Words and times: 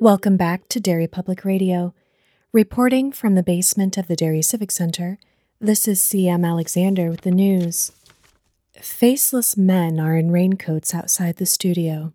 Welcome 0.00 0.36
back 0.36 0.68
to 0.68 0.78
Derry 0.78 1.08
Public 1.08 1.44
Radio. 1.44 1.92
Reporting 2.52 3.10
from 3.10 3.34
the 3.34 3.42
basement 3.42 3.98
of 3.98 4.06
the 4.06 4.14
Derry 4.14 4.42
Civic 4.42 4.70
Center, 4.70 5.18
this 5.60 5.88
is 5.88 5.98
CM 5.98 6.46
Alexander 6.46 7.10
with 7.10 7.22
the 7.22 7.32
news. 7.32 7.90
Faceless 8.80 9.56
men 9.56 9.98
are 9.98 10.14
in 10.14 10.30
raincoats 10.30 10.94
outside 10.94 11.38
the 11.38 11.46
studio. 11.46 12.12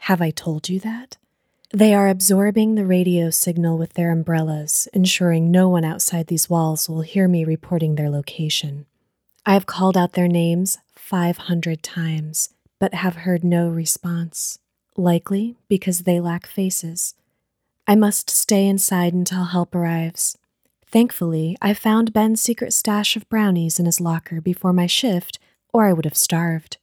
Have 0.00 0.20
I 0.20 0.28
told 0.28 0.68
you 0.68 0.78
that? 0.80 1.16
They 1.72 1.94
are 1.94 2.08
absorbing 2.08 2.74
the 2.74 2.84
radio 2.84 3.30
signal 3.30 3.78
with 3.78 3.94
their 3.94 4.12
umbrellas, 4.12 4.86
ensuring 4.92 5.50
no 5.50 5.66
one 5.66 5.86
outside 5.86 6.26
these 6.26 6.50
walls 6.50 6.90
will 6.90 7.00
hear 7.00 7.26
me 7.26 7.42
reporting 7.42 7.94
their 7.94 8.10
location. 8.10 8.84
I 9.46 9.54
have 9.54 9.64
called 9.64 9.96
out 9.96 10.12
their 10.12 10.28
names 10.28 10.76
500 10.94 11.82
times, 11.82 12.50
but 12.78 12.92
have 12.92 13.16
heard 13.16 13.44
no 13.44 13.70
response 13.70 14.58
likely 14.98 15.56
because 15.68 16.00
they 16.00 16.20
lack 16.20 16.46
faces. 16.46 17.14
I 17.86 17.94
must 17.94 18.28
stay 18.28 18.66
inside 18.66 19.14
until 19.14 19.44
help 19.44 19.74
arrives. 19.74 20.36
Thankfully, 20.90 21.56
I 21.60 21.74
found 21.74 22.12
Ben's 22.12 22.40
secret 22.40 22.72
stash 22.72 23.16
of 23.16 23.28
brownies 23.28 23.78
in 23.78 23.86
his 23.86 24.00
locker 24.00 24.40
before 24.40 24.72
my 24.72 24.86
shift, 24.86 25.38
or 25.72 25.86
I 25.86 25.92
would 25.92 26.04
have 26.04 26.16
starved. 26.16 26.78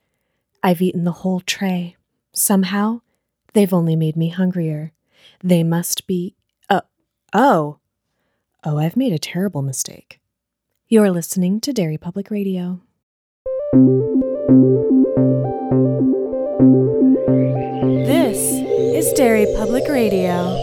I've 0.63 0.81
eaten 0.81 1.03
the 1.03 1.11
whole 1.11 1.41
tray. 1.41 1.95
Somehow, 2.33 3.01
they've 3.53 3.73
only 3.73 3.95
made 3.95 4.15
me 4.15 4.29
hungrier. 4.29 4.93
They 5.43 5.63
must 5.63 6.07
be. 6.07 6.35
Uh, 6.69 6.81
oh. 7.33 7.79
Oh, 8.63 8.77
I've 8.77 8.97
made 8.97 9.13
a 9.13 9.19
terrible 9.19 9.61
mistake. 9.61 10.19
You're 10.87 11.11
listening 11.11 11.59
to 11.61 11.73
Derry 11.73 11.97
Public 11.97 12.29
Radio. 12.31 12.81
Public 19.57 19.87
Radio. 19.87 20.53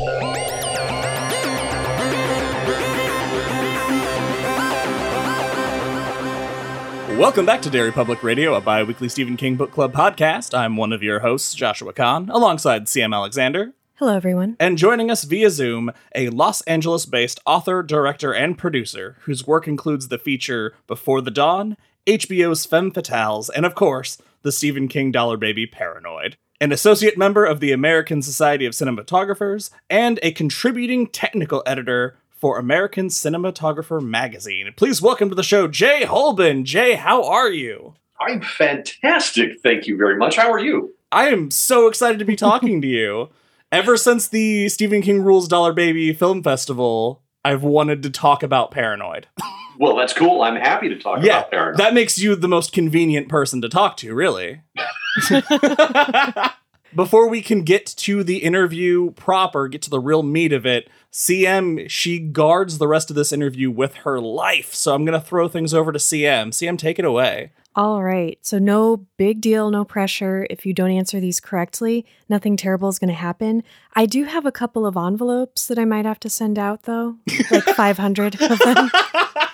Welcome 7.18 7.46
back 7.46 7.62
to 7.62 7.70
Derry 7.70 7.90
Public 7.90 8.22
Radio, 8.22 8.54
a 8.54 8.60
bi 8.60 8.82
weekly 8.82 9.08
Stephen 9.08 9.36
King 9.36 9.56
Book 9.56 9.70
Club 9.70 9.92
podcast. 9.92 10.56
I'm 10.56 10.76
one 10.76 10.92
of 10.92 11.02
your 11.02 11.20
hosts, 11.20 11.54
Joshua 11.54 11.92
Kahn, 11.92 12.28
alongside 12.30 12.84
CM 12.86 13.14
Alexander. 13.14 13.72
Hello, 13.94 14.14
everyone. 14.14 14.56
And 14.60 14.76
joining 14.76 15.10
us 15.10 15.24
via 15.24 15.48
Zoom, 15.48 15.90
a 16.14 16.28
Los 16.28 16.60
Angeles 16.62 17.06
based 17.06 17.40
author, 17.46 17.82
director, 17.82 18.34
and 18.34 18.58
producer 18.58 19.16
whose 19.20 19.46
work 19.46 19.66
includes 19.66 20.08
the 20.08 20.18
feature 20.18 20.74
Before 20.86 21.20
the 21.20 21.30
Dawn, 21.30 21.76
HBO's 22.06 22.66
Femme 22.66 22.90
Fatales, 22.92 23.48
and 23.54 23.64
of 23.64 23.74
course, 23.74 24.18
the 24.42 24.52
Stephen 24.52 24.88
King 24.88 25.12
Dollar 25.12 25.36
Baby 25.36 25.66
Paranoid. 25.66 26.36
An 26.62 26.70
associate 26.70 27.18
member 27.18 27.44
of 27.44 27.58
the 27.58 27.72
American 27.72 28.22
Society 28.22 28.66
of 28.66 28.72
Cinematographers, 28.72 29.70
and 29.90 30.20
a 30.22 30.30
contributing 30.30 31.08
technical 31.08 31.60
editor 31.66 32.16
for 32.30 32.56
American 32.56 33.08
Cinematographer 33.08 34.00
magazine. 34.00 34.72
Please 34.76 35.02
welcome 35.02 35.28
to 35.28 35.34
the 35.34 35.42
show, 35.42 35.66
Jay 35.66 36.02
Holben. 36.04 36.62
Jay, 36.62 36.94
how 36.94 37.24
are 37.24 37.50
you? 37.50 37.94
I'm 38.20 38.42
fantastic. 38.42 39.60
Thank 39.60 39.88
you 39.88 39.96
very 39.96 40.16
much. 40.16 40.36
How 40.36 40.52
are 40.52 40.60
you? 40.60 40.94
I 41.10 41.30
am 41.30 41.50
so 41.50 41.88
excited 41.88 42.20
to 42.20 42.24
be 42.24 42.36
talking 42.36 42.80
to 42.80 42.86
you. 42.86 43.30
Ever 43.72 43.96
since 43.96 44.28
the 44.28 44.68
Stephen 44.68 45.02
King 45.02 45.24
Rules 45.24 45.48
Dollar 45.48 45.72
Baby 45.72 46.12
Film 46.12 46.44
Festival, 46.44 47.22
I've 47.44 47.64
wanted 47.64 48.04
to 48.04 48.10
talk 48.10 48.44
about 48.44 48.70
Paranoid. 48.70 49.26
Well, 49.78 49.96
that's 49.96 50.12
cool. 50.12 50.42
I'm 50.42 50.54
happy 50.54 50.90
to 50.90 50.98
talk 50.98 51.24
yeah, 51.24 51.38
about 51.38 51.50
Paranoid. 51.50 51.78
that 51.78 51.94
makes 51.94 52.18
you 52.18 52.36
the 52.36 52.46
most 52.46 52.72
convenient 52.72 53.30
person 53.30 53.62
to 53.62 53.70
talk 53.70 53.96
to, 53.96 54.14
really. 54.14 54.60
Before 56.94 57.26
we 57.26 57.40
can 57.40 57.62
get 57.62 57.86
to 57.86 58.22
the 58.22 58.38
interview 58.38 59.12
proper, 59.12 59.66
get 59.66 59.80
to 59.82 59.90
the 59.90 59.98
real 59.98 60.22
meat 60.22 60.52
of 60.52 60.66
it, 60.66 60.90
CM, 61.10 61.88
she 61.88 62.18
guards 62.18 62.76
the 62.76 62.86
rest 62.86 63.08
of 63.08 63.16
this 63.16 63.32
interview 63.32 63.70
with 63.70 63.94
her 63.96 64.20
life. 64.20 64.74
So 64.74 64.94
I'm 64.94 65.06
going 65.06 65.18
to 65.18 65.26
throw 65.26 65.48
things 65.48 65.72
over 65.72 65.90
to 65.90 65.98
CM. 65.98 66.48
CM, 66.48 66.76
take 66.76 66.98
it 66.98 67.06
away. 67.06 67.52
All 67.74 68.02
right. 68.02 68.38
So, 68.42 68.58
no 68.58 69.06
big 69.16 69.40
deal, 69.40 69.70
no 69.70 69.84
pressure. 69.84 70.46
If 70.50 70.66
you 70.66 70.74
don't 70.74 70.90
answer 70.90 71.20
these 71.20 71.40
correctly, 71.40 72.04
nothing 72.28 72.56
terrible 72.58 72.90
is 72.90 72.98
going 72.98 73.08
to 73.08 73.14
happen. 73.14 73.62
I 73.94 74.04
do 74.04 74.24
have 74.24 74.44
a 74.44 74.52
couple 74.52 74.84
of 74.84 74.94
envelopes 74.94 75.66
that 75.68 75.78
I 75.78 75.86
might 75.86 76.04
have 76.04 76.20
to 76.20 76.28
send 76.28 76.58
out, 76.58 76.82
though, 76.82 77.16
like 77.50 77.64
500 77.76 78.42
of 78.42 78.58
them. 78.58 78.90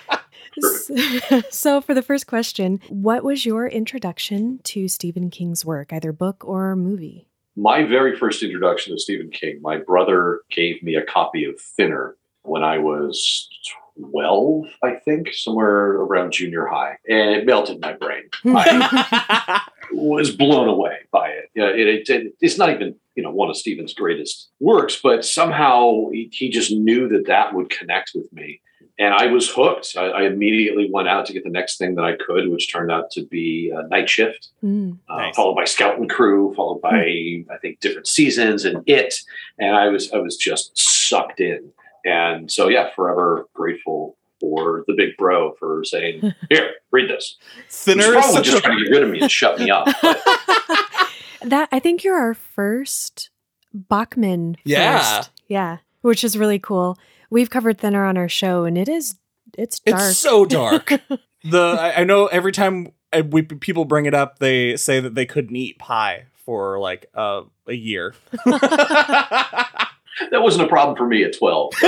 so, 1.49 1.81
for 1.81 1.93
the 1.93 2.01
first 2.01 2.27
question, 2.27 2.79
what 2.89 3.23
was 3.23 3.45
your 3.45 3.67
introduction 3.67 4.59
to 4.63 4.87
Stephen 4.87 5.29
King's 5.29 5.65
work, 5.65 5.93
either 5.93 6.11
book 6.11 6.43
or 6.45 6.75
movie? 6.75 7.27
My 7.55 7.83
very 7.83 8.17
first 8.17 8.41
introduction 8.41 8.93
to 8.93 8.99
Stephen 8.99 9.29
King, 9.31 9.59
my 9.61 9.77
brother 9.77 10.41
gave 10.49 10.81
me 10.81 10.95
a 10.95 11.03
copy 11.03 11.45
of 11.45 11.59
Thinner 11.59 12.15
when 12.43 12.63
I 12.63 12.77
was 12.77 13.49
12, 14.11 14.65
I 14.83 14.95
think, 14.95 15.33
somewhere 15.33 15.91
around 15.91 16.31
junior 16.31 16.65
high. 16.65 16.97
And 17.07 17.31
it 17.31 17.45
melted 17.45 17.81
my 17.81 17.93
brain. 17.93 18.29
I 18.45 19.61
was 19.91 20.31
blown 20.35 20.67
away 20.67 20.97
by 21.11 21.29
it. 21.29 21.49
Yeah, 21.55 21.67
it, 21.67 22.09
it. 22.09 22.33
It's 22.39 22.57
not 22.57 22.69
even 22.69 22.95
you 23.15 23.23
know 23.23 23.31
one 23.31 23.49
of 23.49 23.57
Stephen's 23.57 23.93
greatest 23.93 24.49
works, 24.59 24.99
but 25.01 25.25
somehow 25.25 26.09
he, 26.11 26.29
he 26.31 26.49
just 26.49 26.71
knew 26.71 27.09
that 27.09 27.27
that 27.27 27.53
would 27.53 27.69
connect 27.69 28.11
with 28.15 28.31
me. 28.31 28.61
And 28.99 29.13
I 29.13 29.27
was 29.27 29.49
hooked. 29.49 29.95
I, 29.97 30.07
I, 30.09 30.21
immediately 30.23 30.89
went 30.91 31.07
out 31.07 31.25
to 31.27 31.33
get 31.33 31.45
the 31.45 31.49
next 31.49 31.77
thing 31.77 31.95
that 31.95 32.03
I 32.03 32.17
could, 32.17 32.49
which 32.49 32.69
turned 32.71 32.91
out 32.91 33.09
to 33.11 33.23
be 33.25 33.71
uh, 33.75 33.83
Night 33.87 34.09
Shift, 34.09 34.49
Mm. 34.61 34.97
uh, 35.09 35.15
Nice. 35.15 35.35
followed 35.37 35.55
by 35.55 35.63
Skeleton 35.63 36.09
Crew, 36.09 36.53
followed 36.53 36.81
by 36.81 36.97
I 37.49 37.57
think 37.61 37.79
different 37.79 38.07
seasons 38.07 38.65
and 38.65 38.83
It. 38.87 39.15
And 39.57 39.73
I 39.75 39.87
was 39.87 40.11
I 40.11 40.17
was 40.17 40.35
just 40.35 40.77
sucked 40.77 41.39
in. 41.39 41.71
And 42.05 42.51
so 42.51 42.67
yeah, 42.67 42.89
forever 42.93 43.47
grateful 43.53 44.17
for 44.41 44.83
the 44.87 44.93
big 44.93 45.15
bro 45.17 45.53
for 45.59 45.83
saying, 45.85 46.33
"Here, 46.49 46.71
read 46.91 47.09
this." 47.09 47.37
He's 47.67 47.75
Thinner 47.83 48.03
is 48.17 48.25
probably 48.25 48.41
just 48.41 48.57
a- 48.57 48.61
trying 48.61 48.77
to 48.79 48.83
get 48.85 48.91
rid 48.91 49.03
of 49.03 49.09
me 49.09 49.21
and 49.21 49.31
shut 49.31 49.59
me 49.59 49.69
up. 49.71 49.85
that 51.43 51.69
I 51.71 51.79
think 51.79 52.03
you're 52.03 52.17
our 52.19 52.33
first 52.33 53.29
Bachman. 53.73 54.57
Yeah. 54.63 54.97
first. 55.19 55.31
yeah, 55.47 55.77
which 56.01 56.23
is 56.23 56.37
really 56.37 56.59
cool. 56.59 56.97
We've 57.29 57.49
covered 57.49 57.77
Thinner 57.77 58.05
on 58.05 58.17
our 58.17 58.29
show, 58.29 58.65
and 58.65 58.77
it 58.77 58.89
is 58.89 59.15
it's 59.57 59.79
dark. 59.79 60.01
It's 60.01 60.17
so 60.17 60.45
dark. 60.45 60.87
the 61.43 61.77
I, 61.79 62.01
I 62.01 62.03
know 62.03 62.27
every 62.27 62.51
time 62.51 62.91
I, 63.11 63.21
we, 63.21 63.43
people 63.43 63.85
bring 63.85 64.05
it 64.05 64.13
up, 64.13 64.39
they 64.39 64.75
say 64.77 64.99
that 64.99 65.15
they 65.15 65.25
couldn't 65.25 65.55
eat 65.55 65.79
pie 65.79 66.25
for 66.45 66.79
like 66.79 67.07
uh, 67.13 67.43
a 67.67 67.73
year. 67.73 68.15
that 68.45 69.89
wasn't 70.33 70.63
a 70.65 70.67
problem 70.67 70.97
for 70.97 71.07
me 71.07 71.23
at 71.23 71.37
twelve. 71.37 71.73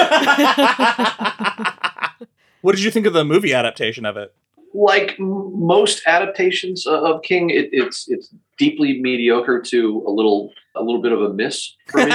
what 2.61 2.75
did 2.75 2.83
you 2.83 2.91
think 2.91 3.05
of 3.05 3.13
the 3.13 3.25
movie 3.25 3.53
adaptation 3.53 4.05
of 4.05 4.17
it? 4.17 4.33
like 4.73 5.15
m- 5.19 5.51
most 5.59 6.01
adaptations 6.05 6.85
of 6.85 7.21
King, 7.23 7.49
it, 7.49 7.69
it's 7.71 8.07
it's 8.09 8.33
deeply 8.57 9.01
mediocre 9.01 9.61
to 9.61 10.03
a 10.07 10.11
little 10.11 10.53
a 10.75 10.83
little 10.83 11.01
bit 11.01 11.11
of 11.11 11.21
a 11.21 11.33
miss 11.33 11.75
for 11.87 12.05
me. 12.05 12.13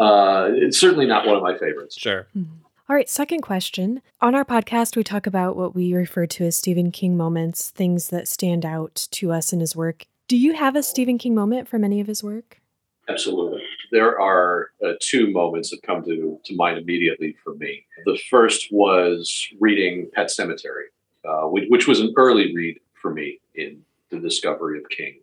Uh, 0.00 0.48
it's 0.54 0.78
certainly 0.78 1.06
not 1.06 1.26
one 1.26 1.36
of 1.36 1.42
my 1.42 1.56
favorites. 1.58 1.96
Sure. 1.96 2.26
All 2.88 2.96
right, 2.96 3.08
second 3.08 3.42
question. 3.42 4.02
On 4.20 4.34
our 4.34 4.44
podcast, 4.44 4.96
we 4.96 5.04
talk 5.04 5.26
about 5.26 5.54
what 5.56 5.76
we 5.76 5.94
refer 5.94 6.26
to 6.26 6.46
as 6.46 6.56
Stephen 6.56 6.90
King 6.90 7.16
moments, 7.16 7.70
things 7.70 8.08
that 8.08 8.26
stand 8.26 8.66
out 8.66 9.06
to 9.12 9.30
us 9.30 9.52
in 9.52 9.60
his 9.60 9.76
work. 9.76 10.06
Do 10.26 10.36
you 10.36 10.54
have 10.54 10.74
a 10.74 10.82
Stephen 10.82 11.18
King 11.18 11.34
moment 11.34 11.68
from 11.68 11.84
any 11.84 12.00
of 12.00 12.06
his 12.06 12.24
work? 12.24 12.60
Absolutely, 13.08 13.62
there 13.92 14.20
are 14.20 14.70
uh, 14.84 14.92
two 15.00 15.30
moments 15.30 15.70
that 15.70 15.82
come 15.82 16.02
to 16.04 16.40
to 16.44 16.56
mind 16.56 16.78
immediately 16.78 17.36
for 17.44 17.54
me. 17.54 17.84
The 18.06 18.18
first 18.30 18.68
was 18.70 19.46
reading 19.60 20.08
Pet 20.14 20.28
Sematary, 20.28 20.90
uh, 21.24 21.48
which, 21.48 21.64
which 21.68 21.86
was 21.86 22.00
an 22.00 22.14
early 22.16 22.54
read 22.54 22.80
for 22.94 23.12
me 23.12 23.40
in 23.54 23.82
the 24.10 24.18
discovery 24.18 24.78
of 24.78 24.88
King, 24.88 25.20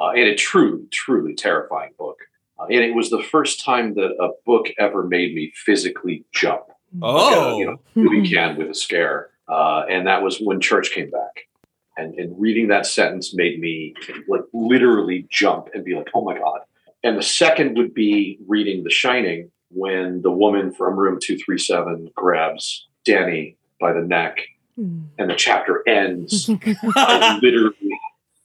uh, 0.00 0.10
and 0.10 0.28
a 0.28 0.34
truly 0.34 0.86
truly 0.90 1.34
terrifying 1.34 1.92
book. 1.98 2.18
Uh, 2.58 2.64
and 2.64 2.84
it 2.84 2.94
was 2.94 3.10
the 3.10 3.22
first 3.22 3.64
time 3.64 3.94
that 3.94 4.14
a 4.20 4.30
book 4.46 4.66
ever 4.78 5.04
made 5.06 5.34
me 5.34 5.52
physically 5.54 6.24
jump. 6.32 6.62
Oh, 7.02 7.54
uh, 7.54 7.58
you 7.58 7.66
know, 7.66 7.80
movie 7.94 8.28
can 8.28 8.56
with 8.56 8.70
a 8.70 8.74
scare. 8.74 9.30
Uh, 9.48 9.82
and 9.90 10.06
that 10.06 10.22
was 10.22 10.38
when 10.38 10.60
church 10.60 10.92
came 10.92 11.10
back. 11.10 11.48
And, 11.96 12.14
and 12.18 12.40
reading 12.40 12.68
that 12.68 12.86
sentence 12.86 13.34
made 13.34 13.60
me 13.60 13.94
like 14.28 14.42
literally 14.52 15.26
jump 15.30 15.68
and 15.74 15.84
be 15.84 15.94
like, 15.94 16.08
oh 16.14 16.24
my 16.24 16.36
God. 16.38 16.60
And 17.02 17.18
the 17.18 17.22
second 17.22 17.76
would 17.76 17.94
be 17.94 18.38
reading 18.48 18.82
The 18.84 18.90
Shining 18.90 19.50
when 19.70 20.22
the 20.22 20.30
woman 20.30 20.72
from 20.72 20.96
room 20.96 21.18
237 21.20 22.10
grabs 22.14 22.86
Danny 23.04 23.56
by 23.80 23.92
the 23.92 24.00
neck 24.02 24.38
Hmm. 24.76 25.02
and 25.18 25.30
the 25.30 25.36
chapter 25.36 25.88
ends 25.88 26.50
I 26.96 27.38
literally 27.42 27.76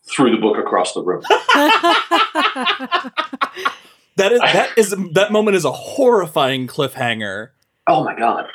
threw 0.08 0.30
the 0.30 0.38
book 0.38 0.58
across 0.60 0.94
the 0.94 1.02
room. 1.02 1.24
that 4.20 4.32
is 4.32 4.40
that 4.54 4.78
is 4.78 4.96
that 5.14 5.32
moment 5.32 5.56
is 5.58 5.66
a 5.66 5.72
horrifying 5.72 6.68
cliffhanger. 6.68 7.50
Oh 7.88 8.04
my 8.04 8.16
God. 8.16 8.46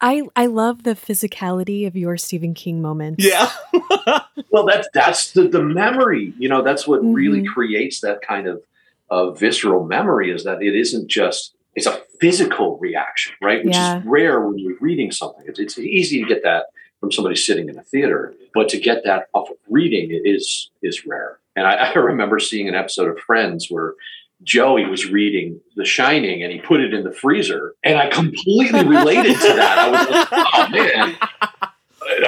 I 0.00 0.22
I 0.34 0.46
love 0.46 0.84
the 0.84 0.94
physicality 0.94 1.86
of 1.86 1.94
your 1.94 2.16
Stephen 2.16 2.54
King 2.54 2.80
moments. 2.82 3.24
Yeah. 3.24 3.50
Well, 4.52 4.66
that's 4.66 4.88
that's 4.92 5.30
the, 5.32 5.46
the 5.46 5.62
memory. 5.62 6.34
You 6.36 6.48
know, 6.48 6.60
that's 6.62 6.84
what 6.86 6.98
really 7.04 7.42
Mhm. 7.42 7.46
creates 7.54 8.00
that 8.00 8.20
kind 8.20 8.48
of 8.48 8.60
uh, 9.08 9.30
visceral 9.30 9.86
memory. 9.86 10.32
Is 10.32 10.42
that 10.42 10.60
it 10.60 10.74
isn't 10.74 11.06
just 11.08 11.54
it's 11.76 11.86
a 11.86 12.00
physical 12.20 12.76
reaction, 12.78 13.32
right? 13.40 13.64
Which 13.64 13.74
Yeah. 13.76 14.00
is 14.00 14.04
rare 14.06 14.40
when 14.40 14.58
you're 14.58 14.76
reading 14.80 15.12
something. 15.12 15.44
It's, 15.46 15.60
it's 15.60 15.78
easy 15.78 16.20
to 16.20 16.26
get 16.28 16.42
that 16.42 16.66
from 16.98 17.12
somebody 17.12 17.36
sitting 17.36 17.68
in 17.68 17.78
a 17.78 17.82
theater, 17.84 18.34
but 18.52 18.68
to 18.70 18.78
get 18.80 19.04
that 19.04 19.28
off 19.34 19.50
of 19.50 19.56
reading 19.68 20.08
is 20.10 20.70
is 20.82 21.06
rare. 21.06 21.38
And 21.54 21.64
I, 21.64 21.74
I 21.94 21.94
remember 21.94 22.40
seeing 22.40 22.68
an 22.68 22.74
episode 22.74 23.08
of 23.08 23.20
Friends 23.20 23.68
where 23.70 23.94
Joey 24.42 24.86
was 24.86 25.06
reading 25.06 25.60
The 25.76 25.84
Shining 25.84 26.42
and 26.42 26.52
he 26.52 26.60
put 26.60 26.80
it 26.80 26.94
in 26.94 27.04
the 27.04 27.12
freezer, 27.12 27.74
and 27.84 27.98
I 27.98 28.08
completely 28.08 28.84
related 28.84 29.34
to 29.34 29.48
that. 29.54 29.78
I 29.78 29.90
was 29.90 30.10
like, 30.10 30.28
oh 30.32 30.68
man. 30.70 31.16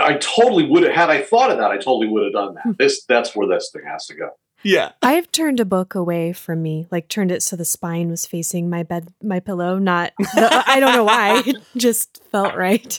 I 0.01 0.15
totally 0.21 0.65
would 0.69 0.85
have 0.85 0.93
had 0.93 1.11
I 1.11 1.23
thought 1.23 1.51
of 1.51 1.59
that. 1.59 1.71
I 1.71 1.77
totally 1.77 2.07
would 2.07 2.25
have 2.25 2.33
done 2.33 2.55
that. 2.55 2.63
Hmm. 2.63 2.73
This 2.79 3.05
that's 3.05 3.35
where 3.35 3.49
this 3.49 3.71
thing 3.73 3.83
has 3.87 4.07
to 4.07 4.15
go. 4.15 4.31
Yeah. 4.63 4.93
I've 5.03 5.31
turned 5.33 5.61
a 5.61 5.65
book 5.65 5.95
away 5.95 6.33
from 6.33 6.63
me, 6.63 6.87
like 6.91 7.09
turned 7.09 7.33
it 7.33 7.43
so 7.43 7.57
the 7.57 7.65
spine 7.65 8.11
was 8.11 8.27
facing 8.27 8.71
my 8.71 8.83
bed, 8.83 9.13
my 9.23 9.41
pillow. 9.41 9.79
Not, 9.79 10.13
the, 10.19 10.65
I 10.67 10.81
don't 10.81 10.95
know 10.95 11.05
why. 11.05 11.43
It 11.45 11.57
just 11.77 12.23
felt 12.31 12.55
right. 12.55 12.99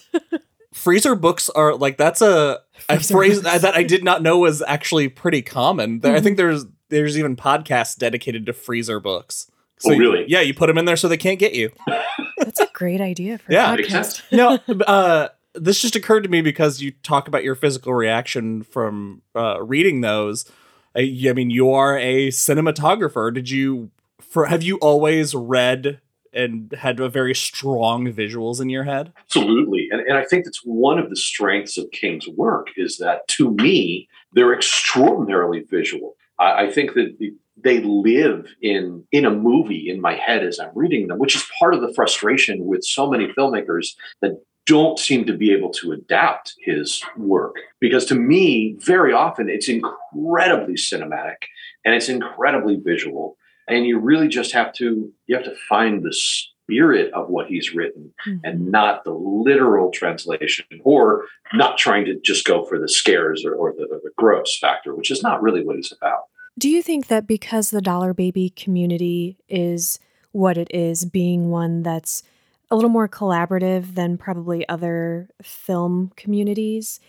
Freezer 0.74 1.16
books 1.16 1.50
are 1.50 1.76
like 1.76 1.98
that's 1.98 2.22
a, 2.22 2.60
a 2.90 3.00
phrase 3.00 3.42
books. 3.42 3.62
that 3.62 3.76
I 3.76 3.84
did 3.84 4.04
not 4.04 4.24
know 4.24 4.40
was 4.40 4.62
actually 4.66 5.08
pretty 5.08 5.42
common. 5.42 6.00
There, 6.00 6.16
I 6.16 6.20
think 6.20 6.38
mm-hmm. 6.38 6.48
there's 6.48 6.66
there's 6.94 7.18
even 7.18 7.36
podcasts 7.36 7.98
dedicated 7.98 8.46
to 8.46 8.54
freezer 8.54 9.00
books. 9.00 9.50
Oh, 9.86 9.92
you- 9.92 10.00
really? 10.00 10.26
yeah, 10.28 10.40
you 10.42 10.54
put 10.54 10.68
them 10.68 10.78
in 10.78 10.86
there 10.86 10.96
so 10.96 11.08
they 11.08 11.18
can't 11.18 11.40
get 11.40 11.54
you. 11.54 11.72
That's 12.38 12.60
a 12.60 12.68
great 12.74 13.02
idea 13.02 13.38
for 13.38 13.52
Yeah. 13.52 13.74
a 13.74 13.78
podcast. 13.78 14.22
no, 14.32 14.60
uh, 14.86 15.30
this 15.56 15.80
just 15.82 15.96
occurred 15.96 16.24
to 16.24 16.30
me 16.30 16.42
because 16.42 16.82
you 16.82 16.92
talk 17.04 17.28
about 17.28 17.44
your 17.44 17.56
physical 17.56 17.94
reaction 17.94 18.64
from 18.64 19.22
uh, 19.36 19.62
reading 19.62 20.02
those. 20.02 20.46
I, 20.96 21.02
I 21.28 21.34
mean, 21.34 21.50
you 21.50 21.72
are 21.72 21.98
a 21.98 22.30
cinematographer. 22.30 23.34
Did 23.34 23.50
you, 23.50 23.92
for 24.22 24.46
have 24.46 24.64
you 24.64 24.78
always 24.78 25.36
read 25.36 26.00
and 26.32 26.72
had 26.74 27.00
a 27.00 27.10
very 27.10 27.36
strong 27.36 28.12
visuals 28.12 28.60
in 28.62 28.70
your 28.70 28.84
head? 28.84 29.14
Absolutely. 29.26 29.88
And, 29.92 30.02
and 30.02 30.18
I 30.18 30.24
think 30.24 30.46
that's 30.46 30.62
one 30.64 30.98
of 30.98 31.10
the 31.10 31.16
strengths 31.16 31.78
of 31.78 31.92
King's 31.92 32.28
work 32.28 32.68
is 32.78 32.98
that 32.98 33.28
to 33.30 33.52
me, 33.52 34.08
they're 34.34 34.54
extraordinarily 34.54 35.62
visual. 35.70 36.16
I, 36.40 36.66
I 36.66 36.72
think 36.72 36.94
that 36.94 37.18
the- 37.20 37.34
they 37.64 37.80
live 37.82 38.48
in 38.62 39.04
in 39.12 39.26
a 39.26 39.30
movie 39.32 39.88
in 39.88 40.02
my 40.02 40.16
head 40.16 40.44
as 40.44 40.60
I'm 40.60 40.72
reading 40.74 41.08
them, 41.08 41.20
which 41.20 41.36
is 41.36 41.46
part 41.60 41.76
of 41.76 41.82
the 41.82 41.94
frustration 41.94 42.66
with 42.66 42.84
so 42.84 43.10
many 43.10 43.28
filmmakers 43.28 43.90
that 44.22 44.42
don't 44.66 44.98
seem 44.98 45.26
to 45.26 45.38
be 45.38 45.52
able 45.52 45.70
to 45.70 45.92
adapt 45.92 46.56
his 46.66 47.04
work. 47.16 47.56
Because 47.80 48.06
to 48.06 48.16
me, 48.16 48.76
very 48.80 49.14
often 49.14 49.50
it's 49.50 49.70
incredibly 49.70 50.74
cinematic 50.74 51.36
and 51.86 51.94
it's 51.94 52.10
incredibly 52.10 52.78
visual. 52.78 53.38
And 53.68 53.86
you 53.86 54.00
really 54.00 54.28
just 54.28 54.52
have 54.54 54.74
to 54.74 55.12
you 55.28 55.36
have 55.36 55.46
to 55.46 55.56
find 55.70 56.04
the 56.04 56.14
spirit 56.74 57.14
of 57.14 57.30
what 57.30 57.48
he's 57.48 57.74
written 57.74 58.14
and 58.26 58.42
mm-hmm. 58.44 58.72
not 58.72 59.04
the 59.04 59.14
literal 59.14 59.92
translation 59.92 60.66
or 60.84 61.26
not 61.54 61.78
trying 61.78 62.06
to 62.06 62.20
just 62.20 62.46
go 62.46 62.64
for 62.66 62.80
the 62.80 62.90
scares 62.90 63.46
or, 63.46 63.54
or 63.54 63.74
the, 63.74 63.88
the 64.04 64.12
gross 64.18 64.58
factor, 64.58 64.96
which 64.96 65.12
is 65.12 65.22
not 65.22 65.42
really 65.42 65.64
what 65.64 65.76
he's 65.76 65.92
about. 65.92 66.24
Do 66.58 66.70
you 66.70 66.82
think 66.82 67.08
that 67.08 67.28
because 67.28 67.70
the 67.70 67.82
Dollar 67.82 68.14
Baby 68.14 68.50
community 68.50 69.38
is 69.50 70.00
what 70.32 70.58
it 70.58 70.68
is, 70.72 71.06
being 71.06 71.50
one 71.50 71.84
that's 71.84 72.24
a 72.70 72.76
little 72.76 72.90
more 72.90 73.08
collaborative 73.08 73.96
than 73.96 74.18
probably 74.18 74.68
other 74.68 75.30
film 75.42 76.12
communities, 76.16 77.00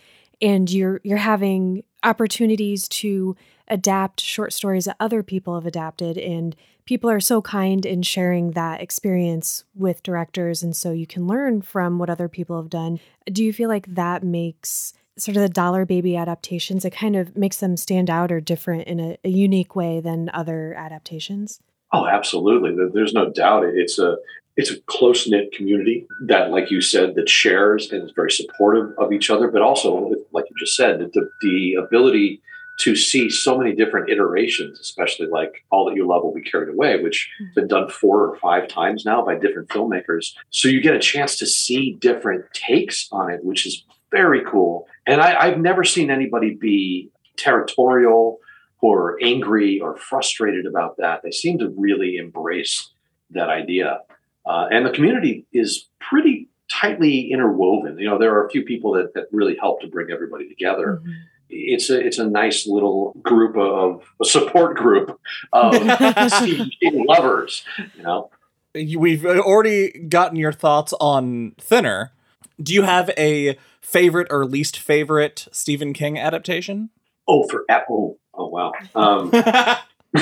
and 0.43 0.71
you're 0.71 1.01
you're 1.05 1.17
having 1.17 1.85
opportunities 2.03 2.87
to 2.89 3.37
adapt 3.69 4.21
short 4.21 4.53
stories 4.53 4.85
that 4.85 4.97
other 5.01 5.23
people 5.23 5.55
have 5.55 5.67
adapted, 5.67 6.19
and 6.19 6.55
people 6.87 7.11
are 7.11 7.21
so 7.21 7.41
kind 7.43 7.85
in 7.87 8.03
sharing 8.03 8.53
that 8.53 8.81
experience 8.81 9.65
with 9.75 10.03
directors, 10.03 10.63
and 10.63 10.75
so 10.75 10.93
you 10.93 11.07
can 11.07 11.27
learn 11.27 11.63
from 11.63 11.99
what 11.99 12.11
other 12.11 12.29
people 12.29 12.57
have 12.57 12.71
done. 12.71 13.01
Do 13.27 13.45
you 13.45 13.53
feel 13.53 13.69
like 13.69 13.95
that 13.95 14.23
makes 14.23 14.93
sort 15.17 15.37
of 15.37 15.43
the 15.43 15.49
dollar 15.49 15.87
baby 15.87 16.17
adaptations 16.17 16.85
it 16.85 16.91
kind 16.91 17.15
of 17.15 17.37
makes 17.37 17.59
them 17.59 17.77
stand 17.77 18.11
out 18.11 18.33
or 18.33 18.41
different 18.41 18.83
in 18.89 18.99
a, 18.99 19.17
a 19.23 19.29
unique 19.29 19.77
way 19.77 20.01
than 20.01 20.29
other 20.35 20.75
adaptations 20.75 21.61
Oh, 21.95 22.09
absolutely. 22.09 22.75
There's 22.93 23.13
no 23.13 23.31
doubt. 23.31 23.65
It's 23.67 24.01
a 24.01 24.17
it's 24.57 24.71
a 24.71 24.81
close 24.83 25.29
knit 25.29 25.53
community 25.53 26.07
that, 26.27 26.51
like 26.51 26.71
you 26.71 26.81
said, 26.81 27.15
that 27.15 27.29
shares 27.29 27.91
and 27.93 28.03
is 28.03 28.13
very 28.15 28.33
supportive 28.33 28.93
of 28.99 29.13
each 29.13 29.31
other. 29.31 29.49
But 29.49 29.63
also, 29.63 30.13
like 30.33 30.45
you 30.51 30.57
just 30.59 30.77
said, 30.77 30.99
the, 30.99 31.29
the 31.41 31.75
ability 31.75 32.43
to 32.81 32.97
see 32.97 33.31
so 33.31 33.57
many 33.57 33.73
different 33.75 34.11
iterations, 34.11 34.81
especially 34.81 35.27
like 35.29 35.65
All 35.71 35.85
That 35.85 35.95
You 35.95 36.07
Love 36.09 36.25
Will 36.25 36.35
Be 36.35 36.43
Carried 36.43 36.69
Away, 36.69 37.03
which 37.03 37.31
has 37.39 37.55
been 37.55 37.69
done 37.69 37.89
four 37.89 38.27
or 38.29 38.37
five 38.39 38.67
times 38.69 39.05
now 39.05 39.25
by 39.25 39.37
different 39.37 39.69
filmmakers. 39.69 40.35
So 40.51 40.69
you 40.69 40.81
get 40.81 40.95
a 40.95 40.99
chance 40.99 41.39
to 41.39 41.47
see 41.47 41.97
different 42.01 42.45
takes 42.53 43.09
on 43.13 43.31
it, 43.31 43.45
which 43.45 43.65
is 43.67 43.85
very 44.11 44.43
cool. 44.45 44.87
And 45.07 45.21
I, 45.21 45.39
I've 45.41 45.59
never 45.59 45.85
seen 45.85 46.11
anybody 46.11 46.55
be 46.55 47.11
territorial 47.37 48.39
or 48.81 49.19
angry 49.23 49.81
or 49.81 49.97
frustrated 49.97 50.67
about 50.67 50.97
that. 50.99 51.21
They 51.23 51.31
seem 51.31 51.59
to 51.59 51.73
really 51.77 52.17
embrace 52.17 52.91
that 53.31 53.49
idea. 53.49 54.01
Uh, 54.47 54.67
and 54.71 54.85
the 54.85 54.91
community 54.91 55.47
is 55.53 55.89
pretty 56.01 56.49
tightly 56.71 57.31
interwoven. 57.31 57.99
You 57.99 58.09
know, 58.11 58.19
there 58.19 58.35
are 58.35 58.47
a 58.47 58.51
few 58.51 58.63
people 58.63 58.93
that, 58.93 59.15
that 59.15 59.27
really 59.33 59.57
help 59.57 59.81
to 59.81 59.87
bring 59.87 60.11
everybody 60.11 60.49
together. 60.49 61.01
Mhm. 61.05 61.15
It's 61.49 61.91
a 61.91 62.01
it's 62.01 62.19
a 62.19 62.27
nice 62.27 62.67
little 62.67 63.13
group 63.23 63.57
of 63.57 64.03
a 64.21 64.25
support 64.25 64.77
group 64.77 65.19
of 65.53 65.75
Stephen 66.33 66.71
King 66.81 67.05
lovers. 67.07 67.65
You 67.97 68.03
know, 68.03 68.31
We've 68.75 69.25
already 69.25 69.91
gotten 70.09 70.37
your 70.37 70.53
thoughts 70.53 70.93
on 71.01 71.53
Thinner. 71.59 72.13
Do 72.61 72.75
you 72.75 72.83
have 72.83 73.11
a 73.17 73.57
favorite 73.81 74.27
or 74.31 74.45
least 74.45 74.79
favorite 74.79 75.47
Stephen 75.53 75.93
King 75.93 76.19
adaptation? 76.19 76.91
oh 77.29 77.47
for 77.49 77.65
oh 77.71 78.19
oh 78.35 78.49
wow. 78.49 78.73
Um, 78.95 79.31
I 80.17 80.21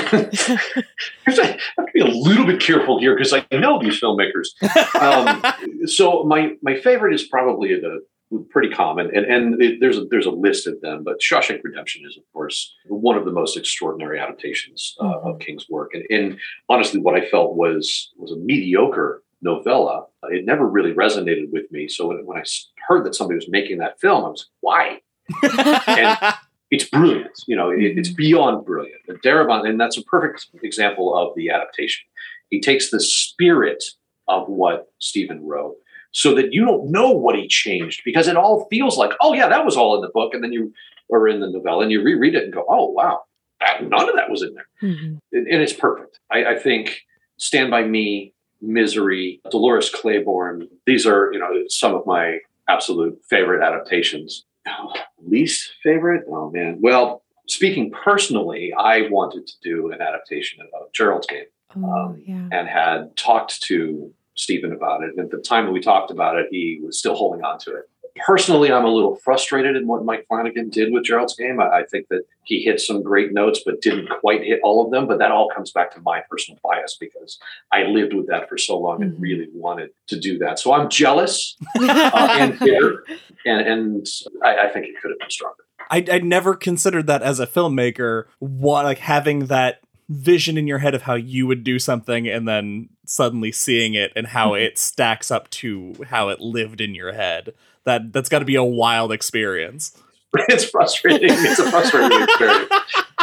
have 1.27 1.85
to 1.85 1.91
be 1.93 1.99
a 1.99 2.05
little 2.05 2.45
bit 2.45 2.59
careful 2.59 2.99
here 2.99 3.15
because 3.15 3.33
I 3.33 3.45
know 3.51 3.79
these 3.79 3.99
filmmakers. 4.01 4.47
Um, 4.99 5.87
so 5.87 6.23
my 6.23 6.53
my 6.61 6.75
favorite 6.75 7.13
is 7.13 7.23
probably 7.27 7.75
the 7.79 8.03
pretty 8.49 8.69
common, 8.69 9.09
and 9.15 9.25
and 9.25 9.61
it, 9.61 9.79
there's 9.79 9.97
a, 9.97 10.05
there's 10.05 10.25
a 10.25 10.31
list 10.31 10.67
of 10.67 10.79
them, 10.81 11.03
but 11.03 11.19
Shawshank 11.19 11.61
Redemption 11.63 12.03
is 12.05 12.17
of 12.17 12.23
course 12.33 12.73
one 12.87 13.17
of 13.17 13.25
the 13.25 13.31
most 13.31 13.57
extraordinary 13.57 14.19
adaptations 14.19 14.95
uh, 14.99 15.19
of 15.19 15.39
King's 15.39 15.69
work, 15.69 15.93
and, 15.93 16.03
and 16.09 16.39
honestly, 16.69 16.99
what 16.99 17.15
I 17.15 17.25
felt 17.29 17.55
was 17.55 18.11
was 18.17 18.31
a 18.31 18.37
mediocre 18.37 19.23
novella. 19.41 20.05
It 20.29 20.45
never 20.45 20.67
really 20.67 20.93
resonated 20.93 21.51
with 21.51 21.71
me. 21.71 21.87
So 21.87 22.07
when, 22.07 22.37
I 22.37 22.43
heard 22.87 23.05
that 23.05 23.15
somebody 23.15 23.35
was 23.35 23.49
making 23.49 23.77
that 23.79 23.99
film, 23.99 24.25
I 24.25 24.29
was 24.29 24.49
why? 24.61 25.01
And 25.87 26.35
it's 26.71 26.85
brilliant. 26.85 27.31
You 27.47 27.55
know, 27.55 27.69
it, 27.69 27.97
it's 27.97 28.09
beyond 28.09 28.65
brilliant. 28.65 29.01
And 29.07 29.21
Darabont, 29.21 29.67
and 29.67 29.79
that's 29.79 29.97
a 29.97 30.03
perfect 30.03 30.47
example 30.63 31.15
of 31.15 31.35
the 31.35 31.49
adaptation. 31.49 32.05
He 32.49 32.61
takes 32.61 32.89
the 32.89 32.99
spirit 32.99 33.83
of 34.27 34.47
what 34.47 34.87
Stephen 34.99 35.45
wrote 35.45 35.75
so 36.13 36.33
that 36.35 36.53
you 36.53 36.63
don't 36.63 36.89
know 36.89 37.09
what 37.11 37.35
he 37.35 37.47
changed 37.47 38.01
because 38.05 38.27
it 38.27 38.37
all 38.37 38.67
feels 38.69 38.97
like, 38.97 39.11
oh, 39.19 39.33
yeah, 39.33 39.47
that 39.49 39.65
was 39.65 39.75
all 39.75 39.95
in 39.95 40.01
the 40.01 40.09
book. 40.13 40.33
And 40.33 40.43
then 40.43 40.53
you, 40.53 40.73
are 41.11 41.27
in 41.27 41.41
the 41.41 41.49
novella, 41.49 41.83
and 41.83 41.91
you 41.91 42.01
reread 42.01 42.33
it 42.33 42.45
and 42.45 42.53
go, 42.53 42.65
oh, 42.67 42.87
wow, 42.87 43.21
that, 43.59 43.83
none 43.87 44.09
of 44.09 44.15
that 44.15 44.31
was 44.31 44.41
in 44.41 44.53
there. 44.55 44.65
Mhm. 44.81 45.19
And, 45.31 45.47
and 45.47 45.61
it's 45.61 45.73
perfect. 45.73 46.19
I, 46.31 46.45
I 46.45 46.55
think 46.57 47.01
Stand 47.37 47.69
By 47.69 47.83
Me, 47.83 48.33
Misery, 48.61 49.41
Dolores 49.51 49.89
Claiborne, 49.89 50.67
these 50.87 51.05
are, 51.05 51.31
you 51.33 51.39
know, 51.39 51.51
some 51.67 51.93
of 51.93 52.05
my 52.07 52.39
absolute 52.67 53.19
favorite 53.29 53.61
adaptations. 53.63 54.45
Least 55.21 55.73
favorite? 55.83 56.23
Oh 56.29 56.49
man. 56.49 56.79
Well, 56.81 57.23
speaking 57.47 57.91
personally, 57.91 58.73
I 58.77 59.07
wanted 59.09 59.45
to 59.47 59.53
do 59.61 59.91
an 59.91 60.01
adaptation 60.01 60.61
of 60.61 60.91
Gerald's 60.93 61.27
Game 61.27 61.45
oh 61.75 61.91
Um, 61.91 62.23
yeah 62.25 62.47
and 62.51 62.67
had 62.67 63.15
talked 63.17 63.61
to 63.63 64.13
Stephen 64.35 64.71
about 64.73 65.03
it. 65.03 65.11
And 65.15 65.19
at 65.25 65.31
the 65.31 65.37
time 65.37 65.65
that 65.65 65.71
we 65.71 65.79
talked 65.81 66.11
about 66.11 66.37
it, 66.37 66.47
he 66.51 66.79
was 66.83 66.97
still 66.99 67.15
holding 67.15 67.43
on 67.43 67.59
to 67.59 67.71
it. 67.71 67.83
Personally, 68.27 68.71
I'm 68.71 68.85
a 68.85 68.89
little 68.93 69.15
frustrated 69.15 69.75
in 69.75 69.87
what 69.87 70.05
Mike 70.05 70.25
Flanagan 70.27 70.69
did 70.69 70.93
with 70.93 71.03
Gerald's 71.03 71.35
Game. 71.35 71.59
I, 71.59 71.79
I 71.79 71.83
think 71.89 72.09
that 72.09 72.21
he 72.43 72.61
hit 72.61 72.79
some 72.79 73.01
great 73.01 73.33
notes, 73.33 73.61
but 73.65 73.81
didn't 73.81 74.07
quite 74.19 74.43
hit 74.43 74.59
all 74.63 74.85
of 74.85 74.91
them. 74.91 75.07
But 75.07 75.17
that 75.17 75.31
all 75.31 75.49
comes 75.49 75.71
back 75.71 75.91
to 75.95 76.01
my 76.01 76.21
personal 76.29 76.59
bias 76.63 76.95
because 76.99 77.39
I 77.71 77.83
lived 77.83 78.13
with 78.13 78.27
that 78.27 78.47
for 78.49 78.57
so 78.59 78.77
long 78.77 79.01
and 79.01 79.13
Mhm. 79.13 79.19
really 79.21 79.47
wanted 79.51 79.89
to 80.09 80.19
do 80.19 80.37
that. 80.39 80.59
So 80.59 80.73
I'm 80.73 80.89
jealous 80.89 81.55
uh, 81.79 82.27
and 82.39 82.59
bitter, 82.59 83.03
and, 83.47 83.61
and 83.67 84.07
I, 84.43 84.67
I 84.67 84.69
think 84.69 84.85
it 84.85 84.93
could 85.01 85.09
have 85.09 85.19
been 85.19 85.31
stronger. 85.31 85.63
I 85.89 86.05
I 86.11 86.19
never 86.19 86.53
considered 86.53 87.07
that 87.07 87.23
as 87.23 87.39
a 87.39 87.47
filmmaker, 87.47 88.25
what 88.37 88.85
like 88.85 88.99
having 88.99 89.47
that 89.47 89.79
vision 90.09 90.57
in 90.57 90.67
your 90.67 90.79
head 90.79 90.93
of 90.93 91.03
how 91.03 91.15
you 91.15 91.47
would 91.47 91.63
do 91.63 91.79
something 91.79 92.27
and 92.27 92.47
then 92.47 92.89
suddenly 93.05 93.51
seeing 93.51 93.93
it 93.93 94.11
and 94.15 94.27
how 94.27 94.51
mm-hmm. 94.51 94.63
it 94.63 94.77
stacks 94.77 95.31
up 95.31 95.49
to 95.49 95.95
how 96.09 96.29
it 96.29 96.39
lived 96.39 96.81
in 96.81 96.95
your 96.95 97.13
head. 97.13 97.53
That 97.85 98.13
that's 98.13 98.29
got 98.29 98.39
to 98.39 98.45
be 98.45 98.55
a 98.55 98.63
wild 98.63 99.11
experience. 99.11 99.97
it's 100.49 100.65
frustrating. 100.65 101.29
It's 101.31 101.59
a 101.59 101.69
frustrating 101.69 102.21
experience. 102.21 102.71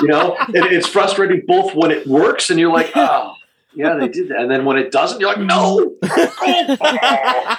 You 0.01 0.09
know, 0.09 0.37
it, 0.49 0.73
it's 0.73 0.87
frustrating 0.87 1.43
both 1.47 1.75
when 1.75 1.91
it 1.91 2.07
works 2.07 2.51
and 2.51 2.61
you're 2.61 2.73
like, 2.73 2.93
oh, 2.95 3.35
yeah, 3.75 3.97
they 3.97 4.09
did 4.09 4.29
that. 4.29 4.41
And 4.41 4.51
then 4.51 4.65
when 4.65 4.77
it 4.77 4.91
doesn't, 4.91 5.21
you're 5.21 5.29
like, 5.29 5.41
no. 5.41 5.95
I, 6.03 7.59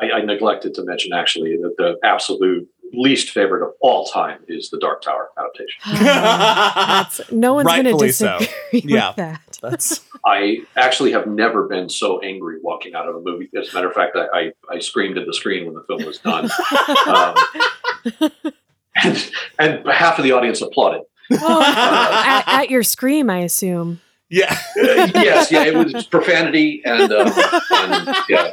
I 0.00 0.20
neglected 0.24 0.74
to 0.74 0.84
mention 0.84 1.12
actually 1.12 1.56
that 1.58 1.76
the 1.78 1.98
absolute 2.04 2.68
least 2.92 3.30
favorite 3.30 3.62
of 3.66 3.72
all 3.80 4.06
time 4.06 4.40
is 4.48 4.70
the 4.70 4.78
Dark 4.78 5.02
Tower 5.02 5.30
adaptation. 5.38 5.80
That's, 6.04 7.32
no 7.32 7.54
one's 7.54 7.66
going 7.68 7.84
to 7.84 7.90
Rightfully 7.92 8.12
so. 8.12 8.38
disagree 8.38 8.82
Yeah. 8.94 9.08
with 9.08 9.16
that. 9.16 9.58
That's 9.62 10.00
I 10.26 10.58
actually 10.76 11.12
have 11.12 11.26
never 11.26 11.66
been 11.66 11.88
so 11.88 12.20
angry 12.20 12.56
walking 12.62 12.94
out 12.94 13.08
of 13.08 13.16
a 13.16 13.20
movie. 13.20 13.48
As 13.58 13.70
a 13.72 13.74
matter 13.74 13.88
of 13.88 13.94
fact, 13.94 14.16
I, 14.16 14.26
I, 14.32 14.52
I 14.70 14.78
screamed 14.78 15.18
at 15.18 15.26
the 15.26 15.34
screen 15.34 15.64
when 15.66 15.74
the 15.74 15.82
film 15.88 16.04
was 16.04 16.18
done. 16.18 16.50
um, 17.08 18.42
and, 19.04 19.30
and 19.58 19.88
half 19.88 20.18
of 20.18 20.24
the 20.24 20.32
audience 20.32 20.60
applauded. 20.60 21.02
Oh, 21.32 21.62
at, 21.62 22.44
at 22.62 22.70
your 22.70 22.82
scream, 22.82 23.30
I 23.30 23.38
assume. 23.38 24.00
yeah. 24.28 24.52
Uh, 24.78 25.08
yes, 25.14 25.50
yeah, 25.50 25.64
it 25.64 25.74
was 25.74 26.06
profanity 26.06 26.82
and, 26.84 27.10
um, 27.12 27.32
and 27.72 28.16
yeah. 28.28 28.52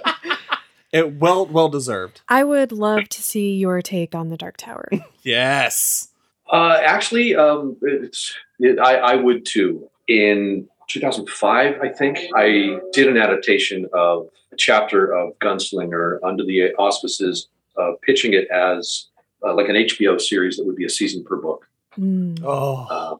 It 0.91 1.15
well 1.19 1.45
well 1.45 1.69
deserved. 1.69 2.21
I 2.27 2.43
would 2.43 2.71
love 2.71 3.09
to 3.09 3.21
see 3.21 3.55
your 3.55 3.81
take 3.81 4.15
on 4.15 4.29
the 4.29 4.37
Dark 4.37 4.57
Tower. 4.57 4.89
Yes. 5.21 6.07
Uh, 6.51 6.79
actually, 6.81 7.35
um, 7.35 7.75
it's, 7.81 8.33
it, 8.57 8.79
I, 8.79 8.95
I 8.95 9.15
would 9.15 9.45
too. 9.45 9.89
In 10.07 10.67
2005, 10.87 11.75
I 11.81 11.89
think, 11.89 12.17
I 12.35 12.79
did 12.93 13.07
an 13.07 13.17
adaptation 13.17 13.87
of 13.93 14.29
a 14.51 14.55
chapter 14.55 15.13
of 15.13 15.37
Gunslinger 15.39 16.19
under 16.23 16.43
the 16.43 16.73
auspices 16.75 17.49
of 17.75 18.01
pitching 18.01 18.33
it 18.33 18.47
as 18.49 19.07
uh, 19.45 19.53
like 19.53 19.69
an 19.69 19.75
HBO 19.75 20.19
series 20.19 20.57
that 20.57 20.65
would 20.65 20.77
be 20.77 20.85
a 20.85 20.89
season 20.89 21.23
per 21.23 21.35
book. 21.35 21.67
Mm. 21.99 22.41
Oh. 22.43 22.87
Uh, 22.89 23.15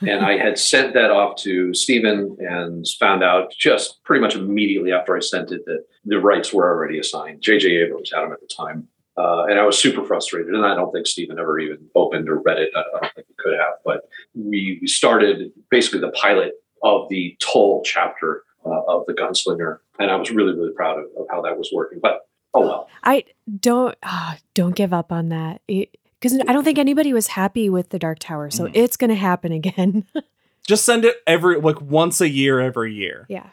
and 0.00 0.24
I 0.24 0.36
had 0.36 0.58
sent 0.58 0.94
that 0.94 1.10
off 1.10 1.36
to 1.42 1.74
Stephen 1.74 2.36
and 2.40 2.86
found 2.98 3.22
out 3.22 3.52
just 3.58 4.02
pretty 4.04 4.20
much 4.20 4.34
immediately 4.34 4.92
after 4.92 5.16
I 5.16 5.20
sent 5.20 5.52
it 5.52 5.64
that 5.66 5.84
the 6.04 6.18
rights 6.18 6.52
were 6.52 6.68
already 6.68 6.98
assigned. 6.98 7.42
J.J. 7.42 7.68
Abrams 7.68 8.12
had 8.12 8.22
them 8.22 8.32
at 8.32 8.40
the 8.40 8.48
time. 8.54 8.88
Uh, 9.16 9.46
and 9.46 9.58
I 9.58 9.64
was 9.64 9.76
super 9.76 10.04
frustrated. 10.04 10.54
And 10.54 10.64
I 10.64 10.74
don't 10.76 10.92
think 10.92 11.06
Stephen 11.06 11.38
ever 11.38 11.58
even 11.58 11.78
opened 11.96 12.28
or 12.28 12.40
read 12.40 12.58
it. 12.58 12.70
I 12.76 12.82
don't 12.92 13.14
think 13.14 13.26
he 13.26 13.34
could 13.36 13.58
have. 13.58 13.74
But 13.84 14.02
we 14.34 14.80
started 14.86 15.50
basically 15.70 16.00
the 16.00 16.12
pilot 16.12 16.52
of 16.84 17.08
the 17.08 17.36
Tull 17.40 17.82
chapter 17.84 18.44
uh, 18.64 18.82
of 18.86 19.06
The 19.06 19.14
Gunslinger. 19.14 19.78
And 19.98 20.10
I 20.10 20.16
was 20.16 20.30
really, 20.30 20.54
really 20.54 20.72
proud 20.72 20.98
of, 20.98 21.06
of 21.18 21.26
how 21.30 21.42
that 21.42 21.58
was 21.58 21.70
working. 21.74 21.98
But 22.00 22.20
oh 22.54 22.60
well. 22.60 22.88
I 23.02 23.24
don't 23.58 23.96
ah, 24.04 24.36
don't 24.54 24.76
give 24.76 24.92
up 24.92 25.10
on 25.10 25.30
that 25.30 25.62
because 26.20 26.38
I 26.46 26.52
don't 26.52 26.64
think 26.64 26.78
anybody 26.78 27.12
was 27.12 27.28
happy 27.28 27.68
with 27.70 27.90
the 27.90 27.98
Dark 27.98 28.18
Tower, 28.18 28.50
so 28.50 28.64
Mm. 28.66 28.72
it's 28.74 28.96
going 28.96 29.10
to 29.10 29.16
happen 29.16 29.52
again. 29.52 30.04
Just 30.66 30.84
send 30.84 31.06
it 31.06 31.16
every 31.26 31.58
like 31.60 31.80
once 31.80 32.20
a 32.20 32.28
year 32.28 32.60
every 32.60 32.92
year. 32.92 33.26
yeah. 33.30 33.46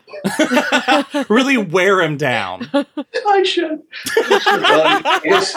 really 1.29 1.55
wear 1.55 2.01
him 2.01 2.17
down. 2.17 2.69
I 3.27 3.43
should. 3.43 3.81
I 4.17 5.22
should. 5.22 5.24
Guess, 5.24 5.55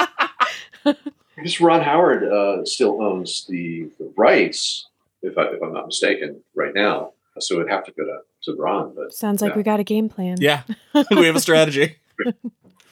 I 0.86 0.94
guess 1.42 1.60
Ron 1.60 1.82
Howard 1.82 2.24
uh, 2.24 2.64
still 2.64 3.02
owns 3.02 3.44
the, 3.48 3.88
the 3.98 4.12
rights, 4.16 4.86
if, 5.22 5.36
I, 5.36 5.46
if 5.46 5.60
I'm 5.60 5.72
not 5.72 5.86
mistaken, 5.86 6.40
right 6.54 6.72
now. 6.74 7.12
So 7.40 7.56
it'd 7.56 7.70
have 7.70 7.84
to 7.86 7.92
go 7.92 8.04
to, 8.04 8.18
to 8.44 8.56
Ron, 8.60 8.92
but 8.94 9.12
Sounds 9.12 9.42
like 9.42 9.50
Yeah. 9.52 9.56
we 9.56 9.62
got 9.64 9.80
a 9.80 9.84
game 9.84 10.08
plan. 10.08 10.36
Yeah. 10.40 10.62
we 11.10 11.26
have 11.26 11.34
a 11.36 11.40
strategy. 11.40 11.96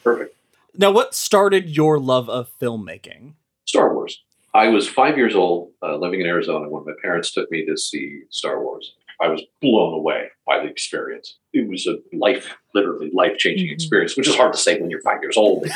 perfect. 0.03 0.35
Now, 0.77 0.91
what 0.91 1.15
started 1.15 1.69
your 1.69 1.99
love 1.99 2.29
of 2.29 2.49
filmmaking? 2.59 3.33
Star 3.67 3.93
Wars. 3.93 4.23
I 4.53 4.69
was 4.69 4.87
five 4.87 5.17
years 5.17 5.35
old, 5.35 5.71
uh, 5.83 5.97
living 5.97 6.21
in 6.21 6.25
Arizona, 6.25 6.67
when 6.69 6.85
my 6.85 6.93
parents 7.01 7.31
took 7.31 7.51
me 7.51 7.65
to 7.65 7.77
see 7.77 8.21
Star 8.29 8.63
Wars. 8.63 8.93
I 9.21 9.27
was 9.27 9.41
blown 9.61 9.93
away 9.93 10.27
by 10.45 10.59
the 10.59 10.67
experience. 10.67 11.37
It 11.53 11.67
was 11.67 11.85
a 11.87 11.97
life, 12.15 12.55
literally 12.73 13.09
life 13.13 13.37
changing 13.37 13.67
Mhm. 13.67 13.73
experience, 13.73 14.15
which 14.15 14.27
is 14.27 14.35
hard 14.35 14.53
to 14.53 14.59
say 14.59 14.79
when 14.79 14.89
you're 14.89 15.01
five 15.01 15.21
years 15.21 15.37
old. 15.37 15.63
this 15.63 15.75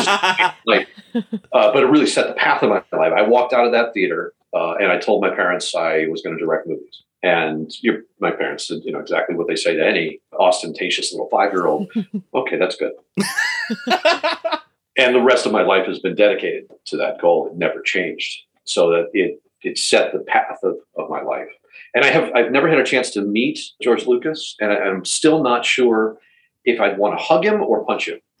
is 0.00 0.06
like, 0.66 0.88
uh, 1.52 1.72
but 1.72 1.82
it 1.82 1.86
really 1.86 2.06
set 2.06 2.26
the 2.28 2.34
path 2.34 2.62
of 2.62 2.70
my 2.70 2.82
life. 2.92 3.12
I 3.16 3.22
walked 3.22 3.52
out 3.52 3.66
of 3.66 3.72
that 3.72 3.92
theater 3.94 4.32
uh, 4.54 4.72
and 4.80 4.90
I 4.90 4.98
told 4.98 5.22
my 5.22 5.30
parents 5.30 5.74
I 5.74 6.06
was 6.06 6.22
going 6.22 6.36
to 6.36 6.44
direct 6.44 6.66
movies. 6.66 7.02
And 7.22 7.70
my 8.18 8.30
parents 8.30 8.66
did, 8.68 8.82
you 8.84 8.92
know, 8.92 8.98
exactly 8.98 9.36
what 9.36 9.46
they 9.46 9.56
say 9.56 9.76
to 9.76 9.86
any 9.86 10.20
ostentatious 10.32 11.12
little 11.12 11.28
five 11.28 11.52
year 11.52 11.66
old. 11.66 11.88
okay, 12.34 12.56
that's 12.56 12.76
good. 12.76 12.92
And 15.00 15.14
the 15.14 15.20
rest 15.22 15.46
of 15.46 15.52
my 15.52 15.62
life 15.62 15.86
has 15.86 15.98
been 15.98 16.14
dedicated 16.14 16.64
to 16.86 16.96
that 16.98 17.20
goal. 17.20 17.48
It 17.50 17.56
never 17.56 17.80
changed. 17.80 18.42
So 18.64 18.90
that 18.90 19.06
it 19.14 19.40
it 19.62 19.78
set 19.78 20.12
the 20.12 20.20
path 20.20 20.58
of, 20.62 20.76
of 20.96 21.08
my 21.10 21.22
life. 21.22 21.48
And 21.94 22.04
I 22.04 22.08
have 22.08 22.30
I've 22.34 22.52
never 22.52 22.68
had 22.68 22.78
a 22.78 22.84
chance 22.84 23.10
to 23.10 23.22
meet 23.22 23.58
George 23.82 24.06
Lucas, 24.06 24.54
and 24.60 24.70
I, 24.72 24.76
I'm 24.76 25.04
still 25.04 25.42
not 25.42 25.64
sure 25.64 26.18
if 26.64 26.80
I'd 26.80 26.98
want 26.98 27.18
to 27.18 27.24
hug 27.24 27.44
him 27.44 27.62
or 27.62 27.84
punch 27.84 28.08
him. 28.08 28.20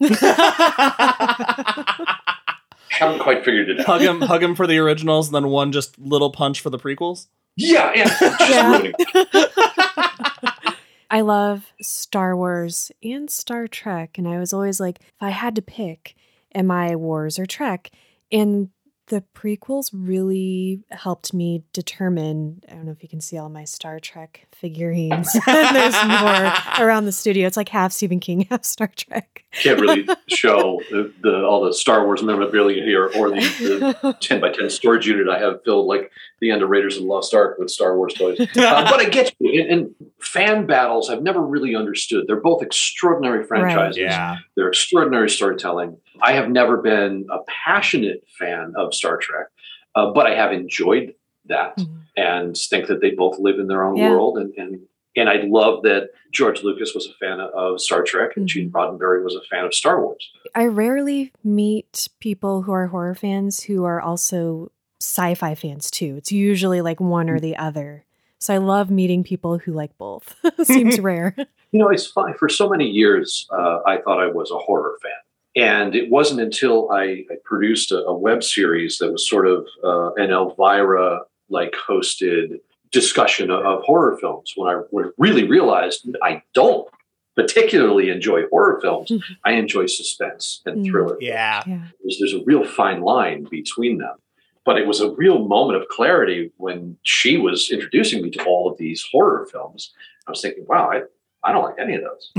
Haven't 2.90 3.20
quite 3.20 3.44
figured 3.44 3.70
it 3.70 3.80
out. 3.80 3.86
hug 3.86 4.02
him, 4.02 4.20
hug 4.20 4.42
him 4.42 4.54
for 4.54 4.66
the 4.66 4.78
originals, 4.78 5.28
and 5.28 5.34
then 5.34 5.48
one 5.48 5.72
just 5.72 5.98
little 5.98 6.30
punch 6.30 6.60
for 6.60 6.68
the 6.68 6.78
prequels. 6.78 7.28
Yeah, 7.56 7.92
and 7.96 8.10
just 8.10 8.40
Yeah. 9.14 10.74
I 11.10 11.22
love 11.22 11.72
Star 11.80 12.36
Wars 12.36 12.92
and 13.02 13.30
Star 13.30 13.66
Trek, 13.66 14.18
and 14.18 14.28
I 14.28 14.38
was 14.38 14.52
always 14.52 14.78
like, 14.78 15.00
if 15.00 15.22
I 15.22 15.30
had 15.30 15.56
to 15.56 15.62
pick, 15.62 16.14
am 16.54 16.70
I 16.70 16.96
Wars 16.96 17.38
or 17.38 17.46
Trek? 17.46 17.90
And 18.32 18.70
the 19.10 19.24
prequels 19.34 19.90
really 19.92 20.84
helped 20.90 21.34
me 21.34 21.64
determine. 21.72 22.62
I 22.68 22.74
don't 22.74 22.86
know 22.86 22.92
if 22.92 23.02
you 23.02 23.08
can 23.08 23.20
see 23.20 23.36
all 23.36 23.48
my 23.48 23.64
Star 23.64 23.98
Trek 23.98 24.46
figurines. 24.52 25.32
There's 25.46 26.04
more 26.04 26.52
around 26.78 27.06
the 27.06 27.12
studio. 27.12 27.48
It's 27.48 27.56
like 27.56 27.68
half 27.68 27.90
Stephen 27.90 28.20
King, 28.20 28.42
half 28.50 28.64
Star 28.64 28.88
Trek. 28.96 29.44
Can't 29.52 29.80
really 29.80 30.08
show 30.28 30.80
the, 30.90 31.12
the 31.22 31.44
all 31.44 31.64
the 31.64 31.74
Star 31.74 32.06
Wars 32.06 32.22
memorabilia 32.22 32.84
here 32.84 33.06
or 33.16 33.30
the, 33.30 33.96
the 34.00 34.16
10 34.20 34.40
by 34.40 34.50
10 34.50 34.70
storage 34.70 35.08
unit 35.08 35.28
I 35.28 35.40
have 35.40 35.64
filled 35.64 35.86
like 35.86 36.12
the 36.40 36.52
end 36.52 36.62
of 36.62 36.70
Raiders 36.70 36.96
of 36.96 37.02
the 37.02 37.08
Lost 37.08 37.34
Ark 37.34 37.58
with 37.58 37.68
Star 37.68 37.96
Wars 37.96 38.14
toys. 38.14 38.38
Uh, 38.40 38.46
but 38.54 39.00
I 39.00 39.08
get 39.08 39.34
you. 39.40 39.60
And, 39.60 39.70
and 39.72 39.94
fan 40.20 40.66
battles 40.66 41.10
I've 41.10 41.22
never 41.22 41.44
really 41.44 41.74
understood. 41.74 42.26
They're 42.28 42.40
both 42.40 42.62
extraordinary 42.62 43.44
franchises. 43.44 43.98
Yeah. 43.98 44.36
They're 44.54 44.68
extraordinary 44.68 45.28
storytelling. 45.28 45.96
I 46.22 46.32
have 46.32 46.50
never 46.50 46.76
been 46.78 47.26
a 47.30 47.38
passionate 47.46 48.24
fan 48.38 48.72
of 48.76 48.94
Star 48.94 49.16
Trek, 49.16 49.46
uh, 49.94 50.10
but 50.12 50.26
I 50.26 50.34
have 50.34 50.52
enjoyed 50.52 51.14
that 51.46 51.76
Mhm. 51.78 51.86
and 52.16 52.56
think 52.56 52.86
that 52.88 53.00
they 53.00 53.10
both 53.12 53.38
live 53.38 53.58
in 53.58 53.66
their 53.68 53.84
own 53.84 53.96
Yeah. 53.96 54.10
world. 54.10 54.38
And, 54.38 54.52
and 54.56 54.80
and 55.16 55.28
I 55.28 55.42
love 55.44 55.82
that 55.82 56.10
George 56.32 56.62
Lucas 56.62 56.94
was 56.94 57.04
a 57.08 57.12
fan 57.14 57.40
of 57.40 57.80
Star 57.80 58.02
Trek 58.04 58.36
and 58.36 58.46
Gene 58.46 58.70
Mhm. 58.70 58.72
Roddenberry 58.72 59.24
was 59.24 59.34
a 59.34 59.40
fan 59.50 59.64
of 59.64 59.74
Star 59.74 60.00
Wars. 60.00 60.30
I 60.54 60.66
rarely 60.66 61.32
meet 61.42 62.08
people 62.20 62.62
who 62.62 62.70
are 62.70 62.86
horror 62.86 63.16
fans 63.16 63.64
who 63.64 63.84
are 63.84 64.00
also 64.00 64.70
sci-fi 65.00 65.56
fans 65.56 65.90
too. 65.90 66.14
It's 66.16 66.30
usually 66.30 66.80
like 66.80 67.00
one 67.00 67.28
or 67.28 67.40
the 67.40 67.56
other. 67.56 68.04
So 68.38 68.54
I 68.54 68.58
love 68.58 68.88
meeting 68.88 69.24
people 69.24 69.58
who 69.58 69.72
like 69.72 69.98
both. 69.98 70.36
Seems 70.62 71.00
rare. 71.00 71.34
You 71.72 71.80
know, 71.80 71.88
it's 71.88 72.06
funny. 72.06 72.32
For 72.38 72.48
so 72.48 72.68
many 72.68 72.86
years, 72.86 73.48
uh, 73.52 73.80
I 73.84 73.96
thought 73.98 74.20
I 74.20 74.28
was 74.28 74.52
a 74.52 74.58
horror 74.58 74.96
fan. 75.02 75.10
And 75.56 75.94
it 75.96 76.10
wasn't 76.10 76.40
until 76.40 76.90
I, 76.90 77.24
I 77.30 77.34
produced 77.44 77.90
a, 77.92 78.04
a 78.04 78.16
web 78.16 78.42
series 78.44 78.98
that 78.98 79.10
was 79.12 79.28
sort 79.28 79.46
of 79.46 79.66
uh, 79.82 80.12
an 80.14 80.30
Elvira 80.30 81.20
like 81.48 81.72
hosted 81.74 82.60
discussion 82.92 83.50
of, 83.50 83.64
of 83.64 83.82
horror 83.82 84.16
films 84.20 84.52
when 84.56 84.68
I 84.74 84.80
re- 84.92 85.10
really 85.18 85.46
realized 85.48 86.08
I 86.22 86.42
don't 86.54 86.88
particularly 87.36 88.10
enjoy 88.10 88.46
horror 88.48 88.78
films. 88.80 89.10
Mhm. 89.10 89.22
I 89.44 89.52
enjoy 89.52 89.86
suspense 89.86 90.62
and 90.66 90.84
Mm. 90.84 90.90
thriller. 90.90 91.16
Yeah. 91.20 91.62
Yeah. 91.66 91.82
there's, 92.02 92.18
there's 92.20 92.34
a 92.34 92.44
real 92.44 92.64
fine 92.64 93.00
line 93.00 93.44
between 93.50 93.98
them. 93.98 94.16
But 94.64 94.78
it 94.78 94.86
was 94.86 95.00
a 95.00 95.10
real 95.12 95.38
moment 95.46 95.80
of 95.80 95.88
clarity 95.88 96.52
when 96.58 96.96
she 97.02 97.38
was 97.38 97.70
introducing 97.72 98.22
me 98.22 98.30
to 98.32 98.44
all 98.44 98.70
of 98.70 98.76
these 98.78 99.04
horror 99.10 99.48
films. 99.50 99.92
I 100.26 100.30
was 100.32 100.42
thinking, 100.42 100.66
wow, 100.68 100.90
I, 100.92 101.02
I 101.42 101.52
don't 101.52 101.64
like 101.64 101.78
any 101.80 101.94
of 101.94 102.02
those. 102.02 102.30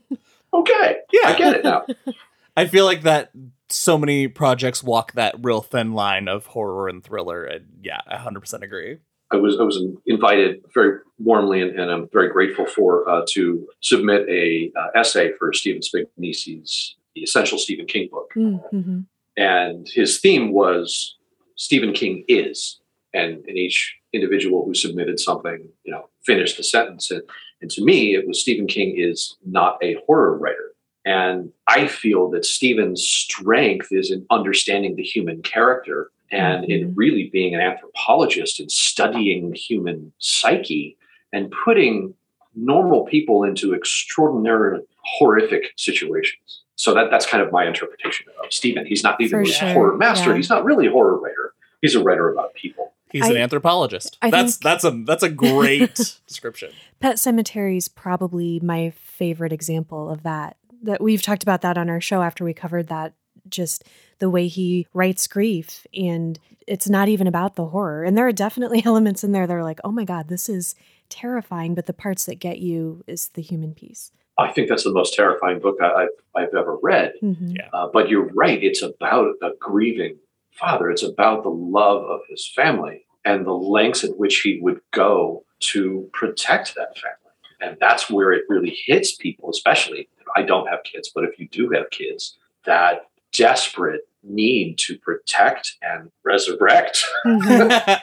Okay, 0.53 0.97
yeah. 1.11 1.29
I 1.29 1.37
get 1.37 1.55
it 1.55 1.63
now. 1.63 1.85
I 2.57 2.67
feel 2.67 2.85
like 2.85 3.03
that 3.03 3.31
so 3.69 3.97
many 3.97 4.27
projects 4.27 4.83
walk 4.83 5.13
that 5.13 5.35
real 5.41 5.61
thin 5.61 5.93
line 5.93 6.27
of 6.27 6.47
horror 6.47 6.89
and 6.89 7.03
thriller. 7.03 7.45
And 7.45 7.65
yeah, 7.81 8.01
I 8.07 8.17
100% 8.17 8.61
agree. 8.61 8.97
I 9.31 9.37
was 9.37 9.57
I 9.57 9.63
was 9.63 9.81
invited 10.05 10.61
very 10.73 10.99
warmly, 11.17 11.61
and, 11.61 11.79
and 11.79 11.89
I'm 11.89 12.09
very 12.11 12.29
grateful 12.29 12.65
for 12.65 13.09
uh, 13.09 13.21
to 13.29 13.65
submit 13.79 14.27
a 14.27 14.71
uh, 14.77 14.99
essay 14.99 15.31
for 15.39 15.53
Stephen 15.53 15.81
Spignesi's 15.81 16.95
The 17.15 17.21
Essential 17.21 17.57
Stephen 17.57 17.85
King 17.85 18.09
book. 18.11 18.29
Mm-hmm. 18.35 19.01
and 19.37 19.87
his 19.87 20.19
theme 20.19 20.51
was 20.51 21.15
Stephen 21.55 21.93
King 21.93 22.25
is, 22.27 22.81
and, 23.13 23.35
and 23.47 23.57
each 23.57 23.95
individual 24.11 24.65
who 24.65 24.73
submitted 24.73 25.17
something, 25.17 25.69
you 25.83 25.93
know, 25.93 26.09
finished 26.25 26.57
the 26.57 26.63
sentence. 26.63 27.09
And, 27.09 27.23
and 27.61 27.69
to 27.71 27.83
me, 27.83 28.15
it 28.15 28.27
was 28.27 28.39
Stephen 28.41 28.67
King 28.67 28.95
is 28.97 29.35
not 29.45 29.77
a 29.81 29.95
horror 30.05 30.37
writer. 30.37 30.71
And 31.05 31.51
I 31.67 31.87
feel 31.87 32.29
that 32.31 32.45
Stephen's 32.45 33.01
strength 33.03 33.87
is 33.91 34.11
in 34.11 34.25
understanding 34.29 34.95
the 34.95 35.03
human 35.03 35.41
character 35.41 36.11
and 36.31 36.65
in 36.65 36.89
Mhm. 36.89 36.93
really 36.95 37.29
being 37.31 37.53
an 37.55 37.61
anthropologist 37.61 38.59
and 38.59 38.71
studying 38.71 39.53
human 39.53 40.13
psyche 40.19 40.97
and 41.33 41.51
putting 41.65 42.13
normal 42.55 43.05
people 43.05 43.43
into 43.43 43.73
extraordinary 43.73 44.79
horrific 45.03 45.71
situations. 45.77 46.61
So 46.75 46.93
that, 46.93 47.09
that's 47.11 47.25
kind 47.25 47.43
of 47.43 47.51
my 47.51 47.65
interpretation 47.67 48.27
of 48.43 48.51
Stephen. 48.51 48.85
He's 48.85 49.03
not 49.03 49.19
even 49.21 49.41
a 49.41 49.45
sure, 49.45 49.67
horror 49.73 49.97
master. 49.97 50.31
yeah. 50.31 50.35
He's 50.37 50.49
not 50.49 50.63
really 50.65 50.87
a 50.87 50.91
horror 50.91 51.17
writer. 51.19 51.53
He's 51.81 51.95
a 51.95 52.03
writer 52.03 52.29
about 52.31 52.53
people. 52.53 52.90
He's 53.11 53.27
an 53.27 53.37
anthropologist. 53.37 54.17
I 54.21 54.29
that's 54.29 54.57
that's 54.57 54.83
a 54.83 54.91
that's 55.05 55.23
a 55.23 55.29
great 55.29 55.95
description. 56.27 56.71
Pet 56.99 57.17
Sematary 57.17 57.77
is 57.77 57.87
probably 57.87 58.59
my 58.61 58.91
favorite 58.91 59.51
example 59.53 60.09
of 60.09 60.23
that. 60.23 60.57
That 60.83 61.01
we've 61.01 61.21
talked 61.21 61.43
about 61.43 61.61
that 61.61 61.77
on 61.77 61.89
our 61.89 62.01
show 62.01 62.21
after 62.21 62.43
we 62.43 62.53
covered 62.53 62.87
that. 62.87 63.13
Just 63.49 63.83
the 64.19 64.29
way 64.29 64.47
he 64.47 64.87
writes 64.93 65.27
grief, 65.27 65.85
and 65.93 66.39
it's 66.67 66.87
not 66.87 67.09
even 67.09 67.27
about 67.27 67.55
the 67.55 67.65
horror. 67.65 68.03
And 68.03 68.17
there 68.17 68.27
are 68.27 68.31
definitely 68.31 68.81
elements 68.85 69.23
in 69.23 69.31
there 69.31 69.47
that 69.47 69.53
are 69.53 69.63
like, 69.63 69.79
oh 69.83 69.91
my 69.91 70.05
god, 70.05 70.27
this 70.27 70.47
is 70.47 70.75
terrifying. 71.09 71.75
But 71.75 71.87
the 71.87 71.93
parts 71.93 72.25
that 72.25 72.35
get 72.35 72.59
you 72.59 73.03
is 73.07 73.29
the 73.29 73.41
human 73.41 73.73
piece. 73.73 74.11
I 74.37 74.51
think 74.51 74.69
that's 74.69 74.83
the 74.83 74.93
most 74.93 75.13
terrifying 75.13 75.59
book 75.59 75.77
I, 75.81 76.03
I've, 76.03 76.09
I've 76.35 76.53
ever 76.55 76.77
read. 76.81 77.13
Mhm. 77.21 77.55
Yeah. 77.57 77.67
Uh, 77.73 77.87
but 77.91 78.09
you're 78.09 78.29
right. 78.33 78.63
It's 78.63 78.81
about 78.81 79.35
a 79.41 79.49
grieving 79.59 80.17
father. 80.51 80.89
It's 80.89 81.03
about 81.03 81.43
the 81.43 81.49
love 81.49 82.03
of 82.03 82.21
his 82.29 82.47
family 82.47 83.05
and 83.25 83.45
the 83.45 83.53
lengths 83.53 84.03
at 84.03 84.17
which 84.17 84.41
he 84.41 84.59
would 84.61 84.81
go 84.91 85.43
to 85.59 86.09
protect 86.13 86.75
that 86.75 86.97
family. 86.97 87.17
And 87.61 87.77
that's 87.79 88.09
where 88.09 88.31
it 88.31 88.45
really 88.49 88.75
hits 88.85 89.15
people, 89.15 89.49
especially. 89.49 90.09
I 90.35 90.41
don't 90.43 90.67
have 90.67 90.83
kids, 90.83 91.11
but 91.13 91.23
if 91.23 91.37
you 91.39 91.47
do 91.49 91.69
have 91.71 91.89
kids, 91.91 92.37
that 92.65 93.07
desperate 93.31 94.01
need 94.23 94.77
to 94.79 94.97
protect 94.97 95.75
and 95.81 96.11
resurrect. 96.23 97.05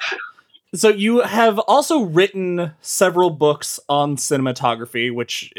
So 0.74 0.90
you 0.90 1.20
have 1.20 1.58
also 1.60 2.02
written 2.02 2.72
several 2.82 3.30
books 3.30 3.80
on 3.88 4.16
cinematography, 4.16 5.12
which 5.12 5.50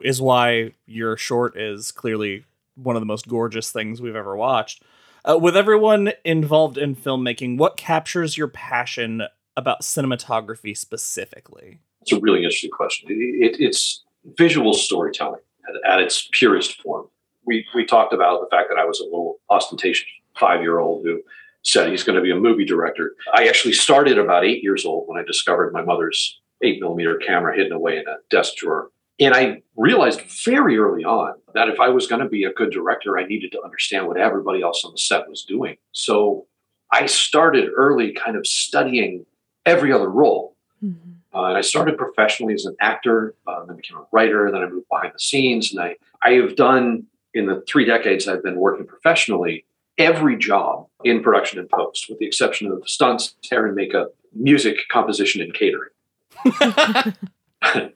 is 0.00 0.22
why 0.22 0.72
your 0.86 1.18
short 1.18 1.58
is 1.58 1.92
clearly 1.92 2.46
one 2.74 2.96
of 2.96 3.00
the 3.00 3.06
most 3.06 3.28
gorgeous 3.28 3.70
things 3.70 4.00
we've 4.00 4.16
ever 4.16 4.34
watched. 4.34 4.82
Uh, 5.26 5.38
with 5.38 5.56
everyone 5.56 6.12
involved 6.24 6.76
in 6.76 6.94
filmmaking, 6.94 7.56
what 7.56 7.76
captures 7.76 8.36
your 8.36 8.48
passion 8.48 9.22
about 9.56 9.80
cinematography 9.80 10.76
specifically? 10.76 11.78
It's 12.02 12.12
a 12.12 12.20
really 12.20 12.40
interesting 12.40 12.70
question. 12.70 13.10
It, 13.10 13.14
it, 13.14 13.56
it's 13.60 14.04
visual 14.36 14.74
storytelling 14.74 15.40
at, 15.68 15.92
at 15.92 16.00
its 16.00 16.28
purest 16.32 16.80
form. 16.82 17.08
We, 17.46 17.64
we 17.74 17.86
talked 17.86 18.12
about 18.12 18.40
the 18.40 18.54
fact 18.54 18.68
that 18.70 18.78
I 18.78 18.84
was 18.84 19.00
a 19.00 19.04
little 19.04 19.38
ostentatious 19.48 20.06
five 20.38 20.60
year 20.60 20.78
old 20.78 21.04
who 21.04 21.22
said 21.62 21.88
he's 21.88 22.04
going 22.04 22.16
to 22.16 22.22
be 22.22 22.30
a 22.30 22.36
movie 22.36 22.64
director. 22.64 23.14
I 23.32 23.48
actually 23.48 23.72
started 23.72 24.18
about 24.18 24.44
eight 24.44 24.62
years 24.62 24.84
old 24.84 25.08
when 25.08 25.18
I 25.18 25.24
discovered 25.24 25.72
my 25.72 25.82
mother's 25.82 26.40
eight 26.62 26.80
millimeter 26.80 27.16
camera 27.16 27.56
hidden 27.56 27.72
away 27.72 27.96
in 27.96 28.06
a 28.06 28.16
desk 28.28 28.56
drawer. 28.56 28.90
And 29.20 29.34
I 29.34 29.62
realized 29.76 30.22
very 30.44 30.76
early 30.76 31.04
on 31.04 31.34
that 31.54 31.68
if 31.68 31.78
I 31.78 31.88
was 31.88 32.06
going 32.06 32.20
to 32.20 32.28
be 32.28 32.44
a 32.44 32.52
good 32.52 32.72
director, 32.72 33.18
I 33.18 33.26
needed 33.26 33.52
to 33.52 33.62
understand 33.62 34.08
what 34.08 34.16
everybody 34.16 34.62
else 34.62 34.84
on 34.84 34.92
the 34.92 34.98
set 34.98 35.28
was 35.28 35.42
doing. 35.42 35.76
So 35.92 36.46
I 36.92 37.06
started 37.06 37.70
early 37.76 38.12
kind 38.12 38.36
of 38.36 38.46
studying 38.46 39.24
every 39.64 39.92
other 39.92 40.10
role. 40.10 40.56
Mhm. 40.84 40.96
Uh, 41.32 41.44
and 41.46 41.56
I 41.56 41.60
started 41.60 41.96
professionally 41.96 42.54
as 42.54 42.64
an 42.64 42.76
actor, 42.80 43.34
uh, 43.46 43.64
then 43.64 43.76
became 43.76 43.96
a 43.98 44.06
writer, 44.12 44.50
then 44.50 44.62
I 44.62 44.66
moved 44.66 44.88
behind 44.88 45.12
the 45.14 45.18
scenes. 45.18 45.72
And 45.72 45.80
I, 45.80 45.96
I 46.22 46.32
have 46.34 46.54
done, 46.56 47.06
in 47.32 47.46
the 47.46 47.62
three 47.66 47.84
decades 47.84 48.28
I've 48.28 48.42
been 48.42 48.56
working 48.56 48.86
professionally, 48.86 49.64
every 49.98 50.36
job 50.36 50.86
in 51.04 51.22
production 51.22 51.58
and 51.58 51.68
post, 51.68 52.08
with 52.08 52.18
the 52.18 52.26
exception 52.26 52.70
of 52.70 52.88
stunts, 52.88 53.34
hair 53.48 53.66
and 53.66 53.74
makeup, 53.74 54.14
music, 54.32 54.78
composition, 54.90 55.40
and 55.40 55.54
catering. 55.54 55.90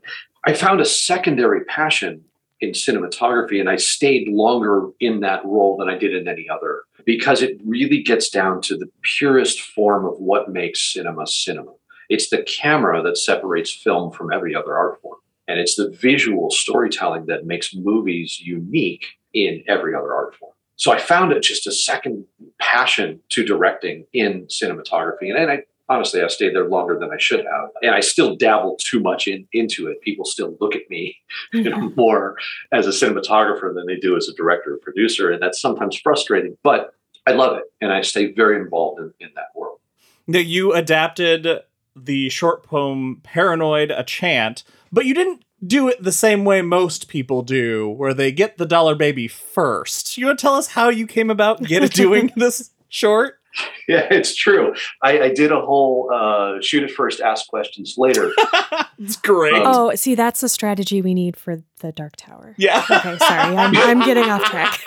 I 0.47 0.53
found 0.53 0.81
a 0.81 0.85
secondary 0.85 1.65
passion 1.65 2.25
in 2.61 2.71
cinematography, 2.71 3.61
and 3.61 3.69
I 3.69 3.77
stayed 3.77 4.29
longer 4.29 4.89
in 5.01 5.21
that 5.21 5.45
role 5.45 5.77
than 5.77 5.89
I 5.89 5.97
did 5.97 6.15
in 6.15 6.27
any 6.27 6.49
other 6.49 6.83
because 7.05 7.41
it 7.41 7.61
really 7.65 8.03
gets 8.03 8.29
down 8.29 8.61
to 8.63 8.77
the 8.77 8.91
purest 9.03 9.61
form 9.61 10.05
of 10.05 10.19
what 10.19 10.51
makes 10.51 10.93
cinema 10.93 11.27
cinema. 11.27 11.73
It's 12.09 12.31
the 12.31 12.43
camera 12.43 13.03
that 13.03 13.17
separates 13.17 13.71
film 13.71 14.11
from 14.11 14.33
every 14.33 14.55
other 14.55 14.77
art 14.77 15.01
form. 15.01 15.19
And 15.47 15.59
it's 15.59 15.77
the 15.77 15.91
visual 15.91 16.51
storytelling 16.51 17.27
that 17.27 17.47
makes 17.47 17.75
movies 17.75 18.41
unique 18.41 19.07
in 19.33 19.63
every 19.67 19.95
other 19.95 20.15
art 20.15 20.35
form. 20.35 20.53
So 20.77 20.93
I 20.93 20.99
found 20.99 21.33
it 21.33 21.43
just 21.43 21.67
a 21.67 21.73
second 21.73 22.25
passion 22.61 23.21
to 23.31 23.45
directing 23.45 24.07
in 24.13 24.47
cinematography. 24.47 25.35
And, 25.35 25.51
I 25.51 25.63
honestly, 25.89 26.23
I 26.23 26.29
stayed 26.29 26.55
there 26.55 26.69
longer 26.69 26.99
than 26.99 27.11
I 27.11 27.19
should 27.19 27.45
have. 27.45 27.71
And 27.83 27.95
I 27.95 28.01
still 28.01 28.37
dabble 28.37 28.77
too 28.81 29.01
much 29.01 29.27
in, 29.27 29.47
into 29.53 29.89
it. 29.89 30.01
People 30.03 30.25
still 30.25 30.57
look 30.61 30.75
at 30.75 30.89
me 30.91 31.17
you 31.53 31.71
know, 31.71 31.93
more 31.97 32.37
as 32.73 32.87
a 32.87 32.91
cinematographer 32.91 33.75
than 33.75 33.87
they 33.87 33.97
do 33.97 34.17
as 34.17 34.29
a 34.29 34.35
director 34.35 34.75
or 34.75 34.79
producer. 34.79 35.31
And 35.31 35.43
that's 35.43 35.61
sometimes 35.61 35.99
frustrating, 35.99 36.57
but 36.63 36.95
I 37.27 37.33
love 37.33 37.57
it. 37.57 37.65
And 37.81 37.93
I 37.93 38.03
stay 38.03 38.33
very 38.33 38.57
involved 38.57 39.01
in, 39.01 39.13
in 39.21 39.29
that 39.35 39.49
world. 39.55 39.79
Now, 40.27 40.41
you 40.41 40.75
adapted 40.75 41.47
the 41.97 42.29
short 42.29 42.63
poem 42.63 43.21
Paranoid, 43.23 43.91
a 43.91 44.05
chant, 44.05 44.65
but 44.93 45.07
you 45.07 45.15
didn't 45.15 45.45
do 45.67 45.89
it 45.89 46.03
the 46.03 46.13
same 46.13 46.45
way 46.45 46.63
most 46.63 47.09
people 47.09 47.43
do, 47.43 47.89
where 47.89 48.15
they 48.15 48.31
get 48.31 48.59
the 48.59 48.67
dollar 48.67 48.95
baby 48.95 49.27
first. 49.27 50.17
You 50.17 50.27
want 50.27 50.39
to 50.39 50.43
tell 50.43 50.55
us 50.55 50.69
how 50.69 50.89
you 50.89 51.07
came 51.07 51.31
about 51.31 51.63
get 51.65 51.91
doing 51.93 52.31
this 52.37 52.71
short? 52.89 53.38
Yeah, 53.89 54.07
it's 54.11 54.35
true. 54.37 54.75
I, 55.03 55.21
I 55.21 55.29
did 55.33 55.51
a 55.51 55.61
whole 55.63 56.11
uh, 56.13 56.61
shoot 56.61 56.83
it 56.83 56.91
first, 56.91 57.21
ask 57.21 57.49
questions 57.49 57.95
later. 57.97 58.31
It's 59.01 59.17
great. 59.17 59.55
Um, 59.55 59.63
Oh, 59.65 59.95
see, 59.95 60.15
that's 60.17 60.41
the 60.41 60.49
strategy 60.49 61.01
we 61.01 61.15
need 61.15 61.37
for 61.37 61.63
the 61.81 61.93
Dark 61.93 62.17
Tower. 62.17 62.55
yeah. 62.59 62.85
Okay, 62.91 63.17
sorry, 63.19 63.57
I'm, 63.57 63.75
I'm 64.01 64.01
getting 64.05 64.25
off 64.29 64.43
track. 64.45 64.81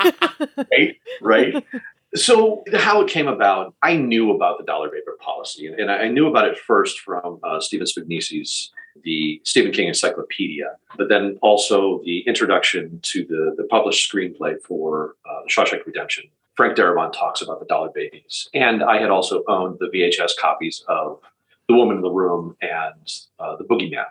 right? 0.69 0.97
Right. 1.21 1.65
So 2.13 2.63
how 2.75 3.01
it 3.01 3.09
came 3.09 3.27
about, 3.29 3.73
I 3.81 3.95
knew 3.95 4.31
about 4.31 4.57
the 4.57 4.65
dollar 4.65 4.89
baby 4.89 5.01
policy, 5.21 5.67
and 5.67 5.89
I 5.89 6.09
knew 6.09 6.27
about 6.27 6.45
it 6.49 6.57
first 6.59 6.99
from 6.99 7.39
uh, 7.41 7.59
Stephen 7.61 7.87
Spignesi's 7.87 8.69
the 9.05 9.39
Stephen 9.45 9.71
King 9.71 9.87
Encyclopedia, 9.87 10.75
but 10.97 11.07
then 11.07 11.39
also 11.41 12.01
the 12.03 12.19
introduction 12.27 12.99
to 13.03 13.23
the, 13.25 13.55
the 13.57 13.63
published 13.63 14.11
screenplay 14.11 14.61
for 14.61 15.15
uh, 15.25 15.43
Shawshank 15.47 15.85
Redemption. 15.85 16.25
Frank 16.55 16.77
Darabont 16.77 17.13
talks 17.13 17.41
about 17.41 17.59
the 17.59 17.65
dollar 17.65 17.89
babies, 17.93 18.49
and 18.53 18.83
I 18.83 18.99
had 18.99 19.09
also 19.09 19.43
owned 19.47 19.77
the 19.79 19.87
VHS 19.87 20.31
copies 20.39 20.83
of 20.87 21.19
The 21.67 21.75
Woman 21.75 21.97
in 21.97 22.01
the 22.01 22.11
Room 22.11 22.55
and 22.61 23.11
uh, 23.39 23.55
The 23.55 23.63
Boogeyman. 23.63 24.05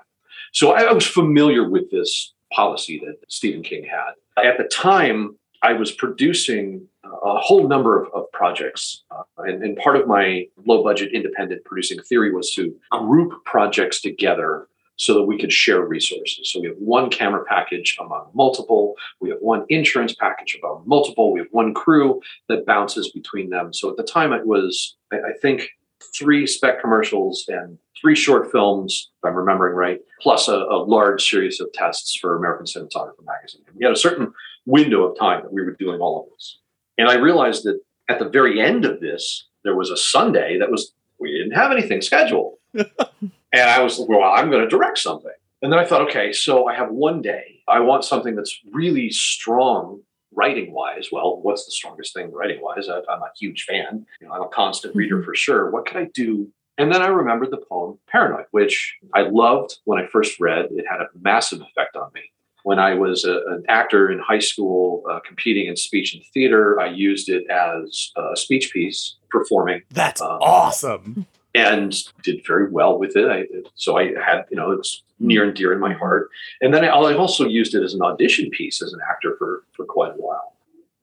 So 0.52 0.72
I, 0.72 0.92
was 0.92 1.06
familiar 1.06 1.68
with 1.68 1.90
this 1.90 2.32
policy 2.52 3.00
that 3.04 3.18
Stephen 3.28 3.62
King 3.62 3.84
had. 3.84 4.12
At 4.44 4.58
the 4.58 4.64
time, 4.64 5.36
I 5.62 5.74
was 5.74 5.92
producing 5.92 6.88
a 7.04 7.38
whole 7.38 7.68
number 7.68 8.02
of, 8.02 8.12
of 8.14 8.30
projects. 8.32 9.02
Uh, 9.10 9.22
and, 9.38 9.62
and 9.62 9.76
part 9.76 9.96
of 9.96 10.06
my 10.06 10.46
low 10.64 10.82
budget 10.82 11.12
independent 11.12 11.64
producing 11.64 12.00
theory 12.02 12.32
was 12.32 12.52
to 12.54 12.74
group 12.90 13.44
projects 13.44 14.00
together 14.00 14.68
so 15.00 15.14
that 15.14 15.22
we 15.22 15.38
could 15.38 15.50
share 15.50 15.80
resources. 15.80 16.52
So 16.52 16.60
we 16.60 16.66
have 16.66 16.76
one 16.76 17.08
camera 17.08 17.42
package 17.48 17.96
among 17.98 18.26
multiple, 18.34 18.96
we 19.18 19.30
have 19.30 19.38
one 19.40 19.64
insurance 19.70 20.14
package 20.14 20.58
among 20.62 20.82
multiple, 20.84 21.32
we 21.32 21.40
have 21.40 21.48
one 21.52 21.72
crew 21.72 22.20
that 22.50 22.66
bounces 22.66 23.10
between 23.10 23.48
them. 23.48 23.72
So 23.72 23.88
at 23.88 23.96
the 23.96 24.02
time, 24.02 24.34
it 24.34 24.46
was, 24.46 24.96
I, 25.10 25.32
think, 25.40 25.70
three 26.14 26.46
spec 26.46 26.82
commercials 26.82 27.46
and 27.48 27.78
three 27.98 28.14
short 28.14 28.52
films, 28.52 29.10
if 29.16 29.26
I'm 29.26 29.36
remembering 29.36 29.74
right, 29.74 30.00
plus 30.20 30.48
a, 30.48 30.56
a 30.56 30.84
large 30.84 31.26
series 31.26 31.62
of 31.62 31.72
tests 31.72 32.14
for 32.14 32.36
American 32.36 32.66
Cinematographer 32.66 33.24
magazine. 33.24 33.62
We 33.74 33.86
had 33.86 33.94
a 33.94 33.98
certain 33.98 34.34
window 34.66 35.04
of 35.04 35.18
time 35.18 35.40
that 35.44 35.52
we 35.52 35.62
were 35.62 35.76
doing 35.78 36.00
all 36.00 36.24
of 36.24 36.30
this. 36.30 36.58
And 36.98 37.08
I 37.08 37.14
realized 37.14 37.64
that 37.64 37.80
at 38.10 38.18
the 38.18 38.28
very 38.28 38.60
end 38.60 38.84
of 38.84 39.00
this, 39.00 39.46
there 39.64 39.76
was 39.76 39.88
a 39.88 39.96
Sunday 39.96 40.58
that 40.58 40.70
was, 40.70 40.92
we 41.18 41.32
didn't 41.32 41.52
have 41.52 41.72
anything 41.72 42.02
scheduled. 42.02 42.58
and 43.52 43.68
I 43.68 43.82
was 43.82 43.98
like, 43.98 44.08
well, 44.08 44.22
I'm 44.22 44.50
going 44.50 44.62
to 44.62 44.68
direct 44.68 44.98
something. 44.98 45.32
And 45.62 45.72
then 45.72 45.78
I 45.78 45.84
thought, 45.84 46.02
okay, 46.08 46.32
so 46.32 46.66
I 46.66 46.74
have 46.74 46.90
one 46.90 47.20
day. 47.20 47.60
I 47.68 47.80
want 47.80 48.04
something 48.04 48.34
that's 48.34 48.58
really 48.72 49.10
strong 49.10 50.00
writing 50.32 50.72
wise. 50.72 51.08
Well, 51.12 51.40
what's 51.42 51.66
the 51.66 51.72
strongest 51.72 52.14
thing 52.14 52.32
writing 52.32 52.60
wise? 52.62 52.88
I'm 52.88 53.22
a 53.22 53.30
huge 53.38 53.64
fan. 53.64 54.06
You 54.20 54.28
know, 54.28 54.32
I'm 54.32 54.42
a 54.42 54.48
constant 54.48 54.94
reader 54.96 55.22
for 55.22 55.34
sure. 55.34 55.70
What 55.70 55.86
could 55.86 55.96
I 55.96 56.08
do? 56.14 56.50
And 56.78 56.90
then 56.90 57.02
I 57.02 57.08
remembered 57.08 57.50
the 57.50 57.58
poem 57.58 57.98
Paranoid, 58.08 58.46
which 58.52 58.96
I 59.14 59.22
loved 59.22 59.78
when 59.84 59.98
I 60.02 60.06
first 60.06 60.40
read. 60.40 60.68
It 60.70 60.86
had 60.88 61.00
a 61.00 61.08
massive 61.20 61.60
effect 61.60 61.94
on 61.94 62.10
me 62.14 62.22
when 62.62 62.78
I 62.78 62.94
was 62.94 63.24
a, 63.24 63.36
an 63.48 63.64
actor 63.68 64.10
in 64.10 64.18
high 64.18 64.38
school 64.38 65.02
uh, 65.10 65.20
competing 65.20 65.66
in 65.66 65.76
speech 65.76 66.14
and 66.14 66.22
theater, 66.32 66.80
I 66.80 66.88
used 66.88 67.28
it 67.28 67.48
as 67.50 68.12
a 68.16 68.36
speech 68.36 68.72
piece 68.72 69.16
performing 69.30 69.82
That's 69.90 70.20
Um, 70.20 70.38
awesome. 70.40 71.26
And 71.54 71.94
did 72.22 72.46
very 72.46 72.70
well 72.70 72.98
with 72.98 73.16
it. 73.16 73.28
I, 73.28 73.46
so 73.74 73.98
I 73.98 74.12
had, 74.20 74.44
you 74.50 74.56
know, 74.56 74.72
it's 74.72 75.02
near 75.18 75.44
and 75.44 75.54
dear 75.54 75.72
in 75.72 75.80
my 75.80 75.92
heart. 75.92 76.30
And 76.60 76.72
then 76.72 76.84
I, 76.84 76.94
I've 76.94 77.18
also 77.18 77.46
used 77.46 77.74
it 77.74 77.82
as 77.82 77.94
an 77.94 78.02
audition 78.02 78.50
piece 78.50 78.82
as 78.82 78.92
an 78.92 79.00
actor 79.08 79.36
for, 79.38 79.64
for 79.72 79.84
quite 79.84 80.12
a 80.12 80.16
while. 80.16 80.54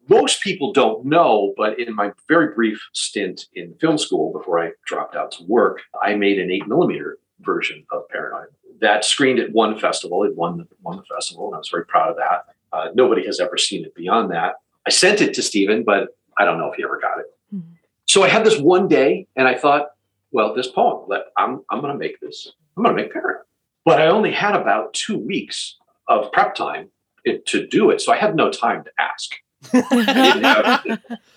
Most 0.09 0.41
people 0.41 0.71
don't 0.71 1.05
know, 1.05 1.53
but 1.57 1.77
in 1.79 1.93
my 1.93 2.13
very 2.29 2.53
brief 2.55 2.79
stint 2.93 3.47
in 3.55 3.73
film 3.75 3.97
school 3.97 4.31
before 4.31 4.63
I 4.63 4.71
dropped 4.85 5.15
out 5.15 5.31
to 5.33 5.43
work, 5.43 5.81
I 6.01 6.15
made 6.15 6.39
an 6.39 6.49
eight 6.49 6.65
millimeter 6.65 7.17
version 7.41 7.85
of 7.91 8.07
Paranoid. 8.09 8.47
That 8.79 9.03
screened 9.03 9.39
at 9.39 9.51
one 9.51 9.77
festival. 9.77 10.23
It 10.23 10.35
won, 10.35 10.65
won 10.81 10.97
the 10.97 11.03
festival, 11.03 11.47
and 11.47 11.55
I 11.55 11.57
was 11.57 11.69
very 11.69 11.85
proud 11.85 12.09
of 12.09 12.15
that. 12.17 12.45
Uh, 12.71 12.89
nobody 12.93 13.25
has 13.25 13.39
ever 13.39 13.57
seen 13.57 13.83
it 13.83 13.93
beyond 13.95 14.31
that. 14.31 14.55
I 14.85 14.91
sent 14.91 15.19
it 15.19 15.33
to 15.33 15.41
Stephen, 15.41 15.83
but 15.83 16.15
I 16.37 16.45
don't 16.45 16.57
know 16.57 16.71
if 16.71 16.75
he 16.77 16.83
ever 16.83 16.99
got 16.99 17.19
it. 17.19 17.25
Mm-hmm. 17.53 17.73
So 18.05 18.23
I 18.23 18.29
had 18.29 18.45
this 18.45 18.57
one 18.57 18.87
day, 18.87 19.27
and 19.35 19.47
I 19.47 19.55
thought, 19.55 19.87
well, 20.31 20.53
this 20.53 20.67
poem, 20.67 21.09
I'm, 21.37 21.61
I'm 21.69 21.81
going 21.81 21.93
to 21.93 21.97
make 21.97 22.19
this. 22.19 22.51
I'm 22.75 22.83
going 22.83 22.95
to 22.95 23.01
make 23.01 23.13
Paranoid. 23.13 23.43
But 23.85 24.01
I 24.01 24.07
only 24.07 24.31
had 24.31 24.55
about 24.55 24.93
two 24.93 25.17
weeks 25.17 25.77
of 26.07 26.31
prep 26.31 26.55
time 26.55 26.89
to 27.25 27.67
do 27.67 27.89
it, 27.89 28.01
so 28.01 28.13
I 28.13 28.17
had 28.17 28.35
no 28.35 28.51
time 28.51 28.83
to 28.83 28.91
ask. 28.99 29.31
I, 29.73 29.81
didn't 29.81 30.43
have, 30.43 30.65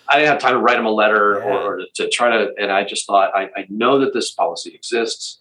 I, 0.09 0.19
didn't 0.19 0.27
have, 0.27 0.39
time 0.39 0.53
to 0.53 0.59
write 0.59 0.77
him 0.77 0.85
a 0.85 0.91
letter 0.91 1.41
yeah. 1.43 1.53
or, 1.53 1.81
to 1.95 2.09
try 2.09 2.29
to. 2.29 2.51
And 2.57 2.71
I 2.71 2.83
just 2.83 3.07
thought, 3.07 3.31
I, 3.35 3.49
I 3.55 3.65
know 3.69 3.99
that 3.99 4.13
this 4.13 4.31
policy 4.31 4.73
exists. 4.73 5.39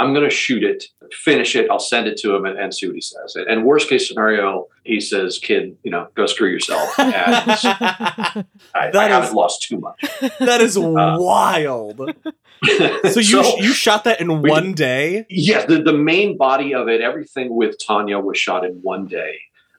I'm 0.00 0.14
going 0.14 0.28
to 0.28 0.34
shoot 0.34 0.62
it, 0.62 0.84
finish 1.10 1.56
it. 1.56 1.68
I'll 1.70 1.80
send 1.80 2.06
it 2.06 2.16
to 2.18 2.34
him 2.34 2.44
and, 2.44 2.56
and, 2.56 2.72
see 2.72 2.86
what 2.86 2.94
he 2.94 3.00
says. 3.00 3.34
And 3.34 3.64
worst 3.64 3.88
case 3.88 4.06
scenario, 4.06 4.68
he 4.84 5.00
says, 5.00 5.40
"Kid, 5.40 5.76
you 5.82 5.90
know, 5.90 6.06
go 6.14 6.26
screw 6.26 6.48
yourself." 6.48 6.94
And 6.98 8.94
I, 8.94 9.06
I 9.06 9.08
haven't 9.08 9.34
lost 9.34 9.62
too 9.62 9.78
much. 9.78 10.00
That 10.38 10.60
is 10.60 10.76
uh, 10.76 11.16
wild. 11.18 12.14
so 13.10 13.20
you 13.20 13.42
so, 13.42 13.58
you 13.58 13.72
shot 13.72 14.04
that 14.04 14.20
in 14.20 14.42
we, 14.42 14.50
one 14.50 14.72
day? 14.72 15.26
Yes, 15.28 15.66
the, 15.66 15.82
the 15.82 15.92
main 15.92 16.36
body 16.36 16.74
of 16.74 16.88
it, 16.88 17.00
everything 17.00 17.54
with 17.54 17.76
Tanya 17.84 18.18
was 18.18 18.38
shot 18.38 18.64
in 18.64 18.74
one 18.82 19.06
day. 19.06 19.38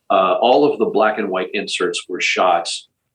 Uh, 0.09 0.37
all 0.41 0.71
of 0.71 0.79
the 0.79 0.85
black 0.85 1.17
and 1.17 1.29
white 1.29 1.49
inserts 1.53 2.03
were 2.07 2.21
shot 2.21 2.69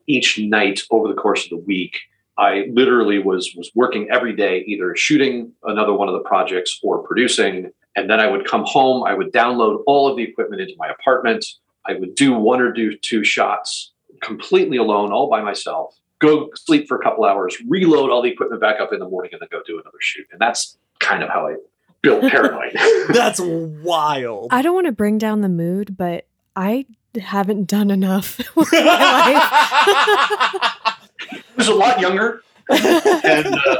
each 0.07 0.39
night 0.39 0.83
over 0.91 1.09
the 1.09 1.15
course 1.15 1.45
of 1.45 1.51
the 1.51 1.57
week. 1.57 1.99
I 2.37 2.67
literally 2.73 3.19
was 3.19 3.55
was 3.57 3.71
working 3.75 4.09
every 4.11 4.35
day, 4.35 4.65
either 4.67 4.95
shooting 4.97 5.53
another 5.65 5.93
one 5.93 6.09
of 6.09 6.15
the 6.15 6.21
projects 6.21 6.81
or 6.83 7.03
producing. 7.03 7.71
And 7.97 8.11
then 8.11 8.19
I 8.19 8.27
would 8.27 8.47
come 8.47 8.65
home. 8.65 9.05
I 9.05 9.15
would 9.15 9.33
download 9.33 9.83
all 9.87 10.09
of 10.09 10.17
the 10.17 10.25
equipment 10.25 10.61
into 10.61 10.75
my 10.77 10.89
apartment. 10.89 11.47
I 11.87 11.95
would 11.95 12.15
do 12.15 12.33
one 12.35 12.61
or 12.61 12.73
do 12.73 12.97
two 12.97 13.23
shots 13.23 13.93
completely 14.21 14.79
alone, 14.79 15.13
all 15.13 15.29
by 15.29 15.43
myself. 15.43 15.95
Go 16.25 16.49
sleep 16.55 16.89
for 16.89 16.97
a 16.97 17.03
couple 17.03 17.25
hours, 17.25 17.55
reload 17.69 18.09
all 18.11 18.23
the 18.23 18.31
equipment 18.31 18.59
back 18.59 18.81
up 18.81 18.95
in 18.95 18.99
the 18.99 19.09
morning, 19.09 19.31
and 19.33 19.43
then 19.43 19.49
go 19.53 19.61
do 19.67 19.75
another 19.75 19.99
shoot. 20.01 20.27
And 20.33 20.41
that's 20.41 20.79
kind 21.01 21.23
of 21.23 21.29
how 21.29 21.49
I 21.49 21.57
built 22.01 22.23
Paranoid. 22.31 22.73
that's 23.09 23.41
wild. 23.43 24.49
I 24.51 24.63
don't 24.63 24.75
want 24.75 24.87
to 24.87 24.93
bring 24.93 25.19
down 25.19 25.43
the 25.43 25.51
mood, 25.51 25.99
but 25.99 26.27
I 26.57 26.87
haven't 27.21 27.67
done 27.67 27.91
enough 27.91 28.39
with 28.57 28.73
my 28.73 28.79
life. 28.79 29.43
I 31.31 31.43
was 31.57 31.69
a 31.69 31.75
lot 31.75 32.01
younger 32.01 32.43
and 32.71 33.47
uh, 33.47 33.77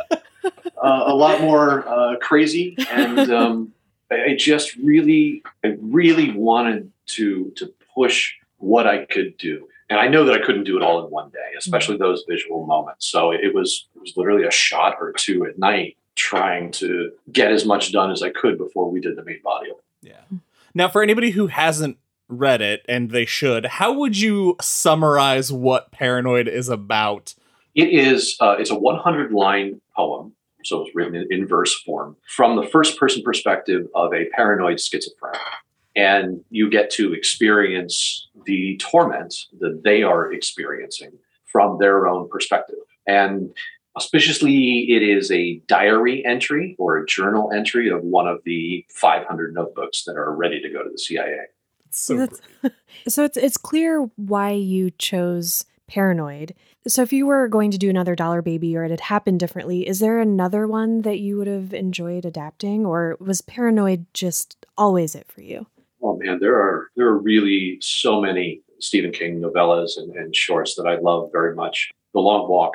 uh, 0.83 1.05
a 1.07 1.15
lot 1.15 1.41
more 1.41 1.89
uh, 1.89 2.17
crazy, 2.19 2.77
and 2.91 3.31
um, 3.31 3.73
I 4.11 4.35
just 4.39 4.77
really, 4.77 5.43
I 5.65 5.77
really 5.81 6.31
wanted 6.33 6.93
to 7.07 7.53
to 7.57 7.73
push 7.95 8.35
what 8.59 8.87
I 8.87 9.07
could 9.07 9.39
do. 9.39 9.67
And 9.95 10.03
I 10.03 10.09
know 10.09 10.25
that 10.25 10.35
I 10.35 10.45
couldn't 10.45 10.65
do 10.65 10.77
it 10.77 10.83
all 10.83 11.05
in 11.05 11.11
one 11.13 11.31
day, 11.31 11.53
especially 11.57 11.97
those 11.97 12.25
visual 12.29 12.67
moments. 12.67 13.07
So 13.07 13.31
it 13.31 13.55
was 13.55 13.87
it 13.95 14.01
was 14.01 14.17
literally 14.17 14.43
a 14.43 14.51
shot 14.51 14.97
or 15.01 15.13
two 15.13 15.47
at 15.47 15.57
night 15.57 15.97
trying 16.17 16.73
to 16.73 17.13
get 17.31 17.53
as 17.53 17.65
much 17.65 17.93
done 17.93 18.11
as 18.11 18.21
I 18.21 18.31
could 18.31 18.59
before 18.59 18.91
we 18.91 19.01
did 19.01 19.15
the 19.15 19.23
main 19.23 19.41
body 19.45 19.71
of 19.71 19.77
it. 19.77 19.85
Yeah. 20.03 20.39
Now, 20.75 20.89
for 20.89 21.01
anybody 21.01 21.31
who 21.31 21.47
hasn't 21.47 21.99
read 22.27 22.61
it, 22.61 22.85
and 22.89 23.13
they 23.13 23.25
should, 23.25 23.67
how 23.67 23.93
would 23.93 24.19
you 24.19 24.57
summarize 24.61 25.53
what 25.53 25.93
Paranoid 25.93 26.49
is 26.49 26.69
about? 26.69 27.37
It 27.77 27.91
is 27.91 28.37
uh, 28.41 28.57
it's 28.59 28.71
a 28.71 28.75
100 28.75 29.31
line 29.31 29.81
poem, 29.95 30.35
so 30.65 30.83
it's 30.83 30.97
written 30.97 31.15
in, 31.15 31.29
in 31.31 31.47
verse 31.47 31.73
form 31.83 32.17
from 32.27 32.57
the 32.57 32.67
first 32.67 32.99
person 32.99 33.23
perspective 33.23 33.87
of 33.95 34.13
a 34.13 34.25
paranoid 34.31 34.81
schizophrenic, 34.81 35.41
and 35.97 36.41
you 36.51 36.69
get 36.71 36.91
to 36.91 37.13
experience 37.13 38.29
the 38.47 38.77
torment 38.79 39.35
that 39.61 39.83
they 39.85 40.03
are 40.03 40.33
experiencing 40.33 41.13
from 41.47 41.79
their 41.79 42.07
own 42.07 42.29
perspective. 42.29 42.77
And 43.07 43.55
auspiciously, 43.97 44.87
it 44.89 45.03
is 45.03 45.31
a 45.31 45.61
diary 45.69 46.25
entry 46.27 46.75
or 46.79 46.99
a 46.99 47.07
journal 47.07 47.51
entry 47.55 47.89
of 47.89 48.03
one 48.03 48.27
of 48.27 48.41
the 48.45 48.85
500 48.91 49.55
notebooks 49.55 50.05
that 50.05 50.17
are 50.17 50.35
ready 50.35 50.61
to 50.61 50.69
go 50.69 50.83
to 50.83 50.91
the 50.91 50.99
CIA 50.99 51.47
so 51.95 52.27
so 53.09 53.25
it's 53.25 53.37
it's 53.37 53.57
clear 53.57 54.11
why 54.17 54.51
you 54.51 54.91
chose 54.93 55.65
paranoid. 55.87 56.55
So 56.87 57.03
if 57.03 57.13
you 57.13 57.27
were 57.27 57.49
going 57.49 57.71
to 57.71 57.79
do 57.79 57.91
another 57.91 58.15
dollar 58.15 58.43
baby 58.43 58.77
or 58.77 58.85
it 58.85 58.91
had 58.91 59.01
happened 59.01 59.41
differently, 59.41 59.87
is 59.87 60.01
there 60.01 60.19
another 60.19 60.67
one 60.67 61.03
that 61.03 61.19
you 61.19 61.37
would 61.39 61.47
have 61.47 61.73
enjoyed 61.73 62.25
adapting 62.25 62.85
or 62.85 63.17
was 63.21 63.41
paranoid 63.41 64.07
just 64.13 64.67
always 64.77 65.15
it 65.15 65.31
for 65.31 65.41
you? 65.41 65.67
Oh 66.05 66.17
man, 66.17 66.39
there 66.39 66.55
are 66.57 66.91
there 66.97 67.07
are 67.07 67.19
really 67.19 67.79
so 67.81 68.21
many 68.21 68.61
Stephen 68.79 69.11
King 69.11 69.41
novellas 69.41 69.97
and, 69.97 70.15
and 70.15 70.37
shorts 70.37 70.75
that 70.75 70.87
I 70.87 70.99
love 70.99 71.31
very 71.33 71.55
much. 71.55 71.91
The 72.13 72.21
Long 72.21 72.49
Walk 72.49 72.75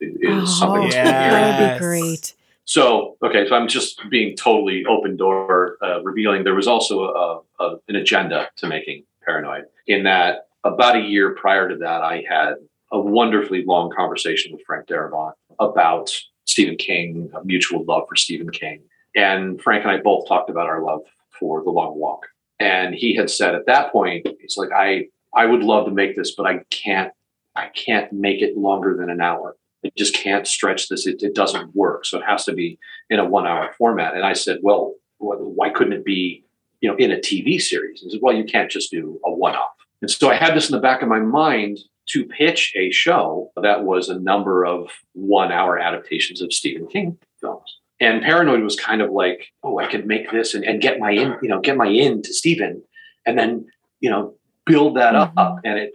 is 0.00 0.16
oh, 0.26 0.44
something 0.44 0.82
yes. 0.90 1.04
that 1.04 1.60
would 1.60 1.74
be 1.74 1.78
great. 1.78 2.34
So, 2.64 3.16
okay, 3.22 3.48
so 3.48 3.54
I'm 3.54 3.68
just 3.68 4.02
being 4.10 4.36
totally 4.36 4.84
open 4.86 5.16
door, 5.16 5.78
uh, 5.80 6.02
revealing 6.02 6.42
there 6.42 6.56
was 6.56 6.66
also 6.66 7.04
a, 7.04 7.62
a, 7.62 7.76
an 7.86 7.94
agenda 7.94 8.48
to 8.56 8.66
making 8.66 9.04
Paranoid. 9.24 9.66
In 9.86 10.02
that, 10.02 10.48
about 10.64 10.96
a 10.96 11.00
year 11.00 11.30
prior 11.36 11.68
to 11.68 11.76
that, 11.76 12.02
I 12.02 12.24
had 12.28 12.54
a 12.90 12.98
wonderfully 12.98 13.64
long 13.64 13.92
conversation 13.96 14.52
with 14.52 14.62
Frank 14.66 14.88
Darabont 14.88 15.34
about 15.60 16.10
Stephen 16.46 16.76
King, 16.76 17.30
a 17.40 17.44
mutual 17.44 17.84
love 17.84 18.02
for 18.08 18.16
Stephen 18.16 18.50
King. 18.50 18.80
And 19.14 19.62
Frank 19.62 19.84
and 19.84 19.92
I 19.92 19.98
both 19.98 20.26
talked 20.26 20.50
about 20.50 20.66
our 20.66 20.82
love 20.82 21.02
for 21.38 21.62
The 21.62 21.70
Long 21.70 21.96
Walk. 21.96 22.26
And 22.58 22.94
he 22.94 23.14
had 23.14 23.30
said 23.30 23.54
at 23.54 23.66
that 23.66 23.92
point, 23.92 24.26
he's 24.40 24.56
like, 24.56 24.70
I, 24.72 25.06
I 25.34 25.46
would 25.46 25.62
love 25.62 25.86
to 25.86 25.90
make 25.90 26.16
this, 26.16 26.34
but 26.34 26.46
I 26.46 26.60
can't, 26.70 27.12
I 27.54 27.68
can't 27.68 28.12
make 28.12 28.42
it 28.42 28.56
longer 28.56 28.96
than 28.96 29.10
an 29.10 29.20
hour. 29.20 29.56
I 29.84 29.90
just 29.96 30.14
can't 30.14 30.46
stretch 30.46 30.88
this. 30.88 31.06
It, 31.06 31.22
it 31.22 31.34
doesn't 31.34 31.74
work. 31.74 32.06
So 32.06 32.18
it 32.18 32.24
has 32.24 32.44
to 32.46 32.52
be 32.52 32.78
in 33.10 33.18
a 33.18 33.24
one 33.24 33.46
hour 33.46 33.74
format. 33.76 34.14
And 34.14 34.24
I 34.24 34.32
said, 34.32 34.58
well, 34.62 34.94
why 35.18 35.70
couldn't 35.70 35.92
it 35.92 36.04
be, 36.04 36.44
you 36.80 36.90
know, 36.90 36.96
in 36.96 37.12
a 37.12 37.16
TV 37.16 37.60
series? 37.60 38.00
He 38.00 38.10
said, 38.10 38.20
well, 38.22 38.34
you 38.34 38.44
can't 38.44 38.70
just 38.70 38.90
do 38.90 39.20
a 39.24 39.30
one 39.30 39.54
off. 39.54 39.70
And 40.02 40.10
so 40.10 40.30
I 40.30 40.34
had 40.34 40.54
this 40.54 40.68
in 40.68 40.74
the 40.74 40.82
back 40.82 41.02
of 41.02 41.08
my 41.08 41.20
mind 41.20 41.78
to 42.06 42.24
pitch 42.24 42.72
a 42.76 42.90
show 42.90 43.50
that 43.60 43.84
was 43.84 44.08
a 44.08 44.18
number 44.18 44.64
of 44.64 44.90
one 45.12 45.50
hour 45.50 45.78
adaptations 45.78 46.40
of 46.40 46.52
Stephen 46.52 46.86
King 46.86 47.18
films. 47.40 47.80
And 48.00 48.22
Paranoid 48.22 48.62
was 48.62 48.76
kind 48.76 49.00
of 49.00 49.10
like, 49.10 49.52
oh, 49.62 49.78
I 49.78 49.90
could 49.90 50.06
make 50.06 50.30
this 50.30 50.54
and, 50.54 50.64
and 50.64 50.82
get 50.82 50.98
my 50.98 51.12
in, 51.12 51.36
you 51.42 51.48
know, 51.48 51.60
get 51.60 51.76
my 51.76 51.86
in 51.86 52.22
to 52.22 52.32
Stephen 52.32 52.82
and 53.24 53.38
then, 53.38 53.66
you 54.00 54.10
know, 54.10 54.34
build 54.66 54.96
that 54.96 55.14
mm-hmm. 55.14 55.38
up. 55.38 55.60
And 55.64 55.78
it 55.78 55.92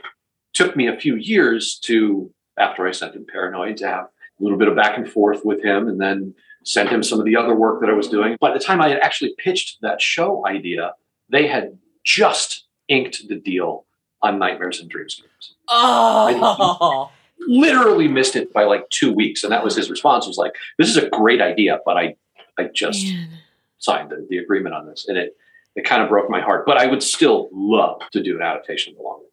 took 0.53 0.75
me 0.75 0.87
a 0.87 0.99
few 0.99 1.15
years 1.15 1.77
to 1.83 2.31
after 2.57 2.87
I 2.87 2.91
sent 2.91 3.15
him 3.15 3.25
Paranoid 3.31 3.77
to 3.77 3.87
have 3.87 4.05
a 4.05 4.43
little 4.43 4.57
bit 4.57 4.67
of 4.67 4.75
back 4.75 4.97
and 4.97 5.09
forth 5.09 5.45
with 5.45 5.63
him 5.63 5.87
and 5.87 6.01
then 6.01 6.33
sent 6.63 6.89
him 6.89 7.03
some 7.03 7.19
of 7.19 7.25
the 7.25 7.35
other 7.35 7.55
work 7.55 7.81
that 7.81 7.89
I 7.89 7.93
was 7.93 8.07
doing. 8.07 8.37
By 8.39 8.53
the 8.53 8.59
time 8.59 8.81
I 8.81 8.89
had 8.89 8.99
actually 8.99 9.35
pitched 9.37 9.79
that 9.81 10.01
show 10.01 10.45
idea, 10.45 10.93
they 11.29 11.47
had 11.47 11.77
just 12.03 12.65
inked 12.87 13.27
the 13.27 13.35
deal 13.35 13.85
on 14.21 14.39
Nightmares 14.39 14.79
and 14.79 14.91
Dreamscapes. 14.91 15.53
Oh. 15.67 17.11
Literally 17.47 18.07
missed 18.07 18.35
it 18.35 18.53
by 18.53 18.63
like 18.63 18.89
two 18.89 19.13
weeks. 19.13 19.43
And 19.43 19.51
that 19.51 19.63
was 19.63 19.75
his 19.75 19.89
response 19.89 20.27
was 20.27 20.37
like, 20.37 20.53
this 20.77 20.89
is 20.89 20.97
a 20.97 21.09
great 21.09 21.41
idea, 21.41 21.79
but 21.85 21.97
I, 21.97 22.15
I 22.57 22.69
just 22.73 23.05
Man. 23.05 23.29
signed 23.77 24.09
the, 24.09 24.25
the 24.29 24.37
agreement 24.37 24.75
on 24.75 24.87
this. 24.87 25.05
And 25.07 25.17
it, 25.17 25.35
it 25.75 25.85
kind 25.85 26.01
of 26.01 26.09
broke 26.09 26.29
my 26.29 26.41
heart, 26.41 26.65
but 26.65 26.77
I 26.77 26.87
would 26.87 27.01
still 27.01 27.49
love 27.53 28.01
to 28.11 28.21
do 28.21 28.35
an 28.35 28.41
adaptation 28.41 28.95
along 28.99 29.19
with 29.21 29.31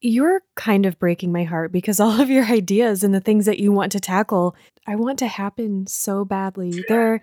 you're 0.00 0.42
kind 0.56 0.86
of 0.86 0.98
breaking 0.98 1.32
my 1.32 1.44
heart 1.44 1.72
because 1.72 2.00
all 2.00 2.20
of 2.20 2.30
your 2.30 2.44
ideas 2.46 3.04
and 3.04 3.14
the 3.14 3.20
things 3.20 3.46
that 3.46 3.58
you 3.58 3.72
want 3.72 3.92
to 3.92 4.00
tackle, 4.00 4.56
I 4.86 4.96
want 4.96 5.18
to 5.20 5.26
happen 5.26 5.86
so 5.86 6.24
badly. 6.24 6.84
They're. 6.88 7.20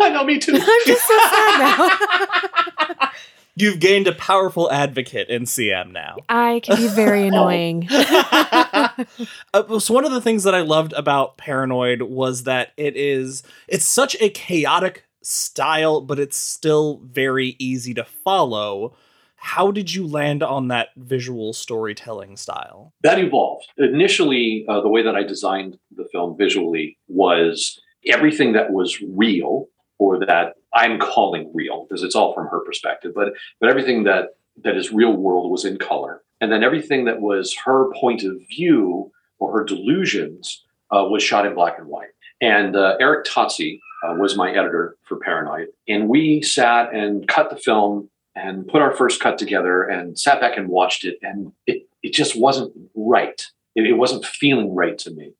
I 0.00 0.10
know, 0.10 0.24
me 0.24 0.38
too. 0.38 0.52
I'm 0.56 0.86
just 0.86 1.06
so 1.06 1.18
sad 1.18 1.58
now. 2.98 3.10
You've 3.54 3.80
gained 3.80 4.06
a 4.06 4.14
powerful 4.14 4.70
advocate 4.70 5.28
in 5.28 5.42
CM 5.42 5.92
now. 5.92 6.16
I 6.28 6.60
can 6.62 6.76
be 6.76 6.88
very 6.88 7.26
annoying. 7.28 7.86
uh, 7.90 8.88
so 9.78 9.94
one 9.94 10.04
of 10.04 10.12
the 10.12 10.22
things 10.22 10.44
that 10.44 10.54
I 10.54 10.60
loved 10.60 10.92
about 10.94 11.36
Paranoid 11.36 12.02
was 12.02 12.44
that 12.44 12.72
it 12.76 12.96
is 12.96 13.42
it's 13.68 13.84
such 13.84 14.16
a 14.20 14.30
chaotic 14.30 15.06
style, 15.22 16.00
but 16.00 16.18
it's 16.18 16.36
still 16.36 17.00
very 17.04 17.56
easy 17.58 17.94
to 17.94 18.04
follow 18.04 18.94
how 19.44 19.72
did 19.72 19.92
you 19.92 20.06
land 20.06 20.40
on 20.44 20.68
that 20.68 20.90
visual 20.96 21.52
storytelling 21.52 22.36
style? 22.36 22.92
That 23.02 23.18
evolved. 23.18 23.66
Initially, 23.76 24.64
uh, 24.68 24.80
the 24.82 24.88
way 24.88 25.02
that 25.02 25.16
I 25.16 25.24
designed 25.24 25.78
the 25.90 26.06
film 26.12 26.36
visually 26.38 26.96
was 27.08 27.80
everything 28.06 28.52
that 28.52 28.70
was 28.72 29.02
real 29.02 29.66
or 29.98 30.24
that 30.24 30.54
I'm 30.74 30.98
calling 30.98 31.50
real 31.54 31.86
because 31.86 32.02
it's 32.02 32.14
all 32.14 32.34
from 32.34 32.48
her 32.48 32.60
perspective, 32.60 33.12
but 33.14 33.34
but 33.60 33.68
everything 33.68 34.04
that 34.04 34.36
that 34.62 34.76
is 34.76 34.92
real 34.92 35.12
world 35.12 35.50
was 35.50 35.64
in 35.64 35.78
color, 35.78 36.22
and 36.40 36.50
then 36.52 36.64
everything 36.64 37.04
that 37.06 37.20
was 37.20 37.54
her 37.64 37.92
point 37.94 38.22
of 38.22 38.36
view 38.48 39.10
or 39.38 39.58
her 39.58 39.64
delusions 39.64 40.64
uh, 40.90 41.04
was 41.04 41.22
shot 41.22 41.46
in 41.46 41.54
black 41.54 41.78
and 41.78 41.88
white. 41.88 42.10
And 42.40 42.76
uh, 42.76 42.96
Eric 43.00 43.26
Totsi 43.26 43.80
uh, 44.04 44.14
was 44.14 44.36
my 44.36 44.50
editor 44.50 44.96
for 45.04 45.16
Paranoid, 45.18 45.68
and 45.88 46.08
we 46.08 46.42
sat 46.42 46.92
and 46.94 47.26
cut 47.28 47.50
the 47.50 47.56
film 47.56 48.08
and 48.34 48.66
put 48.66 48.82
our 48.82 48.92
first 48.92 49.20
cut 49.20 49.38
together 49.38 49.82
and 49.82 50.18
sat 50.18 50.40
back 50.40 50.56
and 50.56 50.68
watched 50.68 51.04
it, 51.04 51.18
and 51.22 51.52
it 51.66 51.86
it 52.02 52.12
just 52.12 52.38
wasn't 52.38 52.72
right. 52.94 53.46
It, 53.74 53.86
it 53.86 53.94
wasn't 53.94 54.24
feeling 54.24 54.74
right 54.74 54.98
to 54.98 55.10
me. 55.10 55.32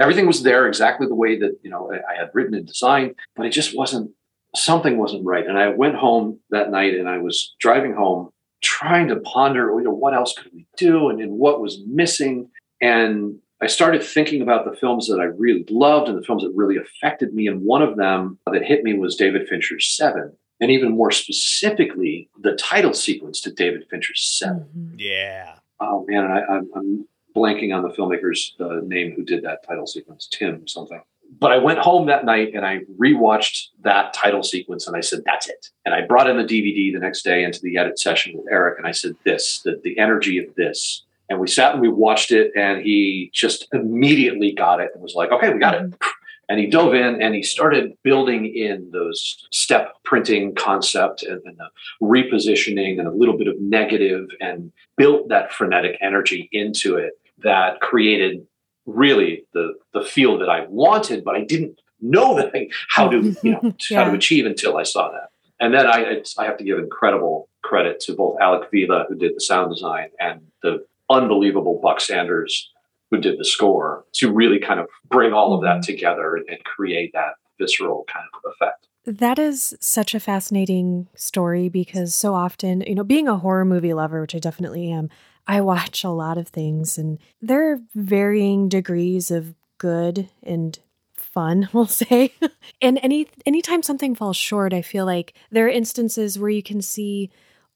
Everything 0.00 0.26
was 0.26 0.42
there 0.42 0.66
exactly 0.66 1.06
the 1.06 1.14
way 1.14 1.38
that 1.38 1.58
you 1.62 1.70
know 1.70 1.92
I, 1.92 2.12
I 2.12 2.16
had 2.16 2.30
written 2.34 2.54
and 2.54 2.66
designed, 2.66 3.14
but 3.36 3.46
it 3.46 3.50
just 3.50 3.76
wasn't. 3.76 4.10
Something 4.56 4.98
wasn't 4.98 5.24
right, 5.24 5.46
and 5.46 5.58
I 5.58 5.68
went 5.68 5.94
home 5.94 6.38
that 6.50 6.70
night, 6.70 6.94
and 6.94 7.08
I 7.08 7.18
was 7.18 7.54
driving 7.60 7.94
home 7.94 8.30
trying 8.62 9.08
to 9.08 9.16
ponder, 9.20 9.72
you 9.78 9.84
know, 9.84 9.90
what 9.90 10.12
else 10.12 10.34
could 10.34 10.52
we 10.52 10.66
do, 10.76 11.08
and, 11.08 11.20
and 11.20 11.32
what 11.32 11.60
was 11.60 11.80
missing, 11.86 12.50
and 12.80 13.38
I 13.62 13.66
started 13.66 14.02
thinking 14.02 14.40
about 14.40 14.64
the 14.64 14.76
films 14.76 15.06
that 15.08 15.20
I 15.20 15.24
really 15.24 15.64
loved 15.68 16.08
and 16.08 16.16
the 16.16 16.22
films 16.22 16.42
that 16.42 16.52
really 16.54 16.78
affected 16.78 17.34
me. 17.34 17.46
And 17.46 17.62
one 17.62 17.82
of 17.82 17.96
them 17.96 18.38
that 18.50 18.64
hit 18.64 18.84
me 18.84 18.94
was 18.94 19.16
David 19.16 19.46
Fincher's 19.48 19.94
Seven. 19.94 20.32
And 20.62 20.70
even 20.70 20.92
more 20.92 21.10
specifically, 21.10 22.28
the 22.40 22.54
title 22.56 22.94
sequence 22.94 23.40
to 23.42 23.52
David 23.52 23.86
Fincher's 23.90 24.22
7 24.38 24.66
Mhm. 24.76 24.94
Yeah. 24.98 25.56
Oh 25.78 26.04
man, 26.08 26.24
I, 26.24 26.42
I'm, 26.44 26.70
I'm 26.74 27.08
blanking 27.34 27.74
on 27.74 27.82
the 27.82 27.90
filmmaker's 27.90 28.54
uh, 28.60 28.80
name 28.82 29.12
who 29.14 29.24
did 29.24 29.42
that 29.44 29.66
title 29.66 29.86
sequence, 29.86 30.28
Tim 30.30 30.66
something. 30.66 31.00
But 31.38 31.52
I 31.52 31.58
went 31.58 31.78
home 31.78 32.06
that 32.06 32.24
night 32.24 32.54
and 32.54 32.66
I 32.66 32.80
rewatched 32.98 33.68
that 33.82 34.12
title 34.12 34.42
sequence 34.42 34.86
and 34.86 34.96
I 34.96 35.00
said, 35.00 35.20
that's 35.24 35.48
it. 35.48 35.68
And 35.86 35.94
I 35.94 36.02
brought 36.02 36.28
in 36.28 36.36
the 36.36 36.44
DVD 36.44 36.92
the 36.92 36.98
next 36.98 37.22
day 37.22 37.44
into 37.44 37.60
the 37.62 37.76
edit 37.76 37.98
session 37.98 38.36
with 38.36 38.46
Eric 38.50 38.78
and 38.78 38.86
I 38.86 38.92
said, 38.92 39.14
this, 39.24 39.60
the, 39.62 39.80
the 39.82 39.98
energy 39.98 40.38
of 40.38 40.54
this. 40.56 41.04
And 41.28 41.38
we 41.38 41.46
sat 41.46 41.72
and 41.72 41.80
we 41.80 41.88
watched 41.88 42.32
it 42.32 42.52
and 42.56 42.82
he 42.82 43.30
just 43.32 43.68
immediately 43.72 44.52
got 44.52 44.80
it 44.80 44.90
and 44.92 45.02
was 45.02 45.14
like, 45.14 45.30
okay, 45.30 45.52
we 45.52 45.60
got 45.60 45.74
it. 45.74 45.82
Mm-hmm. 45.82 46.08
And 46.50 46.58
he 46.58 46.66
dove 46.66 46.94
in 46.94 47.22
and 47.22 47.32
he 47.32 47.44
started 47.44 47.96
building 48.02 48.44
in 48.44 48.90
those 48.90 49.46
step 49.52 49.94
printing 50.04 50.52
concept 50.56 51.22
and, 51.22 51.40
and 51.44 51.56
the 51.56 51.68
repositioning 52.02 52.98
and 52.98 53.06
a 53.06 53.12
little 53.12 53.38
bit 53.38 53.46
of 53.46 53.54
negative 53.60 54.26
and 54.40 54.72
built 54.96 55.28
that 55.28 55.52
frenetic 55.52 55.96
energy 56.02 56.48
into 56.50 56.96
it 56.96 57.12
that 57.38 57.80
created 57.80 58.44
really 58.86 59.44
the 59.52 59.74
the 59.92 60.02
feel 60.02 60.38
that 60.38 60.48
I 60.48 60.66
wanted, 60.68 61.24
but 61.24 61.36
I 61.36 61.44
didn't 61.44 61.80
know 62.00 62.36
that 62.36 62.50
I, 62.54 62.68
how 62.88 63.08
to 63.08 63.36
you 63.42 63.52
know 63.52 63.74
how 63.94 64.04
to 64.04 64.12
achieve 64.12 64.46
until 64.46 64.76
I 64.76 64.82
saw 64.82 65.10
that. 65.10 65.28
And 65.60 65.74
then 65.74 65.86
I 65.86 66.00
it's, 66.00 66.38
I 66.38 66.46
have 66.46 66.56
to 66.58 66.64
give 66.64 66.78
incredible 66.78 67.48
credit 67.62 68.00
to 68.00 68.14
both 68.14 68.40
Alec 68.40 68.70
Vila 68.70 69.04
who 69.08 69.14
did 69.14 69.36
the 69.36 69.40
sound 69.40 69.70
design 69.72 70.08
and 70.18 70.40
the 70.62 70.84
unbelievable 71.10 71.80
Buck 71.82 72.00
Sanders 72.00 72.70
who 73.10 73.18
did 73.18 73.38
the 73.38 73.44
score 73.44 74.04
to 74.14 74.32
really 74.32 74.58
kind 74.58 74.80
of 74.80 74.86
bring 75.08 75.32
all 75.32 75.54
of 75.54 75.62
that 75.62 75.76
mm-hmm. 75.76 75.92
together 75.92 76.36
and, 76.36 76.48
and 76.48 76.64
create 76.64 77.12
that 77.12 77.34
visceral 77.58 78.04
kind 78.12 78.26
of 78.34 78.52
effect. 78.52 78.86
That 79.06 79.38
is 79.38 79.74
such 79.80 80.14
a 80.14 80.20
fascinating 80.20 81.08
story 81.14 81.68
because 81.68 82.14
so 82.14 82.34
often, 82.34 82.82
you 82.82 82.94
know, 82.94 83.04
being 83.04 83.28
a 83.28 83.38
horror 83.38 83.64
movie 83.64 83.94
lover, 83.94 84.20
which 84.20 84.34
I 84.34 84.38
definitely 84.38 84.90
am, 84.90 85.08
I 85.50 85.62
watch 85.62 86.04
a 86.04 86.10
lot 86.10 86.38
of 86.38 86.46
things 86.46 86.96
and 86.96 87.18
there 87.42 87.72
are 87.72 87.80
varying 87.92 88.68
degrees 88.68 89.32
of 89.32 89.52
good 89.78 90.28
and 90.44 90.78
fun, 91.12 91.68
we'll 91.72 91.86
say. 91.86 92.32
and 92.80 93.00
any 93.02 93.26
anytime 93.44 93.82
something 93.82 94.14
falls 94.14 94.36
short, 94.36 94.72
I 94.72 94.80
feel 94.80 95.04
like 95.04 95.34
there 95.50 95.66
are 95.66 95.68
instances 95.68 96.38
where 96.38 96.50
you 96.50 96.62
can 96.62 96.80
see, 96.80 97.30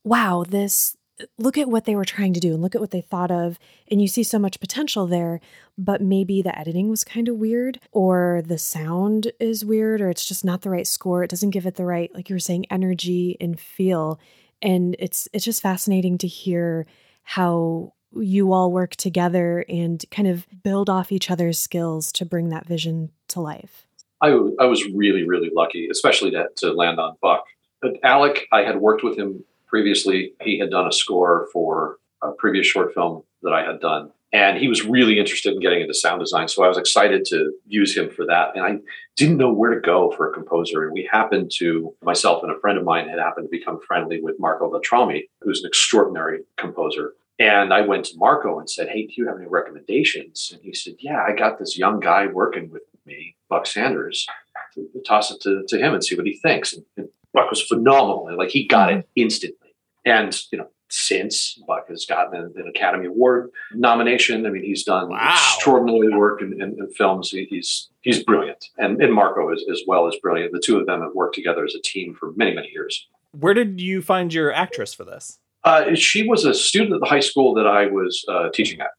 wow, 0.05 0.45
this 0.49 0.97
look 1.37 1.59
at 1.59 1.69
what 1.69 1.85
they 1.85 1.97
were 1.97 2.05
trying 2.05 2.33
to 2.35 2.41
do 2.41 2.53
and 2.53 2.63
look 2.63 2.77
at 2.77 2.81
what 2.81 2.93
they 2.93 3.01
thought 3.01 3.33
of 3.33 3.59
and 3.91 4.01
you 4.01 4.07
see 4.07 4.23
so 4.23 4.39
much 4.39 4.59
potential 4.59 5.07
there 5.07 5.41
but 5.79 6.01
maybe 6.01 6.43
the 6.43 6.59
editing 6.59 6.89
was 6.89 7.05
kind 7.05 7.29
of 7.29 7.37
weird 7.37 7.79
or 7.93 8.43
the 8.45 8.59
sound 8.59 9.31
is 9.39 9.65
weird 9.65 10.01
or 10.01 10.11
it's 10.11 10.27
just 10.27 10.45
not 10.45 10.63
the 10.63 10.71
right 10.71 10.89
score 10.89 11.23
it 11.23 11.31
doesn't 11.31 11.51
give 11.51 11.67
it 11.67 11.77
the 11.77 11.85
right 11.85 12.13
like 12.17 12.29
you 12.29 12.35
were 12.35 12.41
saying 12.41 12.67
energy 12.69 13.37
and 13.41 13.61
feel 13.61 14.19
and 14.61 14.97
it's 14.99 15.29
it's 15.33 15.45
just 15.45 15.63
fascinating 15.63 16.19
to 16.19 16.27
hear 16.27 16.85
how 17.25 17.93
you 18.17 18.53
all 18.53 18.71
work 18.71 18.95
together 18.95 19.65
and 19.69 20.05
kind 20.11 20.29
of 20.29 20.47
build 20.63 20.89
off 20.89 21.11
each 21.11 21.31
other's 21.31 21.59
skills 21.59 22.13
to 22.13 22.25
bring 22.25 22.51
that 22.51 22.67
vision 22.67 23.11
to 23.27 23.41
life 23.41 23.85
I, 24.25 24.31
w- 24.31 24.57
I 24.59 24.65
was 24.65 24.87
really, 24.87 25.29
really 25.29 25.51
lucky, 25.55 25.89
especially 25.91 26.31
to, 26.31 26.49
to 26.57 26.73
land 26.73 26.99
on 26.99 27.17
Buck. 27.21 27.45
But 27.83 27.99
Alec, 28.03 28.47
I 28.53 28.63
had 28.63 28.81
worked 28.81 29.05
with 29.05 29.19
him 29.19 29.45
previously. 29.67 30.33
He 30.41 30.59
had 30.59 30.71
done 30.71 30.87
a 30.87 30.93
score 30.93 31.49
for 31.53 31.99
a 32.23 32.33
previous 32.33 32.67
short 32.67 32.95
film 32.95 33.23
that 33.43 33.53
I 33.53 33.63
had 33.63 33.81
done. 33.81 34.13
And 34.35 34.59
he 34.59 34.67
was 34.67 34.85
really 34.85 35.21
interested 35.21 35.55
in 35.55 35.61
getting 35.61 35.81
into 35.81 35.95
sound 35.95 36.19
design. 36.19 36.49
So 36.49 36.65
I 36.65 36.69
was 36.69 36.77
excited 36.77 37.25
to 37.27 37.53
use 37.69 37.97
him 37.97 38.11
for 38.11 38.27
that. 38.27 38.49
And 38.57 38.65
I 38.65 38.79
didn't 39.17 39.37
know 39.37 39.53
where 39.53 39.73
to 39.73 39.81
go 39.81 40.11
for 40.11 40.29
a 40.29 40.35
composer. 40.35 40.83
And 40.83 40.93
we 40.93 41.09
happened 41.11 41.53
to, 41.59 41.95
myself 42.03 42.43
and 42.43 42.51
a 42.51 42.59
friend 42.59 42.77
of 42.77 42.83
mine 42.83 43.09
had 43.09 43.21
happened 43.21 43.47
to 43.47 43.57
become 43.57 43.79
friendly 43.87 44.21
with 44.21 44.35
Marco 44.41 44.69
Beltrami, 44.69 45.31
who's 45.41 45.63
an 45.63 45.69
extraordinary 45.69 46.41
composer. 46.57 47.13
And 47.39 47.73
I 47.73 47.83
went 47.83 48.07
to 48.07 48.17
Marco 48.17 48.59
and 48.59 48.69
said, 48.69 48.89
Hey, 48.89 49.07
do 49.07 49.13
you 49.17 49.29
have 49.29 49.37
any 49.37 49.47
recommendations? 49.47 50.51
And 50.53 50.61
he 50.65 50.75
said, 50.75 50.95
Yeah, 50.99 51.23
I 51.23 51.33
got 51.33 51.61
this 51.61 51.79
young 51.79 52.01
guy 52.01 52.27
working 52.27 52.71
with 52.71 52.83
me, 53.07 53.37
Buck 53.49 53.67
Sanders. 53.69 54.27
to 54.75 54.89
Toss 55.07 55.31
it 55.31 55.43
to, 55.43 55.63
to 55.69 55.79
him 55.79 55.95
and 55.95 56.03
see 56.03 56.17
what 56.17 56.27
he 56.27 56.39
thinks. 56.39 56.73
And, 56.73 56.85
and 56.97 57.09
Buck 57.33 57.51
was 57.51 57.63
phenomenal. 57.63 58.27
And 58.27 58.37
like 58.37 58.51
he 58.51 58.67
got 58.67 58.93
it 58.93 58.99
mm-hmm. 58.99 59.23
instantly. 59.23 59.77
And, 60.05 60.37
you 60.51 60.59
know, 60.59 60.69
since 60.89 61.55
Buck 61.67 61.89
has 61.89 62.05
gotten 62.07 62.39
an, 62.41 62.53
an 62.57 62.69
Academy 62.69 63.07
Award 63.07 63.51
nomination, 63.73 64.47
I 64.47 64.51
mean, 64.51 64.63
he's 64.65 64.85
done 64.85 65.09
Wow. 65.11 65.31
extraordinary 65.33 66.17
work 66.17 66.43
in, 66.43 66.53
in, 66.61 66.77
in 66.79 66.89
films. 66.91 67.31
He, 67.31 67.45
he's 67.51 67.89
he's 68.03 68.23
brilliant. 68.23 68.69
And, 68.79 69.03
and 69.03 69.13
Marco 69.13 69.53
is 69.53 69.65
as 69.71 69.83
well 69.87 70.07
as 70.07 70.15
brilliant. 70.23 70.53
The 70.53 70.61
two 70.61 70.79
of 70.79 70.87
them 70.87 71.01
have 71.03 71.13
worked 71.15 71.35
together 71.35 71.65
as 71.65 71.75
a 71.75 71.81
team 71.83 72.15
for 72.15 72.33
many, 72.37 72.55
many 72.55 72.69
years. 72.71 73.09
Where 73.33 73.55
did 73.55 73.81
you 73.81 74.03
find 74.03 74.33
your 74.33 74.53
actress 74.53 74.95
for 74.95 75.05
this? 75.05 75.39
Uh, 75.65 75.95
she 75.95 76.29
was 76.29 76.45
a 76.45 76.53
student 76.55 76.93
at 76.93 77.01
the 77.01 77.07
high 77.07 77.21
school 77.21 77.55
that 77.55 77.67
I 77.67 77.87
was 77.87 78.25
uh, 78.29 78.51
teaching 78.53 78.81
at 78.81 78.91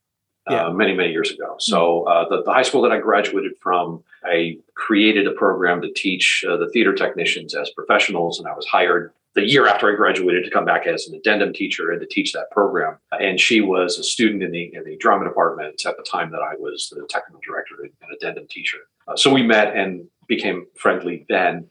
uh, 0.48 0.72
many, 0.72 0.94
many 0.96 1.12
years 1.12 1.32
ago. 1.32 1.56
So 1.60 2.04
uh, 2.08 2.28
the, 2.28 2.44
the 2.44 2.52
high 2.52 2.64
school 2.64 2.82
that 2.82 2.92
I 2.92 2.98
graduated 3.00 3.54
from, 3.62 4.04
I 4.24 4.58
created 4.74 5.28
a 5.28 5.32
program 5.32 5.82
to 5.84 5.92
teach 5.94 6.44
uh, 6.50 6.58
the 6.58 6.68
theater 6.70 6.94
technicians 6.94 7.56
as 7.56 7.70
professionals, 7.70 8.40
and 8.40 8.48
I 8.48 8.54
was 8.56 8.66
hired 8.66 9.14
the 9.36 9.44
year 9.44 9.68
after 9.68 9.92
I 9.92 9.96
graduated 9.96 10.46
to 10.46 10.50
come 10.50 10.66
back 10.66 10.88
as 10.88 11.08
an 11.08 11.16
addendum 11.16 11.54
teacher 11.54 11.92
and 11.92 12.00
to 12.02 12.08
teach 12.08 12.32
that 12.34 12.50
program. 12.52 12.98
And 13.12 13.40
she 13.40 13.62
was 13.62 14.00
a 14.00 14.04
student 14.04 14.44
in 14.44 14.52
the 14.52 14.72
in 14.74 14.84
the 14.84 14.98
drama 14.98 15.26
department 15.26 15.86
at 15.86 15.98
the 15.98 16.04
time 16.04 16.32
that 16.32 16.42
I 16.42 16.56
was 16.56 16.92
the 16.92 17.06
technical 17.10 17.42
director 17.46 17.76
and 17.84 17.92
addendum 18.16 18.48
teacher. 18.50 18.80
Uh, 19.08 19.16
so 19.16 19.32
we 19.32 19.44
met 19.44 19.76
and 19.76 20.08
became 20.28 20.66
friendly 20.76 21.26
then 21.30 21.68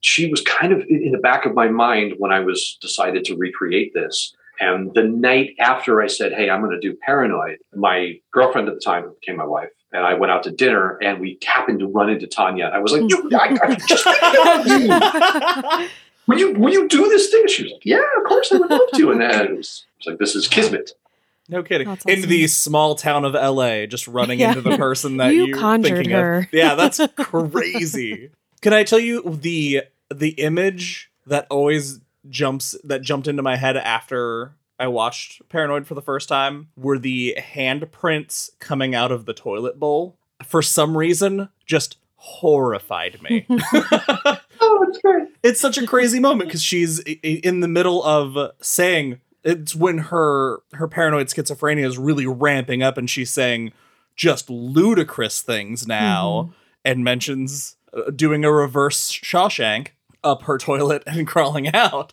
she 0.00 0.28
was 0.30 0.40
kind 0.42 0.72
of 0.72 0.80
in 0.88 1.02
in 1.02 1.12
the 1.12 1.18
back 1.18 1.46
of 1.46 1.54
my 1.54 1.68
mind 1.68 2.14
when 2.18 2.32
I 2.32 2.40
was 2.40 2.78
decided 2.80 3.24
to 3.26 3.36
recreate 3.36 3.92
this. 3.94 4.34
And 4.60 4.92
the 4.94 5.02
night 5.02 5.54
after 5.58 6.02
I 6.02 6.06
said, 6.06 6.32
Hey, 6.32 6.50
I'm 6.50 6.60
going 6.60 6.78
to 6.78 6.80
do 6.80 6.96
Paranoid, 7.04 7.58
my 7.74 8.20
girlfriend 8.30 8.68
at 8.68 8.74
the 8.74 8.80
time 8.80 9.12
became 9.20 9.36
my 9.36 9.44
wife 9.44 9.70
and 9.92 10.04
I 10.04 10.14
went 10.14 10.32
out 10.32 10.42
to 10.44 10.50
dinner 10.50 10.98
and 11.02 11.20
we 11.20 11.38
happened 11.44 11.80
to 11.80 11.86
run 11.86 12.10
into 12.10 12.26
Tanya. 12.26 12.66
And 12.66 12.74
I 12.74 12.78
was 12.78 12.92
like, 12.92 13.08
you, 13.08 13.30
I, 13.34 13.58
I 13.62 13.74
just 13.74 14.06
will 16.32 16.38
you, 16.38 16.52
will 16.52 16.72
you 16.72 16.88
do 16.88 17.08
this 17.08 17.30
thing? 17.30 17.46
She 17.48 17.62
was 17.64 17.72
like, 17.72 17.84
Yeah, 17.84 18.02
of 18.18 18.24
course 18.26 18.52
I 18.52 18.56
would 18.58 18.70
love 18.70 18.80
to. 18.94 19.10
And 19.12 19.20
then 19.20 19.30
it 19.46 19.56
was, 19.56 19.84
it 19.88 19.98
was 20.00 20.06
like, 20.06 20.18
This 20.18 20.34
is 20.34 20.48
Kismet. 20.48 20.92
No 21.48 21.62
kidding. 21.62 21.88
That's 21.88 22.04
In 22.06 22.22
the 22.22 22.46
small 22.46 22.94
town 22.94 23.24
of 23.24 23.34
LA, 23.34 23.86
just 23.86 24.06
running 24.08 24.40
Yeah. 24.40 24.50
into 24.50 24.60
the 24.62 24.76
person 24.76 25.16
that 25.18 25.28
You 25.34 25.46
you 25.48 25.54
conjured 25.54 25.96
thinking 25.96 26.12
her. 26.12 26.38
Of. 26.38 26.46
Yeah, 26.52 26.74
that's 26.74 27.00
crazy. 27.16 28.30
Can 28.60 28.72
I 28.72 28.84
tell 28.84 28.98
you 29.00 29.22
the 29.40 29.82
the 30.14 30.30
image 30.30 31.10
that 31.26 31.46
always 31.50 32.00
jumps 32.28 32.76
that 32.84 33.02
jumped 33.02 33.26
into 33.26 33.42
my 33.42 33.56
head 33.56 33.76
after 33.76 34.54
I 34.78 34.86
watched 34.88 35.48
Paranoid 35.48 35.86
for 35.86 35.94
the 35.94 36.02
first 36.02 36.28
time 36.28 36.68
were 36.76 36.98
the 36.98 37.36
handprints 37.38 38.50
coming 38.58 38.94
out 38.94 39.10
of 39.12 39.26
the 39.26 39.32
toilet 39.34 39.78
bowl. 39.80 40.16
For 40.46 40.62
some 40.62 40.96
reason, 40.96 41.48
just 41.66 41.96
horrified 42.16 43.20
me. 43.22 43.46
It's 44.88 44.98
great. 44.98 45.28
it's 45.42 45.60
such 45.60 45.78
a 45.78 45.86
crazy 45.86 46.18
moment 46.20 46.48
because 46.48 46.62
she's 46.62 47.00
i- 47.06 47.18
i- 47.24 47.40
in 47.44 47.60
the 47.60 47.68
middle 47.68 48.02
of 48.04 48.52
saying 48.60 49.20
it's 49.44 49.74
when 49.74 49.98
her 49.98 50.60
her 50.74 50.86
paranoid 50.88 51.26
schizophrenia 51.28 51.84
is 51.84 51.98
really 51.98 52.26
ramping 52.26 52.82
up 52.82 52.96
and 52.98 53.08
she's 53.10 53.30
saying 53.30 53.72
just 54.16 54.48
ludicrous 54.50 55.40
things 55.42 55.86
now 55.86 56.52
and 56.84 57.02
mentions 57.04 57.76
uh, 57.96 58.10
doing 58.10 58.44
a 58.44 58.52
reverse 58.52 59.10
Shawshank 59.12 59.88
up 60.24 60.42
her 60.42 60.58
toilet 60.58 61.02
and 61.06 61.26
crawling 61.32 61.74
out 61.74 62.12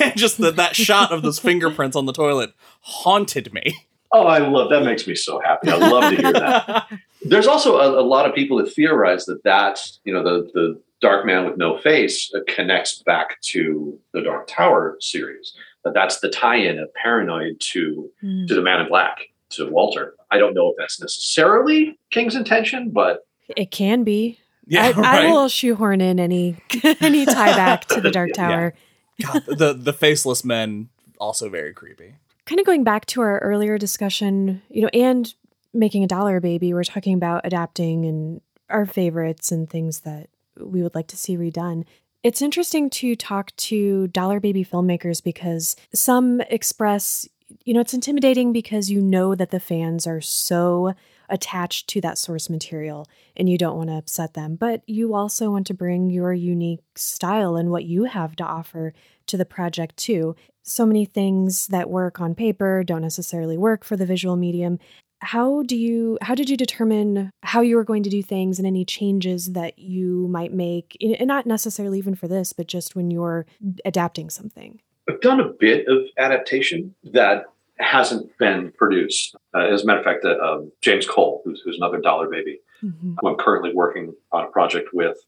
and 0.00 0.16
just 0.16 0.38
that 0.38 0.56
that 0.56 0.76
shot 0.76 1.10
of 1.12 1.22
those 1.22 1.38
fingerprints 1.38 1.96
on 1.96 2.06
the 2.06 2.12
toilet 2.12 2.52
haunted 2.80 3.52
me 3.54 3.84
Oh, 4.10 4.22
I 4.24 4.38
love 4.38 4.70
that. 4.70 4.84
Makes 4.84 5.06
me 5.06 5.14
so 5.14 5.38
happy. 5.44 5.68
I 5.68 5.76
love 5.76 6.10
to 6.10 6.16
hear 6.16 6.32
that. 6.32 6.90
There's 7.22 7.46
also 7.46 7.76
a, 7.76 8.00
a 8.00 8.02
lot 8.02 8.26
of 8.26 8.34
people 8.34 8.56
that 8.56 8.72
theorize 8.72 9.26
that 9.26 9.44
that's 9.44 10.00
you 10.02 10.14
know 10.14 10.22
the 10.22 10.50
the 10.54 10.80
Dark 11.00 11.24
Man 11.26 11.44
with 11.46 11.56
No 11.56 11.78
Face 11.78 12.30
uh, 12.34 12.40
connects 12.48 13.02
back 13.02 13.40
to 13.42 13.98
the 14.12 14.20
Dark 14.22 14.48
Tower 14.48 14.96
series. 15.00 15.52
That 15.84 15.94
that's 15.94 16.20
the 16.20 16.28
tie-in 16.28 16.78
of 16.78 16.92
Paranoid 16.94 17.60
to 17.60 18.10
Mm. 18.22 18.48
to 18.48 18.54
the 18.54 18.62
Man 18.62 18.80
in 18.80 18.88
Black 18.88 19.18
to 19.50 19.70
Walter. 19.70 20.14
I 20.30 20.38
don't 20.38 20.54
know 20.54 20.68
if 20.70 20.74
that's 20.78 21.00
necessarily 21.00 21.98
King's 22.10 22.34
intention, 22.34 22.90
but 22.90 23.26
It 23.56 23.70
can 23.70 24.02
be. 24.04 24.38
Yeah, 24.66 24.86
I, 24.86 24.90
right. 24.92 25.24
I 25.24 25.30
will 25.30 25.48
shoehorn 25.48 26.00
in 26.00 26.18
any 26.20 26.56
any 27.00 27.24
tie 27.24 27.54
back 27.56 27.86
to 27.86 28.00
the 28.00 28.10
Dark 28.10 28.32
Tower. 28.34 28.74
God, 29.22 29.44
the 29.46 29.72
the 29.72 29.92
faceless 29.92 30.44
men 30.44 30.88
also 31.18 31.48
very 31.48 31.72
creepy. 31.72 32.16
Kind 32.44 32.60
of 32.60 32.66
going 32.66 32.84
back 32.84 33.06
to 33.06 33.20
our 33.20 33.38
earlier 33.40 33.78
discussion, 33.78 34.62
you 34.70 34.82
know, 34.82 34.88
and 34.92 35.32
making 35.74 36.02
a 36.02 36.06
dollar 36.06 36.40
baby, 36.40 36.72
we're 36.74 36.82
talking 36.84 37.14
about 37.14 37.42
adapting 37.44 38.04
and 38.06 38.40
our 38.70 38.84
favorites 38.86 39.50
and 39.52 39.68
things 39.70 40.00
that 40.00 40.28
we 40.60 40.82
would 40.82 40.94
like 40.94 41.08
to 41.08 41.16
see 41.16 41.36
redone. 41.36 41.84
It's 42.22 42.42
interesting 42.42 42.90
to 42.90 43.14
talk 43.14 43.54
to 43.56 44.08
dollar 44.08 44.40
baby 44.40 44.64
filmmakers 44.64 45.22
because 45.22 45.76
some 45.94 46.40
express, 46.42 47.28
you 47.64 47.72
know, 47.72 47.80
it's 47.80 47.94
intimidating 47.94 48.52
because 48.52 48.90
you 48.90 49.00
know 49.00 49.34
that 49.34 49.50
the 49.50 49.60
fans 49.60 50.06
are 50.06 50.20
so 50.20 50.94
attached 51.28 51.88
to 51.88 52.00
that 52.00 52.18
source 52.18 52.48
material 52.48 53.06
and 53.36 53.48
you 53.48 53.58
don't 53.58 53.76
want 53.76 53.90
to 53.90 53.96
upset 53.96 54.34
them, 54.34 54.56
but 54.56 54.82
you 54.86 55.14
also 55.14 55.50
want 55.50 55.66
to 55.66 55.74
bring 55.74 56.10
your 56.10 56.32
unique 56.32 56.80
style 56.96 57.56
and 57.56 57.70
what 57.70 57.84
you 57.84 58.04
have 58.04 58.34
to 58.36 58.44
offer 58.44 58.92
to 59.26 59.36
the 59.36 59.44
project 59.44 59.96
too. 59.96 60.34
So 60.62 60.84
many 60.84 61.04
things 61.04 61.68
that 61.68 61.90
work 61.90 62.20
on 62.20 62.34
paper 62.34 62.82
don't 62.82 63.02
necessarily 63.02 63.56
work 63.56 63.84
for 63.84 63.96
the 63.96 64.06
visual 64.06 64.36
medium. 64.36 64.78
How 65.20 65.62
do 65.62 65.76
you 65.76 66.18
how 66.22 66.34
did 66.34 66.48
you 66.48 66.56
determine 66.56 67.30
how 67.42 67.60
you 67.60 67.76
were 67.76 67.84
going 67.84 68.02
to 68.04 68.10
do 68.10 68.22
things 68.22 68.58
and 68.58 68.66
any 68.66 68.84
changes 68.84 69.52
that 69.52 69.78
you 69.78 70.28
might 70.28 70.52
make 70.52 70.96
and 71.00 71.26
not 71.26 71.46
necessarily 71.46 71.98
even 71.98 72.14
for 72.14 72.28
this 72.28 72.52
but 72.52 72.68
just 72.68 72.94
when 72.94 73.10
you're 73.10 73.46
adapting 73.84 74.30
something? 74.30 74.80
I've 75.08 75.20
done 75.20 75.40
a 75.40 75.48
bit 75.48 75.86
of 75.88 76.04
adaptation 76.18 76.94
that 77.12 77.46
hasn't 77.78 78.36
been 78.38 78.72
produced. 78.76 79.36
Uh, 79.54 79.60
as 79.60 79.82
a 79.82 79.86
matter 79.86 80.00
of 80.00 80.04
fact, 80.04 80.24
uh, 80.24 80.36
um, 80.38 80.72
James 80.82 81.06
Cole, 81.06 81.42
who's, 81.44 81.62
who's 81.64 81.76
another 81.78 82.00
dollar 82.00 82.28
baby, 82.28 82.60
Mm-hmm. 82.84 83.14
who 83.18 83.28
I'm 83.28 83.36
currently 83.36 83.72
working 83.74 84.14
on 84.30 84.44
a 84.44 84.48
project 84.48 84.90
with, 84.92 85.18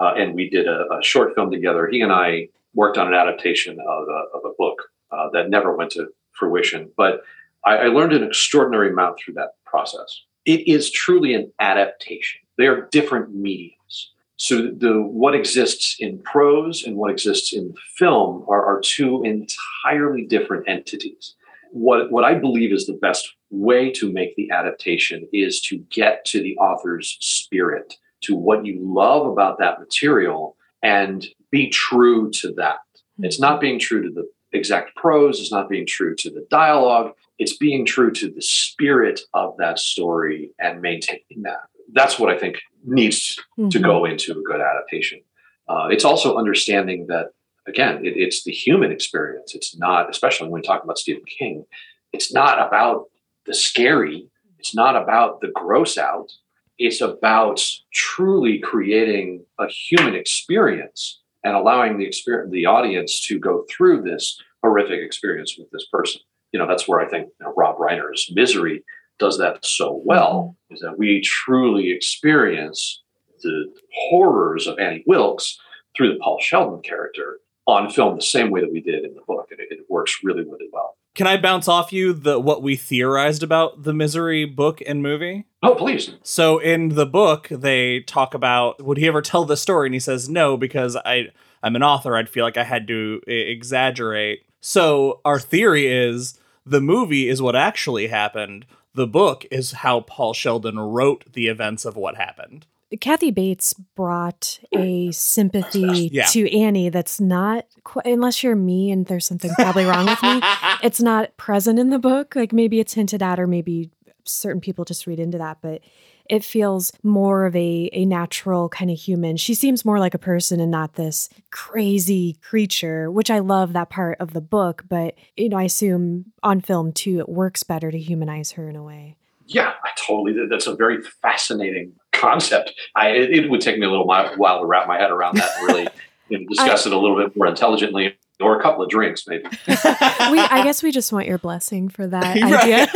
uh, 0.00 0.12
and 0.18 0.34
we 0.34 0.50
did 0.50 0.66
a, 0.66 0.84
a, 0.92 1.02
short 1.02 1.34
film 1.34 1.50
together. 1.50 1.88
He 1.90 2.02
and 2.02 2.12
I 2.12 2.48
worked 2.74 2.98
on 2.98 3.06
an 3.06 3.14
adaptation 3.14 3.78
of 3.80 4.06
a, 4.06 4.36
of 4.36 4.44
a 4.44 4.52
book 4.58 4.82
uh, 5.10 5.30
that 5.32 5.48
never 5.48 5.74
went 5.74 5.92
to 5.92 6.08
fruition, 6.32 6.90
but 6.98 7.22
I, 7.64 7.76
I 7.76 7.86
learned 7.86 8.12
an 8.12 8.24
extraordinary 8.24 8.90
amount 8.90 9.18
through 9.18 9.34
that 9.34 9.54
process. 9.64 10.22
It 10.44 10.66
is 10.66 10.90
truly 10.90 11.34
an 11.34 11.52
adaptation. 11.60 12.40
They 12.56 12.66
are 12.66 12.88
different 12.90 13.34
mediums. 13.34 14.12
So 14.36 14.70
the 14.74 15.02
what 15.02 15.34
exists 15.34 15.96
in 15.98 16.18
prose 16.22 16.82
and 16.84 16.96
what 16.96 17.10
exists 17.10 17.52
in 17.52 17.74
film 17.96 18.44
are, 18.48 18.64
are 18.64 18.80
two 18.80 19.22
entirely 19.22 20.24
different 20.24 20.66
entities. 20.66 21.34
What 21.72 22.10
what 22.10 22.24
I 22.24 22.34
believe 22.34 22.72
is 22.72 22.86
the 22.86 22.94
best 22.94 23.34
way 23.50 23.90
to 23.92 24.10
make 24.10 24.34
the 24.36 24.50
adaptation 24.50 25.28
is 25.32 25.60
to 25.62 25.76
get 25.90 26.24
to 26.26 26.42
the 26.42 26.56
author's 26.56 27.18
spirit, 27.20 27.96
to 28.22 28.34
what 28.34 28.64
you 28.64 28.78
love 28.80 29.26
about 29.26 29.58
that 29.58 29.78
material, 29.78 30.56
and 30.82 31.26
be 31.50 31.68
true 31.68 32.30
to 32.30 32.52
that. 32.54 32.78
It's 33.18 33.36
hmm. 33.36 33.42
not 33.42 33.60
being 33.60 33.78
true 33.78 34.02
to 34.02 34.10
the 34.10 34.26
exact 34.52 34.96
prose, 34.96 35.38
it's 35.38 35.52
not 35.52 35.68
being 35.68 35.86
true 35.86 36.14
to 36.16 36.30
the 36.30 36.46
dialogue, 36.50 37.12
it's 37.40 37.56
being 37.56 37.84
true 37.86 38.10
to 38.12 38.26
the 38.30 38.42
spirit 38.42 39.18
of 39.34 39.56
that 39.58 39.78
story 39.78 40.50
and 40.58 40.80
maintaining 40.80 41.42
that. 41.42 41.62
That's 41.92 42.18
what 42.20 42.30
I 42.34 42.38
think 42.38 42.56
needs 42.84 43.38
Mm-hmm. 43.58 43.70
to 43.70 43.78
go 43.78 44.04
into 44.04 44.32
a 44.32 44.42
good 44.42 44.60
adaptation. 44.60 45.20
Uh, 45.68 45.88
it's 45.90 46.04
also 46.04 46.36
understanding 46.36 47.06
that, 47.08 47.26
again, 47.66 47.94
it, 48.06 48.14
it's 48.16 48.42
the 48.44 48.52
human 48.52 48.90
experience. 48.90 49.54
It's 49.54 49.76
not, 49.76 50.08
especially 50.08 50.48
when 50.48 50.60
we 50.60 50.66
talk 50.66 50.82
about 50.84 50.98
Stephen 50.98 51.24
King, 51.38 51.64
it's 52.12 52.32
not 52.32 52.56
about 52.66 53.06
the 53.46 53.54
scary, 53.54 54.28
it's 54.58 54.74
not 54.74 54.94
about 54.96 55.40
the 55.42 55.48
gross 55.62 55.98
out. 55.98 56.30
It's 56.78 57.00
about 57.02 57.60
truly 57.92 58.58
creating 58.58 59.44
a 59.58 59.66
human 59.68 60.14
experience 60.14 61.20
and 61.44 61.54
allowing 61.54 61.98
the 61.98 62.06
experience, 62.06 62.50
the 62.52 62.66
audience 62.66 63.20
to 63.28 63.38
go 63.38 63.64
through 63.70 64.02
this 64.02 64.40
horrific 64.62 65.00
experience 65.00 65.56
with 65.58 65.70
this 65.70 65.86
person. 65.92 66.20
You 66.52 66.58
know, 66.58 66.66
that's 66.66 66.88
where 66.88 67.00
I 67.00 67.08
think 67.08 67.28
you 67.38 67.46
know, 67.46 67.54
Rob 67.56 67.78
Reiner's 67.78 68.30
Misery 68.32 68.84
does 69.18 69.38
that 69.38 69.64
so 69.64 70.02
well, 70.04 70.56
mm-hmm. 70.64 70.74
is 70.74 70.80
that 70.80 70.98
we 70.98 71.20
truly 71.20 71.90
experience 71.90 73.02
the 73.42 73.72
horrors 73.94 74.66
of 74.66 74.78
Annie 74.78 75.04
Wilkes 75.06 75.58
through 75.96 76.12
the 76.12 76.18
Paul 76.20 76.38
Sheldon 76.40 76.82
character 76.82 77.40
on 77.66 77.90
film 77.90 78.16
the 78.16 78.22
same 78.22 78.50
way 78.50 78.60
that 78.60 78.72
we 78.72 78.80
did 78.80 79.04
in 79.04 79.14
the 79.14 79.22
book. 79.26 79.48
And 79.50 79.60
it, 79.60 79.68
it 79.70 79.86
works 79.88 80.18
really, 80.22 80.42
really 80.42 80.68
well. 80.72 80.96
Can 81.14 81.26
I 81.26 81.36
bounce 81.36 81.68
off 81.68 81.92
you 81.92 82.12
the 82.12 82.38
what 82.38 82.62
we 82.62 82.76
theorized 82.76 83.42
about 83.42 83.82
the 83.82 83.92
Misery 83.92 84.44
book 84.44 84.80
and 84.86 85.02
movie? 85.02 85.44
Oh, 85.62 85.74
please. 85.74 86.14
So 86.22 86.58
in 86.58 86.90
the 86.90 87.06
book, 87.06 87.48
they 87.50 88.00
talk 88.00 88.32
about 88.32 88.82
would 88.84 88.96
he 88.96 89.08
ever 89.08 89.20
tell 89.20 89.44
the 89.44 89.56
story, 89.56 89.88
and 89.88 89.94
he 89.94 90.00
says 90.00 90.28
no 90.28 90.56
because 90.56 90.96
I 90.96 91.26
I'm 91.62 91.76
an 91.76 91.82
author. 91.82 92.16
I'd 92.16 92.28
feel 92.28 92.44
like 92.44 92.56
I 92.56 92.64
had 92.64 92.86
to 92.88 93.20
exaggerate. 93.26 94.44
So 94.60 95.20
our 95.24 95.38
theory 95.38 95.86
is 95.86 96.38
the 96.66 96.80
movie 96.80 97.28
is 97.28 97.40
what 97.42 97.56
actually 97.56 98.08
happened. 98.08 98.66
The 98.94 99.06
book 99.06 99.46
is 99.50 99.72
how 99.72 100.00
Paul 100.00 100.32
Sheldon 100.34 100.78
wrote 100.78 101.32
the 101.32 101.46
events 101.48 101.84
of 101.84 101.96
what 101.96 102.16
happened. 102.16 102.66
Kathy 103.00 103.30
Bates 103.30 103.72
brought 103.72 104.58
a 104.76 105.12
sympathy 105.12 106.10
Yeah. 106.12 106.24
to 106.26 106.52
Annie 106.52 106.88
that's 106.88 107.20
not 107.20 107.66
qu- 107.84 108.00
unless 108.04 108.42
you're 108.42 108.56
me 108.56 108.90
and 108.90 109.06
there's 109.06 109.26
something 109.26 109.52
probably 109.54 109.84
wrong 109.84 110.06
with 110.06 110.22
me. 110.22 110.40
It's 110.82 111.00
not 111.00 111.36
present 111.36 111.78
in 111.78 111.90
the 111.90 111.98
book. 112.00 112.34
Like 112.34 112.52
maybe 112.52 112.80
it's 112.80 112.94
hinted 112.94 113.22
at, 113.22 113.38
or 113.38 113.46
maybe 113.46 113.90
certain 114.24 114.60
people 114.60 114.84
just 114.84 115.06
read 115.06 115.20
into 115.20 115.38
that, 115.38 115.58
but 115.62 115.82
it 116.30 116.44
feels 116.44 116.92
more 117.02 117.44
of 117.44 117.54
a 117.56 117.90
a 117.92 118.06
natural 118.06 118.68
kind 118.68 118.90
of 118.90 118.98
human. 118.98 119.36
She 119.36 119.52
seems 119.52 119.84
more 119.84 119.98
like 119.98 120.14
a 120.14 120.18
person 120.18 120.60
and 120.60 120.70
not 120.70 120.94
this 120.94 121.28
crazy 121.50 122.36
creature, 122.40 123.10
which 123.10 123.30
I 123.30 123.40
love 123.40 123.72
that 123.72 123.90
part 123.90 124.18
of 124.20 124.32
the 124.32 124.40
book. 124.40 124.84
But 124.88 125.16
you 125.36 125.48
know, 125.48 125.58
I 125.58 125.64
assume 125.64 126.32
on 126.42 126.60
film 126.60 126.92
too, 126.92 127.18
it 127.18 127.28
works 127.28 127.64
better 127.64 127.90
to 127.90 127.98
humanize 127.98 128.52
her 128.52 128.70
in 128.70 128.76
a 128.76 128.82
way. 128.82 129.16
Yeah, 129.46 129.72
I 129.84 129.90
totally. 129.96 130.34
That's 130.48 130.68
a 130.68 130.76
very 130.76 131.02
fascinating 131.02 131.92
concept. 132.12 132.72
I 132.94 133.08
it, 133.08 133.30
it 133.30 133.50
would 133.50 133.60
take 133.60 133.78
me 133.78 133.86
a 133.86 133.90
little 133.90 134.06
while, 134.06 134.32
while 134.36 134.60
to 134.60 134.66
wrap 134.66 134.86
my 134.86 134.98
head 134.98 135.10
around 135.10 135.36
that 135.38 135.50
and 135.58 135.66
really 135.66 135.88
you 136.28 136.38
know, 136.38 136.46
discuss 136.48 136.86
it 136.86 136.92
a 136.92 136.98
little 136.98 137.16
bit 137.16 137.36
more 137.36 137.48
intelligently, 137.48 138.16
or 138.40 138.58
a 138.58 138.62
couple 138.62 138.82
of 138.82 138.88
drinks 138.90 139.26
maybe. 139.26 139.44
we, 139.68 140.38
I 140.38 140.62
guess 140.64 140.82
we 140.82 140.90
just 140.92 141.12
want 141.12 141.26
your 141.26 141.38
blessing 141.38 141.88
for 141.88 142.06
that 142.06 142.36
Right. 142.40 142.54
idea. 142.54 142.88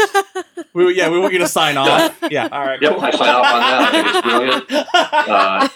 We, 0.72 0.96
yeah, 0.96 1.08
we 1.10 1.18
want 1.20 1.32
you 1.32 1.38
to 1.40 1.48
sign 1.48 1.76
off. 1.76 2.18
Yeah, 2.30 2.48
all 2.50 2.64
right. 2.64 2.80
Yep, 2.80 2.92
cool. 2.92 3.00
I 3.04 3.10
sign 3.10 3.28
off 3.28 3.52
on 3.52 3.60
that. 3.60 3.82
I 3.82 3.90
think 3.90 4.06
it's 4.08 4.26
brilliant. 4.26 4.88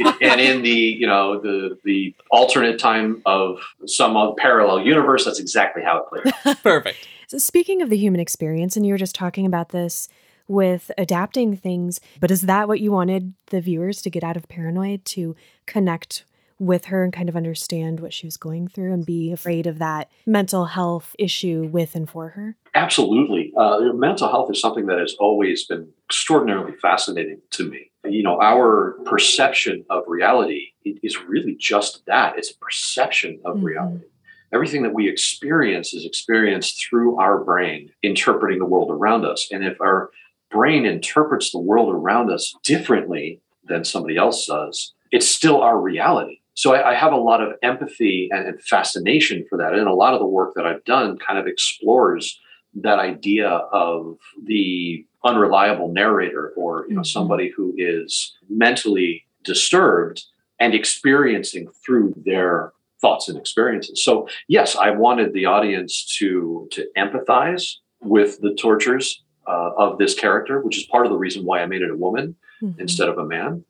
Uh, 0.09 0.15
and 0.23 0.41
in 0.41 0.63
the 0.63 0.71
you 0.71 1.07
know 1.07 1.41
the 1.41 1.79
the 1.85 2.15
alternate 2.31 2.79
time 2.79 3.23
of 3.27 3.61
some 3.87 4.17
other 4.17 4.35
parallel 4.37 4.81
universe, 4.81 5.25
that's 5.25 5.39
exactly 5.39 5.83
how 5.83 5.99
it 5.99 6.09
plays. 6.23 6.33
out. 6.47 6.63
Perfect. 6.63 7.07
So 7.29 7.39
speaking 7.39 7.83
of 7.83 7.91
the 7.91 7.97
human 7.97 8.21
experience, 8.21 8.77
and 8.77 8.87
you 8.87 8.95
were 8.95 8.99
just 8.99 9.15
talking 9.15 9.45
about 9.47 9.69
this 9.69 10.09
with 10.49 10.91
adapting 10.97 11.55
things, 11.57 12.01
but 12.21 12.31
is 12.31 12.43
that 12.43 12.67
what 12.69 12.81
you 12.81 12.91
wanted 12.91 13.35
the 13.49 13.61
viewers 13.61 14.01
to 14.03 14.11
get 14.11 14.25
out 14.25 14.37
of 14.37 14.49
Paranoid 14.49 15.05
to 15.05 15.37
connect 15.67 16.25
with 16.59 16.87
her 16.87 17.05
and 17.05 17.13
kind 17.13 17.29
of 17.29 17.37
understand 17.37 18.01
what 18.01 18.13
she 18.13 18.27
was 18.27 18.37
going 18.37 18.69
through 18.69 18.93
and 18.93 19.07
be 19.07 19.33
afraid 19.33 19.67
of 19.67 19.79
that 19.79 20.11
mental 20.27 20.65
health 20.67 21.15
issue 21.19 21.69
with 21.73 21.95
and 21.95 22.09
for 22.09 22.31
her? 22.31 22.57
Absolutely. 22.75 23.53
Uh, 23.57 23.81
mental 23.95 24.29
health 24.29 24.51
is 24.51 24.61
something 24.61 24.87
that 24.87 24.99
has 24.99 25.15
always 25.19 25.65
been 25.67 25.89
extraordinarily 26.07 26.73
fascinating 26.81 27.41
to 27.51 27.69
me. 27.69 27.91
You 28.05 28.23
know, 28.23 28.41
our 28.41 28.99
perception 29.05 29.85
of 29.91 30.05
reality 30.07 30.69
is 30.85 31.21
really 31.23 31.55
just 31.59 32.05
that 32.07 32.39
it's 32.39 32.51
a 32.51 32.59
perception 32.59 33.41
of 33.45 33.57
Mhm. 33.57 33.63
reality. 33.65 34.05
Everything 34.53 34.83
that 34.83 34.95
we 34.95 35.09
experience 35.09 35.93
is 35.93 36.07
experienced 36.07 36.83
through 36.89 37.17
our 37.19 37.45
brain 37.45 37.91
interpreting 38.03 38.59
the 38.59 38.65
world 38.65 38.91
around 38.91 39.25
us. 39.27 39.49
And 39.53 39.63
if 39.65 39.79
our 39.81 40.11
brain 40.51 40.87
interprets 40.87 41.51
the 41.53 41.59
world 41.59 41.93
around 41.95 42.31
us 42.31 42.55
differently 42.65 43.43
than 43.65 43.85
somebody 43.85 44.17
else 44.17 44.47
does, 44.47 44.95
it's 45.13 45.27
still 45.29 45.61
our 45.61 45.79
reality. 45.79 46.38
So 46.59 46.75
I, 46.75 46.91
I 46.91 46.95
have 46.97 47.13
a 47.13 47.17
lot 47.17 47.41
of 47.41 47.53
empathy 47.63 48.29
and, 48.33 48.45
and 48.49 48.61
fascination 48.63 49.45
for 49.49 49.57
that. 49.59 49.75
And 49.75 49.87
a 49.87 49.95
lot 49.95 50.13
of 50.13 50.19
the 50.19 50.27
work 50.27 50.55
that 50.57 50.67
I've 50.67 50.85
done 50.85 51.17
kind 51.17 51.39
of 51.39 51.47
explores 51.47 52.37
that 52.75 52.99
idea 52.99 53.49
of 53.49 54.19
the 54.45 55.07
unreliable 55.25 55.89
narrator 55.93 56.53
or 56.57 56.87
you 56.89 56.95
know 56.97 57.01
Mhm. 57.03 57.07
somebody 57.07 57.49
who 57.57 57.75
is 57.79 58.37
mentally 58.49 59.25
disturbed 59.45 60.25
and 60.61 60.75
experiencing 60.75 61.69
through 61.85 62.13
their 62.27 62.73
thoughts 63.01 63.29
and 63.29 63.37
experiences 63.39 64.05
so 64.05 64.29
yes 64.49 64.77
i 64.77 64.91
wanted 64.91 65.33
the 65.33 65.45
audience 65.57 65.93
to 66.19 66.69
to 66.71 66.81
empathize 66.97 67.65
with 68.01 68.41
the 68.45 68.53
tortures 68.55 69.07
uh, 69.53 69.71
of 69.85 69.99
this 69.99 70.15
character 70.15 70.61
which 70.65 70.77
is 70.79 70.85
part 70.95 71.05
of 71.07 71.11
the 71.13 71.19
reason 71.19 71.45
why 71.45 71.61
i 71.63 71.67
made 71.67 71.83
it 71.83 71.91
a 71.91 71.97
woman 72.07 72.27
Mhm. 72.63 72.79
instead 72.85 73.09
of 73.09 73.17
a 73.19 73.27
man 73.37 73.65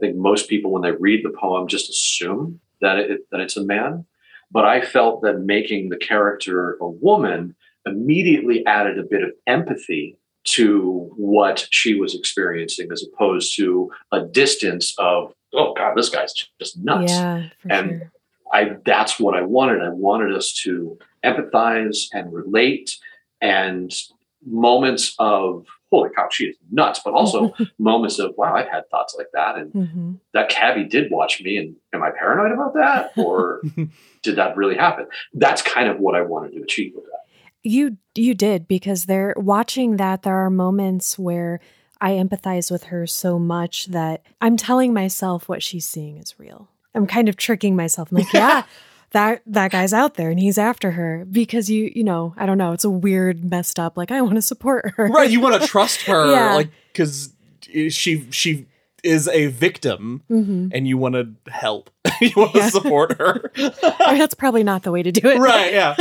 i 0.00 0.06
think 0.06 0.16
most 0.16 0.48
people 0.48 0.70
when 0.72 0.82
they 0.82 0.92
read 0.92 1.24
the 1.24 1.30
poem 1.38 1.68
just 1.68 1.90
assume 1.90 2.60
that 2.80 2.98
it 2.98 3.20
that 3.30 3.40
it's 3.40 3.56
a 3.56 3.64
man 3.64 4.04
but 4.50 4.64
i 4.64 4.80
felt 4.80 5.22
that 5.22 5.40
making 5.40 5.88
the 5.88 5.96
character 5.96 6.76
a 6.80 6.88
woman 6.88 7.54
immediately 7.86 8.64
added 8.66 8.98
a 8.98 9.02
bit 9.02 9.22
of 9.22 9.30
empathy 9.46 10.16
to 10.44 11.10
what 11.16 11.68
she 11.70 11.94
was 11.94 12.14
experiencing 12.14 12.88
as 12.92 13.02
opposed 13.02 13.56
to 13.56 13.90
a 14.12 14.20
distance 14.22 14.94
of 14.98 15.32
oh 15.52 15.74
god, 15.74 15.94
this 15.96 16.08
guy's 16.08 16.32
just 16.58 16.78
nuts. 16.78 17.12
Yeah, 17.12 17.48
And- 17.68 17.90
sure. 17.90 18.12
I 18.52 18.76
that's 18.84 19.20
what 19.20 19.36
I 19.36 19.42
wanted. 19.42 19.80
I 19.80 19.90
wanted 19.90 20.34
us 20.34 20.52
to 20.64 20.98
empathize 21.24 22.08
and 22.12 22.32
relate 22.32 22.96
and 23.40 23.94
moments 24.44 25.14
of 25.20 25.66
holy 25.90 26.10
cow, 26.14 26.28
she 26.30 26.46
is 26.46 26.56
nuts, 26.70 27.00
but 27.04 27.14
also 27.14 27.54
moments 27.78 28.18
of 28.18 28.34
wow, 28.36 28.54
I've 28.54 28.68
had 28.68 28.88
thoughts 28.90 29.14
like 29.16 29.28
that. 29.32 29.58
And 29.58 29.72
hmm 29.72 30.12
that 30.32 30.48
cabbie 30.48 30.84
did 30.84 31.10
watch 31.10 31.42
me 31.42 31.56
and 31.56 31.74
am 31.92 32.04
I 32.04 32.10
paranoid 32.16 32.52
about 32.52 32.74
that? 32.74 33.12
Or 33.16 33.62
did 34.22 34.36
that 34.36 34.56
really 34.56 34.76
happen? 34.76 35.06
That's 35.34 35.60
kind 35.60 35.88
of 35.88 35.98
what 35.98 36.14
I 36.14 36.22
wanted 36.22 36.52
to 36.52 36.62
achieve 36.62 36.92
with 36.94 37.04
that. 37.04 37.20
You 37.62 37.96
you 38.14 38.34
did 38.34 38.68
because 38.68 39.06
they're 39.06 39.34
watching 39.36 39.96
that 39.96 40.22
there 40.22 40.36
are 40.36 40.50
moments 40.50 41.18
where 41.18 41.60
I 42.00 42.12
empathize 42.12 42.70
with 42.70 42.84
her 42.84 43.06
so 43.06 43.38
much 43.38 43.86
that 43.86 44.22
I'm 44.40 44.56
telling 44.56 44.94
myself 44.94 45.48
what 45.48 45.62
she's 45.62 45.86
seeing 45.86 46.16
is 46.16 46.38
real. 46.38 46.68
I'm 46.94 47.06
kind 47.06 47.28
of 47.28 47.36
tricking 47.36 47.76
myself. 47.76 48.10
I'm 48.10 48.18
like, 48.18 48.32
yeah, 48.32 48.64
that 49.12 49.42
that 49.46 49.70
guy's 49.72 49.92
out 49.92 50.14
there 50.14 50.30
and 50.30 50.38
he's 50.38 50.58
after 50.58 50.92
her 50.92 51.24
because 51.30 51.68
you 51.70 51.90
you 51.94 52.04
know 52.04 52.34
I 52.36 52.46
don't 52.46 52.58
know. 52.58 52.72
It's 52.72 52.84
a 52.84 52.90
weird 52.90 53.48
messed 53.50 53.78
up. 53.78 53.96
Like 53.96 54.10
I 54.10 54.20
want 54.22 54.36
to 54.36 54.42
support 54.42 54.92
her. 54.96 55.06
right, 55.08 55.30
you 55.30 55.40
want 55.40 55.60
to 55.60 55.66
trust 55.66 56.02
her, 56.02 56.30
Yeah. 56.32 56.54
like 56.54 56.70
because 56.92 57.32
she 57.62 58.26
she 58.30 58.66
is 59.02 59.28
a 59.28 59.46
victim, 59.46 60.22
hmm 60.28 60.68
and 60.72 60.86
you 60.86 60.98
want 60.98 61.14
to 61.14 61.34
help. 61.50 61.90
you 62.20 62.30
want 62.36 62.52
to 62.52 62.58
Yeah. 62.58 62.68
support 62.70 63.16
her. 63.18 63.50
I 63.56 64.10
mean, 64.10 64.18
That's 64.18 64.34
probably 64.34 64.62
not 64.64 64.82
the 64.82 64.92
way 64.92 65.02
to 65.02 65.10
do 65.12 65.28
it. 65.28 65.38
right? 65.38 65.72
Yeah. 65.72 65.96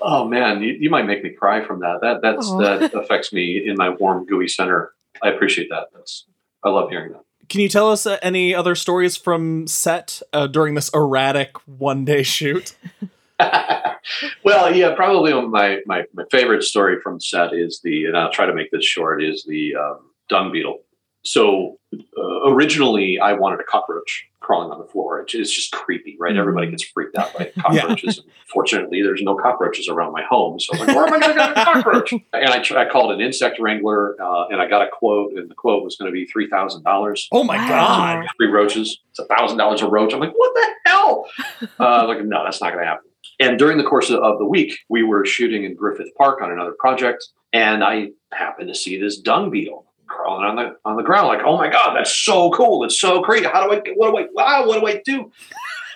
Oh 0.00 0.26
man, 0.26 0.62
you, 0.62 0.72
you 0.80 0.88
might 0.90 1.04
make 1.06 1.22
me 1.22 1.30
cry 1.30 1.62
from 1.64 1.80
that. 1.80 1.98
That 2.00 2.22
that's 2.22 2.48
Aw. 2.48 2.58
that 2.60 2.94
affects 2.94 3.32
me 3.32 3.62
in 3.66 3.76
my 3.76 3.90
warm, 3.90 4.24
gooey 4.24 4.48
center. 4.48 4.92
I 5.22 5.28
appreciate 5.28 5.68
that. 5.70 5.88
That's 5.92 6.24
I 6.64 6.70
love 6.70 6.88
hearing 6.88 7.12
that. 7.12 7.20
Can 7.50 7.60
you 7.60 7.68
tell 7.68 7.90
us 7.90 8.06
uh, 8.06 8.16
any 8.22 8.54
other 8.54 8.76
stories 8.76 9.16
from 9.16 9.66
set 9.66 10.22
uh, 10.32 10.46
during 10.46 10.76
this 10.76 10.88
erratic 10.94 11.56
one 11.66 12.04
day 12.04 12.22
shoot? 12.22 12.76
well, 14.44 14.74
yeah, 14.74 14.94
probably 14.94 15.32
my, 15.48 15.80
my 15.86 16.04
my 16.14 16.24
favorite 16.30 16.62
story 16.62 17.00
from 17.02 17.20
set 17.20 17.52
is 17.52 17.80
the, 17.82 18.04
and 18.04 18.16
I'll 18.16 18.30
try 18.30 18.46
to 18.46 18.54
make 18.54 18.70
this 18.70 18.84
short, 18.84 19.22
is 19.22 19.44
the 19.46 19.74
um, 19.76 20.10
dung 20.28 20.52
beetle. 20.52 20.78
So 21.22 21.78
uh, 21.94 22.50
originally, 22.50 23.18
I 23.18 23.34
wanted 23.34 23.60
a 23.60 23.64
cockroach 23.64 24.26
crawling 24.40 24.70
on 24.70 24.78
the 24.78 24.86
floor. 24.86 25.20
It's, 25.20 25.34
it's 25.34 25.54
just 25.54 25.70
creepy, 25.72 26.16
right? 26.18 26.34
Mhm. 26.34 26.38
Everybody 26.40 26.70
gets 26.70 26.82
freaked 26.82 27.16
out 27.16 27.32
by 27.34 27.52
cockroaches. 27.60 28.22
Fortunately, 28.52 29.02
there's 29.02 29.22
no 29.22 29.34
cockroaches 29.36 29.88
around 29.88 30.12
my 30.12 30.22
home, 30.28 30.58
so 30.58 30.72
I'm 30.74 30.80
like, 30.86 30.96
where 30.96 31.06
am 31.06 31.12
I 31.12 31.20
going 31.20 31.32
to 31.32 31.38
get 31.38 31.50
a 31.50 31.64
cockroach? 31.64 32.12
and 32.32 32.50
I, 32.50 32.60
tr- 32.62 32.78
I 32.78 32.88
called 32.88 33.12
an 33.12 33.20
insect 33.20 33.60
wrangler, 33.60 34.16
uh, 34.20 34.46
and 34.48 34.60
I 34.60 34.66
got 34.68 34.82
a 34.82 34.88
quote, 34.90 35.32
and 35.36 35.48
the 35.50 35.54
quote 35.54 35.84
was 35.84 35.96
going 35.96 36.10
to 36.10 36.12
be 36.12 36.24
three 36.26 36.48
thousand 36.48 36.82
dollars. 36.84 37.28
Oh 37.32 37.44
my 37.44 37.56
Wow. 37.58 37.68
god! 37.68 38.26
Three 38.38 38.48
roaches. 38.50 38.98
It's 39.10 39.18
a 39.18 39.26
thousand 39.26 39.58
dollars 39.58 39.82
a 39.82 39.88
roach. 39.88 40.12
I'm 40.14 40.20
like, 40.20 40.32
what 40.34 40.52
the 40.54 40.66
hell? 40.90 41.26
Uh, 41.78 42.06
like, 42.06 42.24
no, 42.24 42.42
that's 42.44 42.60
not 42.62 42.72
going 42.72 42.82
to 42.82 42.88
happen. 42.88 43.04
And 43.38 43.58
during 43.58 43.76
the 43.78 43.84
course 43.84 44.10
of, 44.10 44.20
of 44.22 44.38
the 44.38 44.44
week, 44.46 44.72
we 44.88 45.02
were 45.02 45.24
shooting 45.26 45.64
in 45.64 45.74
Griffith 45.74 46.08
Park 46.16 46.40
on 46.42 46.50
another 46.50 46.74
project, 46.78 47.26
and 47.52 47.84
I 47.84 48.08
happened 48.32 48.68
to 48.68 48.74
see 48.74 48.98
this 49.00 49.18
dung 49.18 49.50
beetle 49.50 49.86
crawling 50.10 50.44
on 50.44 50.56
the 50.56 50.76
on 50.84 50.96
the 50.96 51.02
ground. 51.02 51.28
Like, 51.28 51.40
oh 51.44 51.56
my 51.56 51.70
god, 51.70 51.94
that's 51.96 52.14
so 52.14 52.50
cool! 52.50 52.84
It's 52.84 52.98
so 52.98 53.22
great. 53.22 53.46
How 53.46 53.66
do 53.66 53.72
I? 53.72 53.82
What 53.94 54.10
do 54.10 54.18
I? 54.18 54.26
Wow! 54.32 54.66
What 54.66 54.80
do 54.80 54.86
I 54.86 55.00
do? 55.04 55.32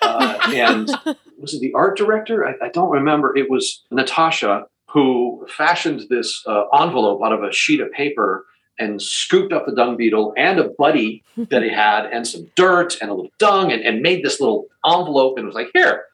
Uh, 0.01 0.37
and 0.53 0.89
was 1.37 1.53
it 1.53 1.61
the 1.61 1.73
art 1.73 1.97
director? 1.97 2.47
I, 2.47 2.65
I 2.65 2.69
don't 2.69 2.91
remember. 2.91 3.35
It 3.35 3.49
was 3.49 3.83
Natasha 3.91 4.67
who 4.89 5.45
fashioned 5.49 6.05
this 6.09 6.43
uh, 6.47 6.67
envelope 6.69 7.21
out 7.23 7.33
of 7.33 7.43
a 7.43 7.51
sheet 7.51 7.81
of 7.81 7.91
paper 7.91 8.45
and 8.79 9.01
scooped 9.01 9.53
up 9.53 9.65
the 9.65 9.75
dung 9.75 9.97
beetle 9.97 10.33
and 10.37 10.59
a 10.59 10.69
buddy 10.77 11.23
that 11.49 11.63
he 11.63 11.69
had 11.69 12.05
and 12.05 12.27
some 12.27 12.49
dirt 12.55 12.97
and 13.01 13.09
a 13.09 13.13
little 13.13 13.31
dung 13.37 13.71
and, 13.71 13.81
and 13.83 14.01
made 14.01 14.23
this 14.23 14.39
little 14.39 14.67
envelope 14.85 15.37
and 15.37 15.45
was 15.45 15.55
like, 15.55 15.69
here. 15.73 16.05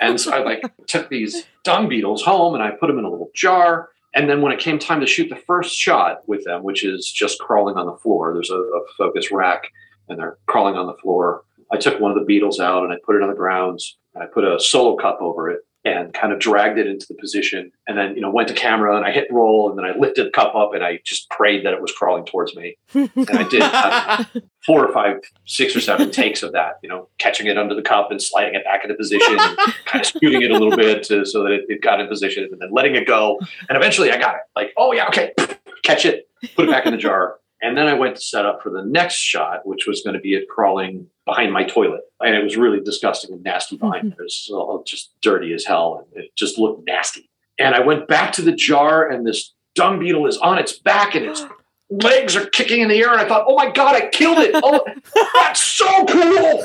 And 0.00 0.20
so 0.20 0.32
I 0.32 0.42
like 0.42 0.62
took 0.86 1.08
these 1.08 1.44
dung 1.64 1.88
beetles 1.88 2.22
home 2.22 2.54
and 2.54 2.62
I 2.62 2.70
put 2.70 2.88
them 2.88 2.98
in 2.98 3.04
a 3.04 3.10
little 3.10 3.30
jar. 3.34 3.90
And 4.14 4.28
then 4.28 4.42
when 4.42 4.52
it 4.52 4.58
came 4.58 4.78
time 4.78 5.00
to 5.00 5.06
shoot 5.06 5.28
the 5.28 5.36
first 5.36 5.76
shot 5.76 6.26
with 6.26 6.44
them, 6.44 6.62
which 6.62 6.84
is 6.84 7.10
just 7.10 7.38
crawling 7.38 7.76
on 7.76 7.86
the 7.86 7.96
floor, 7.96 8.32
there's 8.32 8.50
a, 8.50 8.58
a 8.58 8.80
focus 8.96 9.30
rack 9.30 9.68
and 10.08 10.18
they're 10.18 10.38
crawling 10.46 10.76
on 10.76 10.86
the 10.86 10.94
floor. 10.94 11.42
I 11.70 11.76
took 11.76 12.00
one 12.00 12.10
of 12.10 12.18
the 12.18 12.24
beetles 12.24 12.58
out 12.58 12.84
and 12.84 12.92
I 12.92 12.96
put 13.04 13.16
it 13.16 13.22
on 13.22 13.28
the 13.28 13.36
grounds. 13.36 13.98
I 14.20 14.26
put 14.26 14.44
a 14.44 14.58
solo 14.58 14.96
cup 14.96 15.18
over 15.20 15.50
it 15.50 15.60
and 15.92 16.12
kind 16.12 16.32
of 16.32 16.38
dragged 16.38 16.78
it 16.78 16.86
into 16.86 17.06
the 17.08 17.14
position. 17.14 17.72
And 17.86 17.96
then, 17.96 18.14
you 18.14 18.20
know, 18.20 18.30
went 18.30 18.48
to 18.48 18.54
camera 18.54 18.96
and 18.96 19.04
I 19.04 19.12
hit 19.12 19.26
roll 19.30 19.68
and 19.68 19.78
then 19.78 19.84
I 19.84 19.96
lifted 19.96 20.26
the 20.26 20.30
cup 20.30 20.54
up 20.54 20.74
and 20.74 20.84
I 20.84 21.00
just 21.04 21.28
prayed 21.30 21.64
that 21.64 21.72
it 21.72 21.80
was 21.80 21.92
crawling 21.92 22.24
towards 22.24 22.54
me. 22.54 22.76
And 22.94 23.10
I 23.16 23.48
did 23.48 23.62
uh, 23.62 24.24
four 24.66 24.86
or 24.86 24.92
five, 24.92 25.20
six 25.46 25.74
or 25.74 25.80
seven 25.80 26.10
takes 26.10 26.42
of 26.42 26.52
that, 26.52 26.78
you 26.82 26.88
know, 26.88 27.08
catching 27.18 27.46
it 27.46 27.58
under 27.58 27.74
the 27.74 27.82
cup 27.82 28.10
and 28.10 28.22
sliding 28.22 28.54
it 28.54 28.64
back 28.64 28.84
into 28.84 28.94
position, 28.94 29.38
and 29.38 29.58
kind 29.84 30.00
of 30.00 30.06
scooting 30.06 30.42
it 30.42 30.50
a 30.50 30.54
little 30.54 30.76
bit 30.76 31.02
to, 31.04 31.24
so 31.24 31.42
that 31.42 31.52
it, 31.52 31.64
it 31.68 31.82
got 31.82 32.00
in 32.00 32.08
position 32.08 32.48
and 32.50 32.60
then 32.60 32.70
letting 32.72 32.94
it 32.94 33.06
go. 33.06 33.38
And 33.68 33.76
eventually 33.76 34.10
I 34.10 34.18
got 34.18 34.34
it 34.36 34.42
like, 34.56 34.72
oh 34.76 34.92
yeah, 34.92 35.08
okay, 35.08 35.32
catch 35.84 36.04
it, 36.04 36.28
put 36.54 36.68
it 36.68 36.70
back 36.70 36.86
in 36.86 36.92
the 36.92 36.98
jar. 36.98 37.38
And 37.60 37.76
then 37.76 37.88
I 37.88 37.94
went 37.94 38.16
to 38.16 38.22
set 38.22 38.46
up 38.46 38.62
for 38.62 38.70
the 38.70 38.82
next 38.82 39.16
shot, 39.16 39.66
which 39.66 39.86
was 39.86 40.02
going 40.02 40.14
to 40.14 40.20
be 40.20 40.34
it 40.34 40.48
crawling 40.48 41.08
behind 41.24 41.52
my 41.52 41.64
toilet. 41.64 42.02
And 42.20 42.36
it 42.36 42.42
was 42.42 42.56
really 42.56 42.80
disgusting 42.80 43.32
and 43.32 43.42
nasty 43.42 43.76
behind 43.76 44.12
mm-hmm. 44.12 44.12
it. 44.12 44.18
It 44.20 44.22
was 44.22 44.50
all 44.52 44.78
oh, 44.80 44.84
just 44.86 45.10
dirty 45.20 45.52
as 45.52 45.64
hell. 45.64 46.06
And 46.14 46.24
it 46.24 46.34
just 46.36 46.58
looked 46.58 46.86
nasty. 46.86 47.28
And 47.58 47.74
I 47.74 47.80
went 47.80 48.06
back 48.06 48.32
to 48.34 48.42
the 48.42 48.52
jar, 48.52 49.08
and 49.08 49.26
this 49.26 49.52
dung 49.74 49.98
beetle 49.98 50.26
is 50.26 50.38
on 50.38 50.58
its 50.58 50.78
back 50.78 51.16
and 51.16 51.26
its 51.26 51.44
legs 51.90 52.36
are 52.36 52.46
kicking 52.46 52.80
in 52.80 52.88
the 52.88 52.96
air. 52.96 53.10
And 53.10 53.20
I 53.20 53.26
thought, 53.26 53.46
oh 53.48 53.56
my 53.56 53.70
God, 53.72 53.96
I 53.96 54.08
killed 54.08 54.38
it. 54.38 54.52
Oh, 54.54 54.84
that's 55.34 55.60
so 55.60 56.04
cool. 56.06 56.62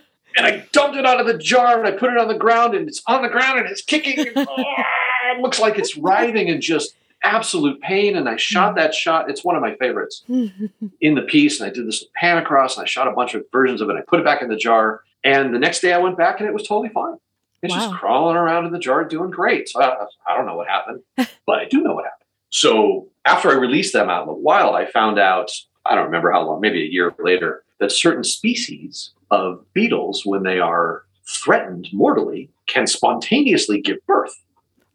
And 0.36 0.46
I 0.46 0.66
dumped 0.70 0.96
it 0.96 1.06
out 1.06 1.18
of 1.18 1.26
the 1.26 1.38
jar 1.38 1.78
and 1.78 1.86
I 1.86 1.92
put 1.92 2.10
it 2.10 2.18
on 2.18 2.28
the 2.28 2.34
ground, 2.36 2.74
and 2.74 2.88
it's 2.88 3.02
on 3.06 3.22
the 3.22 3.28
ground 3.28 3.58
and 3.58 3.68
it's 3.68 3.80
kicking. 3.80 4.18
And, 4.18 4.32
oh, 4.36 4.46
ah, 4.58 5.32
it 5.34 5.40
looks 5.40 5.58
like 5.58 5.78
it's 5.78 5.96
writhing 5.96 6.50
and 6.50 6.60
just 6.60 6.94
absolute 7.26 7.80
pain. 7.80 8.16
And 8.16 8.28
I 8.28 8.36
shot 8.36 8.72
mm. 8.72 8.76
that 8.76 8.94
shot. 8.94 9.30
It's 9.30 9.44
one 9.44 9.56
of 9.56 9.62
my 9.62 9.74
favorites 9.76 10.24
mm-hmm. 10.28 10.86
in 11.00 11.14
the 11.14 11.22
piece. 11.22 11.60
And 11.60 11.70
I 11.70 11.72
did 11.72 11.86
this 11.86 12.00
with 12.00 12.12
pan 12.14 12.38
across 12.38 12.76
and 12.76 12.84
I 12.84 12.86
shot 12.86 13.08
a 13.08 13.12
bunch 13.12 13.34
of 13.34 13.44
versions 13.52 13.80
of 13.80 13.90
it. 13.90 13.96
I 13.96 14.02
put 14.02 14.20
it 14.20 14.24
back 14.24 14.42
in 14.42 14.48
the 14.48 14.56
jar. 14.56 15.02
And 15.24 15.54
the 15.54 15.58
next 15.58 15.80
day 15.80 15.92
I 15.92 15.98
went 15.98 16.16
back 16.16 16.40
and 16.40 16.48
it 16.48 16.52
was 16.52 16.66
totally 16.66 16.88
fine. 16.88 17.16
It's 17.62 17.74
just 17.74 17.94
crawling 17.94 18.36
around 18.36 18.66
in 18.66 18.72
the 18.72 18.78
jar 18.78 19.04
doing 19.04 19.30
great. 19.30 19.68
So 19.68 19.80
I, 19.82 20.06
I 20.26 20.36
don't 20.36 20.46
know 20.46 20.56
what 20.56 20.68
happened, 20.68 21.02
but 21.16 21.58
I 21.58 21.64
do 21.64 21.82
know 21.82 21.94
what 21.94 22.04
happened. 22.04 22.28
So 22.50 23.08
after 23.24 23.50
I 23.50 23.54
released 23.54 23.92
them 23.92 24.08
out 24.08 24.22
in 24.22 24.28
the 24.28 24.34
wild, 24.34 24.76
I 24.76 24.86
found 24.86 25.18
out, 25.18 25.50
I 25.84 25.94
don't 25.94 26.04
remember 26.04 26.30
how 26.30 26.46
long, 26.46 26.60
maybe 26.60 26.82
a 26.82 26.86
year 26.86 27.12
later, 27.18 27.64
that 27.80 27.90
certain 27.90 28.24
species 28.24 29.10
of 29.30 29.64
beetles, 29.72 30.22
when 30.24 30.44
they 30.44 30.60
are 30.60 31.04
threatened 31.26 31.88
mortally, 31.92 32.50
can 32.66 32.86
spontaneously 32.86 33.80
give 33.80 34.04
birth. 34.06 34.34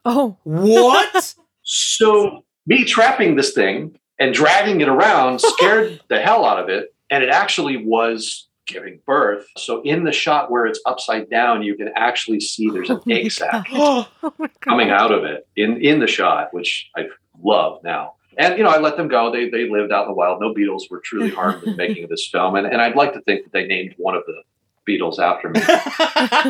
oh, 0.06 0.38
what? 0.44 1.36
So 1.64 2.44
me 2.66 2.84
trapping 2.84 3.36
this 3.36 3.54
thing 3.54 3.98
and 4.20 4.34
dragging 4.34 4.82
it 4.82 4.88
around 4.88 5.40
scared 5.42 6.02
the 6.10 6.20
hell 6.20 6.46
out 6.46 6.60
of 6.60 6.70
it. 6.70 6.94
And 7.10 7.24
it 7.24 7.30
actually 7.30 7.78
was 7.78 8.48
giving 8.68 9.00
birth. 9.06 9.46
So 9.58 9.82
in 9.82 10.04
the 10.04 10.12
shot 10.12 10.50
where 10.50 10.66
it's 10.66 10.80
upside 10.86 11.30
down, 11.30 11.64
you 11.64 11.76
can 11.76 11.90
actually 11.96 12.40
see 12.40 12.70
there's 12.70 12.90
an 12.90 12.98
Oh 13.08 13.12
egg 13.12 13.32
sac 13.32 13.68
oh 13.74 14.08
coming 14.62 14.92
out 14.92 15.12
of 15.12 15.24
it 15.24 15.48
in, 15.56 15.82
in 15.82 16.00
the 16.00 16.08
shot, 16.08 16.54
which 16.54 16.90
I 16.96 17.08
love 17.44 17.84
now. 17.84 18.14
And 18.38 18.58
you 18.58 18.64
know, 18.64 18.70
I 18.70 18.80
let 18.80 18.96
them 18.96 19.10
go. 19.10 19.32
They 19.32 19.50
they 19.50 19.70
lived 19.70 19.92
out 19.92 20.04
in 20.04 20.08
the 20.10 20.16
wild. 20.16 20.40
No 20.40 20.54
beetles 20.54 20.88
were 20.90 21.02
truly 21.04 21.30
harmed 21.36 21.64
in 21.64 21.76
making 21.76 22.08
this 22.10 22.28
film. 22.32 22.56
And, 22.56 22.66
and 22.66 22.82
I'd 22.82 22.96
like 22.96 23.14
to 23.14 23.22
think 23.22 23.44
that 23.44 23.52
they 23.52 23.68
named 23.68 23.96
one 23.98 24.16
of 24.16 24.24
the 24.26 24.42
beetles 24.86 25.20
after 25.20 25.50
me. 25.50 25.62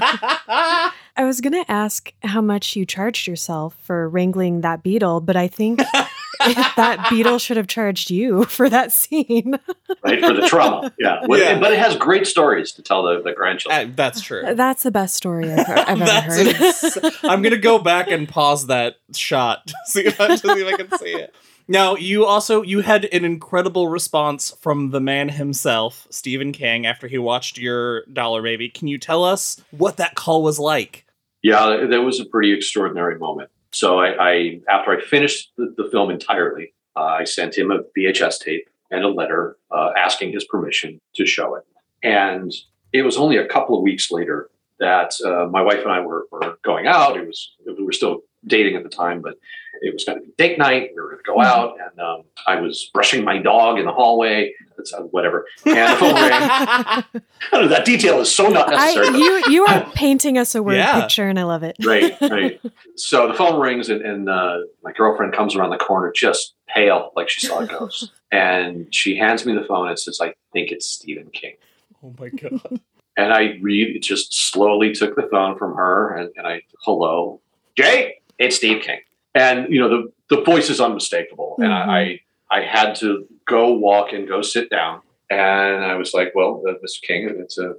I 0.03 0.91
was 1.25 1.41
going 1.41 1.53
to 1.53 1.69
ask 1.71 2.13
how 2.23 2.41
much 2.41 2.75
you 2.75 2.85
charged 2.85 3.27
yourself 3.27 3.75
for 3.83 4.07
wrangling 4.09 4.61
that 4.61 4.81
beetle, 4.83 5.19
but 5.21 5.35
I 5.35 5.47
think 5.47 5.79
that 6.39 7.07
beetle 7.09 7.37
should 7.37 7.57
have 7.57 7.67
charged 7.67 8.09
you 8.09 8.45
for 8.45 8.69
that 8.69 8.91
scene. 8.91 9.59
right 10.03 10.19
for 10.23 10.33
the 10.33 10.47
trauma. 10.47 10.93
Yeah, 10.97 11.19
Well, 11.27 11.39
Yeah. 11.39 11.59
but 11.59 11.73
it 11.73 11.79
has 11.79 11.95
great 11.97 12.25
stories 12.27 12.71
to 12.73 12.81
tell 12.81 13.03
the, 13.03 13.21
the 13.21 13.33
grandchildren. 13.33 13.91
Uh, 13.91 13.93
That's 13.95 14.21
true. 14.21 14.43
That's 14.55 14.83
the 14.83 14.91
best 14.91 15.15
story 15.15 15.51
I've, 15.51 15.67
I've 15.69 16.01
ever 16.01 16.11
heard. 16.33 16.47
ins- 16.47 16.97
I'm 17.23 17.41
gonna 17.41 17.57
go 17.57 17.77
back 17.79 18.09
and 18.09 18.27
pause 18.27 18.67
that 18.67 18.95
shot 19.13 19.67
to 19.67 19.73
see 19.85 20.05
if 20.05 20.19
I, 20.19 20.27
to 20.27 20.37
see 20.37 20.47
if 20.49 20.67
I 20.73 20.77
can 20.77 20.97
see 20.97 21.13
it. 21.13 21.35
Now, 21.71 21.95
you 21.95 22.25
also 22.25 22.63
you 22.63 22.81
had 22.81 23.05
an 23.13 23.23
incredible 23.23 23.87
response 23.87 24.53
from 24.59 24.89
the 24.89 24.99
man 24.99 25.29
himself, 25.29 26.05
Stephen 26.09 26.51
King, 26.51 26.85
after 26.85 27.07
he 27.07 27.17
watched 27.17 27.57
your 27.57 28.03
Dollar 28.07 28.41
Baby. 28.41 28.67
Can 28.67 28.89
you 28.89 28.97
tell 28.97 29.23
us 29.23 29.63
what 29.71 29.95
that 29.95 30.15
call 30.15 30.43
was 30.43 30.59
like? 30.59 31.05
Yeah, 31.41 31.85
that 31.89 32.01
was 32.01 32.19
a 32.19 32.25
pretty 32.25 32.51
extraordinary 32.51 33.17
moment. 33.17 33.51
So 33.71 33.99
I, 33.99 34.31
I 34.31 34.59
after 34.67 34.91
I 34.91 34.99
finished 34.99 35.53
the, 35.55 35.73
the 35.77 35.89
film 35.89 36.11
entirely, 36.11 36.73
uh, 36.97 37.03
I 37.03 37.23
sent 37.23 37.57
him 37.57 37.71
a 37.71 37.83
VHS 37.97 38.41
tape 38.41 38.69
and 38.91 39.05
a 39.05 39.09
letter 39.09 39.55
uh, 39.71 39.91
asking 39.97 40.33
his 40.33 40.43
permission 40.43 40.99
to 41.15 41.25
show 41.25 41.55
it. 41.55 41.63
And 42.03 42.51
it 42.91 43.03
was 43.03 43.15
only 43.15 43.37
a 43.37 43.47
couple 43.47 43.77
of 43.77 43.81
weeks 43.81 44.11
later 44.11 44.49
that 44.81 45.13
uh, 45.25 45.47
my 45.49 45.61
wife 45.61 45.83
and 45.83 45.91
I 45.93 46.01
were, 46.01 46.27
were 46.33 46.57
going 46.65 46.87
out. 46.87 47.15
It 47.15 47.25
was 47.25 47.53
we 47.65 47.81
were 47.81 47.93
still 47.93 48.23
dating 48.47 48.75
at 48.75 48.83
the 48.83 48.89
time, 48.89 49.21
but 49.21 49.35
it 49.81 49.93
was 49.93 50.03
going 50.03 50.19
to 50.19 50.25
be 50.25 50.31
date 50.37 50.57
night. 50.59 50.89
We 50.95 51.01
were 51.01 51.09
going 51.09 51.17
to 51.17 51.23
go 51.25 51.41
out, 51.41 51.77
and 51.79 51.99
um, 51.99 52.23
I 52.47 52.59
was 52.61 52.89
brushing 52.93 53.23
my 53.23 53.37
dog 53.39 53.79
in 53.79 53.85
the 53.85 53.91
hallway. 53.91 54.53
That's 54.77 54.93
uh, 54.93 55.01
whatever. 55.01 55.45
And 55.65 55.93
the 55.93 55.95
phone 55.97 56.13
rang. 56.15 56.31
I 56.31 57.03
don't 57.51 57.61
know, 57.63 57.67
that 57.67 57.85
detail 57.85 58.19
is 58.19 58.33
so 58.33 58.47
not 58.49 58.67
I, 58.73 58.93
necessary. 58.93 59.17
you 59.19 59.43
you 59.49 59.65
are 59.65 59.85
painting 59.95 60.37
us 60.37 60.53
a 60.55 60.61
word 60.63 60.75
Yeah. 60.75 61.01
picture, 61.01 61.27
and 61.27 61.39
I 61.39 61.43
love 61.43 61.63
it. 61.63 61.75
right, 61.85 62.15
right. 62.21 62.61
So 62.95 63.27
the 63.27 63.33
phone 63.33 63.59
rings, 63.59 63.89
and, 63.89 64.01
and 64.01 64.29
uh, 64.29 64.57
my 64.83 64.91
girlfriend 64.91 65.33
comes 65.33 65.55
around 65.55 65.69
the 65.71 65.77
corner, 65.77 66.11
just 66.15 66.53
pale, 66.67 67.11
like 67.15 67.29
she 67.29 67.45
saw 67.47 67.59
a 67.59 67.65
ghost. 67.67 68.11
and 68.31 68.93
she 68.93 69.17
hands 69.17 69.45
me 69.45 69.53
the 69.53 69.63
phone 69.65 69.87
and 69.89 69.97
says, 69.99 70.19
"I 70.21 70.33
think 70.53 70.71
it's 70.71 70.87
Stephen 70.89 71.29
King." 71.31 71.55
Oh 72.03 72.13
my 72.19 72.29
god. 72.29 72.79
And 73.17 73.33
I 73.33 73.57
really 73.61 73.99
just 73.99 74.33
slowly 74.33 74.93
took 74.93 75.15
the 75.15 75.27
phone 75.31 75.57
from 75.57 75.75
her, 75.75 76.15
and, 76.15 76.29
and 76.37 76.47
I, 76.47 76.61
"Hello, 76.85 77.41
Jay, 77.77 78.15
it's 78.41 78.55
Steve 78.57 78.81
King." 78.83 78.99
And 79.35 79.71
you 79.73 79.79
know 79.79 79.89
the 79.89 80.11
the 80.35 80.41
voice 80.43 80.69
is 80.69 80.81
unmistakable, 80.81 81.55
and 81.59 81.67
Mhm. 81.71 81.89
I 81.89 82.19
I 82.49 82.61
had 82.61 82.95
to 82.95 83.25
go 83.45 83.71
walk 83.73 84.11
and 84.13 84.27
go 84.27 84.41
sit 84.41 84.69
down, 84.69 85.01
and 85.29 85.85
I 85.85 85.95
was 85.95 86.13
like, 86.13 86.33
"Well, 86.35 86.61
uh, 86.67 86.73
Mr. 86.83 87.01
King, 87.01 87.29
it's 87.39 87.57
a 87.57 87.75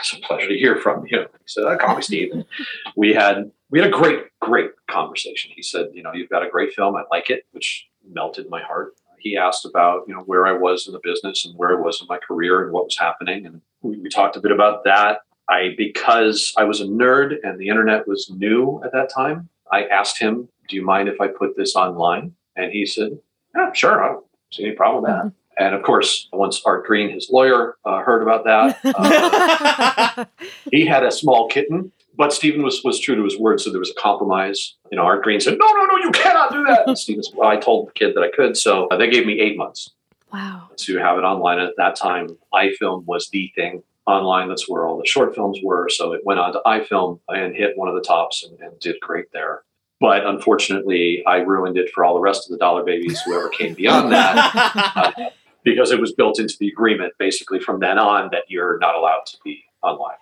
it's 0.00 0.12
a 0.14 0.20
pleasure 0.20 0.48
to 0.48 0.56
hear 0.58 0.76
from 0.76 1.04
you." 1.10 1.20
He 1.20 1.46
said, 1.46 1.64
"Uh, 1.64 1.76
"Call 1.76 1.96
me 1.96 2.02
Steve." 2.02 2.32
And 2.32 2.44
we 2.96 3.12
had 3.12 3.50
we 3.70 3.78
had 3.80 3.88
a 3.88 3.92
great 3.92 4.20
great 4.40 4.70
conversation. 4.88 5.50
He 5.54 5.62
said, 5.62 5.86
"You 5.92 6.02
know, 6.02 6.12
you've 6.14 6.30
got 6.30 6.42
a 6.46 6.48
great 6.48 6.72
film. 6.72 6.96
I 6.96 7.02
like 7.10 7.28
it," 7.30 7.44
which 7.52 7.86
melted 8.08 8.48
my 8.48 8.62
heart. 8.62 8.94
He 9.18 9.36
asked 9.36 9.66
about 9.66 10.04
you 10.08 10.14
know 10.14 10.20
where 10.22 10.46
I 10.46 10.52
was 10.52 10.86
in 10.86 10.92
the 10.94 11.00
business 11.02 11.44
and 11.44 11.54
where 11.58 11.76
I 11.76 11.80
was 11.80 12.00
in 12.00 12.06
my 12.08 12.18
career 12.18 12.62
and 12.62 12.72
what 12.72 12.84
was 12.84 12.96
happening, 12.96 13.44
and 13.44 13.60
we, 13.82 13.98
we 13.98 14.08
talked 14.08 14.36
a 14.36 14.40
bit 14.40 14.52
about 14.52 14.84
that. 14.84 15.20
I 15.48 15.74
because 15.76 16.54
I 16.56 16.64
was 16.64 16.80
a 16.80 16.86
nerd 16.86 17.36
and 17.44 17.58
the 17.58 17.68
internet 17.68 18.08
was 18.08 18.30
new 18.30 18.80
at 18.84 18.92
that 18.92 19.10
time. 19.10 19.48
I 19.72 19.84
asked 19.84 20.18
him, 20.18 20.48
"Do 20.68 20.76
you 20.76 20.84
mind 20.84 21.08
if 21.08 21.20
I 21.20 21.28
put 21.28 21.56
this 21.56 21.76
online?" 21.76 22.34
And 22.56 22.72
he 22.72 22.86
said, 22.86 23.18
"Yeah, 23.54 23.72
sure. 23.72 24.02
I 24.02 24.08
don't 24.08 24.24
see 24.52 24.64
any 24.64 24.74
problem 24.74 25.04
with 25.04 25.12
that." 25.12 25.32
And 25.58 25.74
of 25.74 25.82
course, 25.82 26.28
once 26.32 26.60
Art 26.66 26.84
Greene, 26.86 27.10
his 27.10 27.30
lawyer, 27.30 27.76
uh, 27.84 28.00
heard 28.00 28.22
about 28.22 28.44
that, 28.44 28.78
uh, 30.18 30.24
he 30.70 30.84
had 30.84 31.02
a 31.02 31.10
small 31.10 31.48
kitten. 31.48 31.92
But 32.14 32.32
Stephen 32.32 32.62
was 32.62 32.82
was 32.82 32.98
true 32.98 33.14
to 33.16 33.24
his 33.24 33.38
word, 33.38 33.60
so 33.60 33.70
there 33.70 33.80
was 33.80 33.90
a 33.90 34.00
compromise. 34.00 34.74
You 34.90 34.96
know, 34.96 35.04
Art 35.04 35.22
Greene 35.22 35.40
said, 35.40 35.58
"No, 35.58 35.66
no, 35.72 35.84
no, 35.84 35.96
you 35.98 36.10
cannot 36.12 36.52
do 36.52 36.64
that." 36.64 36.86
And 36.86 36.98
Stephen 36.98 37.22
said, 37.22 37.34
"Well, 37.36 37.48
I 37.48 37.56
told 37.56 37.88
the 37.88 37.92
kid 37.92 38.14
that 38.14 38.22
I 38.22 38.30
could." 38.30 38.56
So 38.56 38.86
uh, 38.88 38.96
they 38.96 39.10
gave 39.10 39.26
me 39.26 39.40
eight 39.40 39.56
months 39.56 39.90
wow. 40.32 40.68
to 40.76 40.98
have 40.98 41.18
it 41.18 41.22
online. 41.22 41.58
At 41.58 41.74
that 41.76 41.96
time, 41.96 42.28
iFilm 42.54 43.04
was 43.04 43.28
the 43.30 43.52
thing 43.54 43.82
online. 44.06 44.48
That's 44.48 44.68
where 44.68 44.86
all 44.86 44.98
the 44.98 45.06
short 45.06 45.34
films 45.34 45.58
were. 45.62 45.88
So 45.88 46.12
it 46.12 46.22
went 46.24 46.40
on 46.40 46.52
to 46.52 46.60
iFilm 46.64 47.20
and 47.28 47.54
hit 47.54 47.76
one 47.76 47.88
of 47.88 47.94
the 47.94 48.00
tops 48.00 48.44
and, 48.44 48.58
and 48.60 48.78
did 48.78 48.96
great 49.00 49.26
there. 49.32 49.62
But 50.00 50.26
unfortunately, 50.26 51.22
I 51.26 51.38
ruined 51.38 51.78
it 51.78 51.90
for 51.90 52.04
all 52.04 52.14
the 52.14 52.20
rest 52.20 52.46
of 52.46 52.52
the 52.52 52.58
Dollar 52.58 52.84
Babies, 52.84 53.20
whoever 53.22 53.48
came 53.48 53.74
beyond 53.74 54.12
that, 54.12 54.52
uh, 55.18 55.30
because 55.64 55.90
it 55.90 56.00
was 56.00 56.12
built 56.12 56.38
into 56.38 56.54
the 56.60 56.68
agreement 56.68 57.14
basically 57.18 57.60
from 57.60 57.80
then 57.80 57.98
on 57.98 58.28
that 58.32 58.42
you're 58.48 58.78
not 58.78 58.94
allowed 58.94 59.24
to 59.26 59.38
be 59.42 59.64
online. 59.82 60.16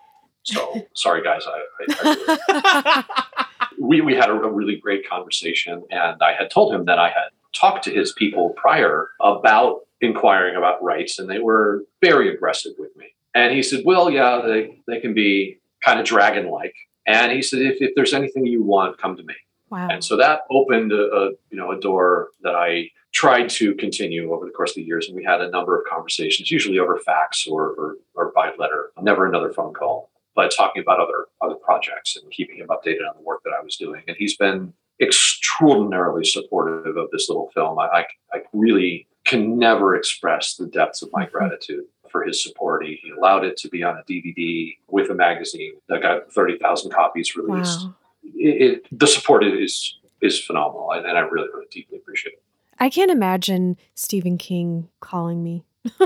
So 0.44 0.86
sorry, 0.94 1.22
guys. 1.22 1.44
I, 1.46 1.62
I, 1.88 3.04
I 3.08 3.44
we, 3.78 4.00
we 4.00 4.14
had 4.14 4.30
a, 4.30 4.34
a 4.34 4.52
really 4.52 4.76
great 4.76 5.08
conversation, 5.08 5.82
and 5.90 6.22
I 6.22 6.34
had 6.34 6.50
told 6.50 6.72
him 6.72 6.84
that 6.84 6.98
I 6.98 7.08
had 7.08 7.30
talked 7.52 7.84
to 7.84 7.90
his 7.90 8.12
people 8.12 8.50
prior 8.50 9.08
about 9.20 9.80
inquiring 10.00 10.54
about 10.54 10.82
rights, 10.82 11.18
and 11.18 11.28
they 11.28 11.38
were 11.38 11.84
very 12.02 12.32
aggressive 12.32 12.72
with 12.78 12.94
me. 12.96 13.06
And 13.34 13.52
he 13.52 13.62
said, 13.62 13.82
"Well, 13.84 14.10
yeah, 14.10 14.40
they 14.44 14.78
they 14.86 15.00
can 15.00 15.14
be 15.14 15.58
kind 15.82 15.98
of 15.98 16.06
dragon 16.06 16.50
like." 16.50 16.74
And 17.06 17.32
he 17.32 17.42
said, 17.42 17.60
"If, 17.60 17.80
if 17.80 17.92
there's 17.94 18.14
anything 18.14 18.46
you 18.46 18.62
want, 18.62 18.98
come 18.98 19.16
to 19.16 19.22
me." 19.22 19.34
Wow. 19.70 19.88
And 19.90 20.04
so 20.04 20.16
that 20.16 20.42
opened 20.50 20.92
a, 20.92 21.12
a 21.12 21.30
you 21.50 21.56
know 21.56 21.72
a 21.72 21.80
door 21.80 22.28
that 22.42 22.54
I 22.54 22.90
tried 23.12 23.48
to 23.48 23.74
continue 23.74 24.32
over 24.32 24.44
the 24.44 24.52
course 24.52 24.70
of 24.70 24.76
the 24.76 24.82
years, 24.82 25.06
and 25.06 25.16
we 25.16 25.24
had 25.24 25.40
a 25.40 25.50
number 25.50 25.78
of 25.78 25.86
conversations, 25.88 26.50
usually 26.50 26.78
over 26.78 26.98
fax 26.98 27.46
or 27.46 27.70
or, 27.70 27.96
or 28.14 28.32
by 28.34 28.52
letter, 28.58 28.90
never 29.02 29.26
another 29.26 29.52
phone 29.52 29.74
call, 29.74 30.10
but 30.34 30.52
talking 30.56 30.82
about 30.82 31.00
other 31.00 31.26
other 31.40 31.56
projects 31.56 32.16
and 32.16 32.30
keeping 32.30 32.56
him 32.56 32.68
updated 32.68 33.08
on 33.08 33.16
the 33.16 33.22
work 33.22 33.42
that 33.44 33.52
I 33.58 33.62
was 33.62 33.76
doing. 33.76 34.02
And 34.06 34.16
he's 34.16 34.36
been 34.36 34.72
extraordinarily 35.00 36.24
supportive 36.24 36.96
of 36.96 37.10
this 37.10 37.28
little 37.28 37.50
film. 37.52 37.78
I, 37.80 37.86
I, 37.86 38.04
I 38.32 38.38
really 38.52 39.08
can 39.24 39.58
never 39.58 39.96
express 39.96 40.54
the 40.54 40.66
depths 40.66 41.02
of 41.02 41.10
my 41.12 41.24
mm-hmm. 41.24 41.36
gratitude 41.36 41.84
for 42.14 42.22
his 42.22 42.40
support. 42.40 42.86
He, 42.86 43.00
he 43.02 43.10
allowed 43.10 43.44
it 43.44 43.56
to 43.56 43.68
be 43.68 43.82
on 43.82 43.96
a 43.98 44.02
DVD 44.04 44.76
with 44.86 45.10
a 45.10 45.14
magazine 45.14 45.72
that 45.88 46.00
got 46.00 46.32
30,000 46.32 46.92
copies 46.92 47.34
released 47.34 47.80
Wow. 47.86 47.94
it, 48.36 48.62
it, 48.84 48.98
the 48.98 49.08
support 49.08 49.42
is 49.44 49.98
is 50.22 50.40
phenomenal, 50.40 50.92
and, 50.92 51.04
and 51.04 51.18
I 51.18 51.22
really, 51.22 51.48
really 51.52 51.66
deeply 51.72 51.98
appreciate 51.98 52.34
it. 52.34 52.42
I 52.78 52.88
can't 52.88 53.10
imagine 53.10 53.76
Stephen 53.96 54.38
King 54.38 54.88
calling 55.00 55.42
me. 55.42 55.64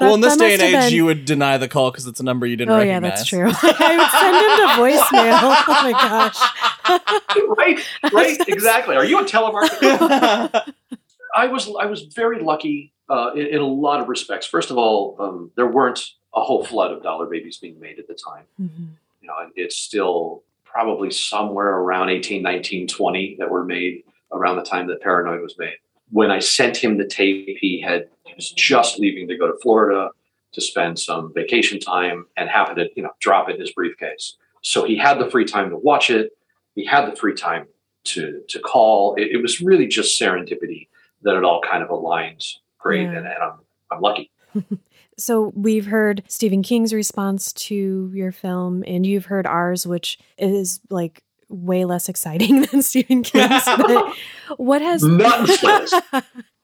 well, 0.00 0.14
in 0.14 0.20
this 0.20 0.36
day 0.36 0.52
and 0.52 0.62
age, 0.62 0.72
been- 0.72 0.92
you 0.92 1.06
would 1.06 1.24
deny 1.24 1.56
the 1.56 1.68
call 1.68 1.90
because 1.90 2.06
it's 2.06 2.20
a 2.20 2.22
number 2.22 2.46
you 2.46 2.56
didn't 2.56 2.74
Oh 2.74 2.80
yeah, 2.80 3.00
that's 3.00 3.24
true. 3.24 3.50
I 3.62 3.96
would 3.96 4.10
send 4.12 4.36
him 4.36 4.52
to 4.60 4.66
voicemail. 4.78 5.40
Oh 5.68 5.82
my 5.82 5.92
gosh. 5.92 7.56
right, 7.56 8.12
right, 8.12 8.48
exactly. 8.48 8.94
Are 8.94 9.06
you 9.06 9.18
a 9.20 9.24
telemarketer? 9.24 10.74
I 11.34 11.46
was 11.48 11.68
I 11.80 11.86
was 11.86 12.02
very 12.02 12.40
lucky 12.42 12.92
uh, 13.08 13.30
in, 13.34 13.46
in 13.46 13.60
a 13.60 13.66
lot 13.66 14.00
of 14.00 14.08
respects. 14.08 14.46
First 14.46 14.70
of 14.70 14.78
all, 14.78 15.16
um, 15.18 15.50
there 15.56 15.66
weren't 15.66 16.00
a 16.34 16.42
whole 16.42 16.64
flood 16.64 16.92
of 16.92 17.02
dollar 17.02 17.26
babies 17.26 17.58
being 17.58 17.78
made 17.80 17.98
at 17.98 18.06
the 18.06 18.14
time. 18.14 18.44
Mhm. 18.60 18.88
You 19.20 19.28
know, 19.28 19.34
it's 19.54 19.76
still 19.76 20.42
probably 20.64 21.10
somewhere 21.10 21.76
around 21.78 22.10
18, 22.10 22.42
19, 22.42 22.86
20 22.86 23.36
that 23.38 23.50
were 23.50 23.64
made 23.64 24.04
around 24.32 24.56
the 24.56 24.62
time 24.62 24.86
that 24.88 25.00
Paranoid 25.00 25.40
was 25.40 25.56
made. 25.58 25.76
When 26.10 26.30
I 26.30 26.38
sent 26.38 26.76
him 26.76 26.98
the 26.98 27.06
tape, 27.06 27.56
he 27.60 27.80
had 27.80 28.08
he 28.24 28.34
was 28.34 28.50
just 28.52 28.98
leaving 28.98 29.26
to 29.28 29.36
go 29.36 29.46
to 29.46 29.58
Florida 29.62 30.10
to 30.52 30.60
spend 30.60 30.98
some 30.98 31.32
vacation 31.34 31.80
time 31.80 32.26
and 32.36 32.48
happened 32.48 32.76
to, 32.78 32.88
you 32.94 33.02
know, 33.02 33.10
drop 33.20 33.48
it 33.48 33.54
in 33.54 33.60
his 33.60 33.72
briefcase. 33.72 34.36
So 34.62 34.84
he 34.84 34.96
had 34.96 35.18
the 35.18 35.30
free 35.30 35.44
time 35.44 35.70
to 35.70 35.76
watch 35.76 36.10
it. 36.10 36.32
He 36.74 36.84
had 36.84 37.10
the 37.10 37.16
free 37.16 37.34
time 37.34 37.66
to 38.04 38.42
to 38.48 38.58
call. 38.60 39.14
It, 39.14 39.28
it 39.32 39.42
was 39.42 39.60
really 39.60 39.86
just 39.86 40.20
serendipity 40.20 40.88
that 41.22 41.36
it 41.36 41.44
all 41.44 41.60
kind 41.62 41.82
of 41.82 41.90
aligned 41.90 42.44
great, 42.86 43.02
Yeah. 43.02 43.18
and, 43.18 43.26
and 43.26 43.42
I'm 43.42 43.52
I'm 43.90 44.00
lucky. 44.00 44.30
So 45.18 45.50
we've 45.56 45.86
heard 45.86 46.22
Stephen 46.28 46.62
King's 46.62 46.92
response 46.92 47.50
to 47.54 48.10
your 48.12 48.32
film, 48.32 48.84
and 48.86 49.06
you've 49.06 49.24
heard 49.24 49.46
ours, 49.46 49.86
which 49.86 50.18
is 50.36 50.78
like 50.90 51.22
way 51.48 51.86
less 51.86 52.10
exciting 52.10 52.60
than 52.70 52.82
Stephen 52.82 53.22
King's. 53.22 53.64
but 53.78 54.14
what 54.58 54.82
has 54.82 55.02
Not 55.02 55.40
in 55.40 55.46
the 55.46 55.52
slightest. 55.56 55.94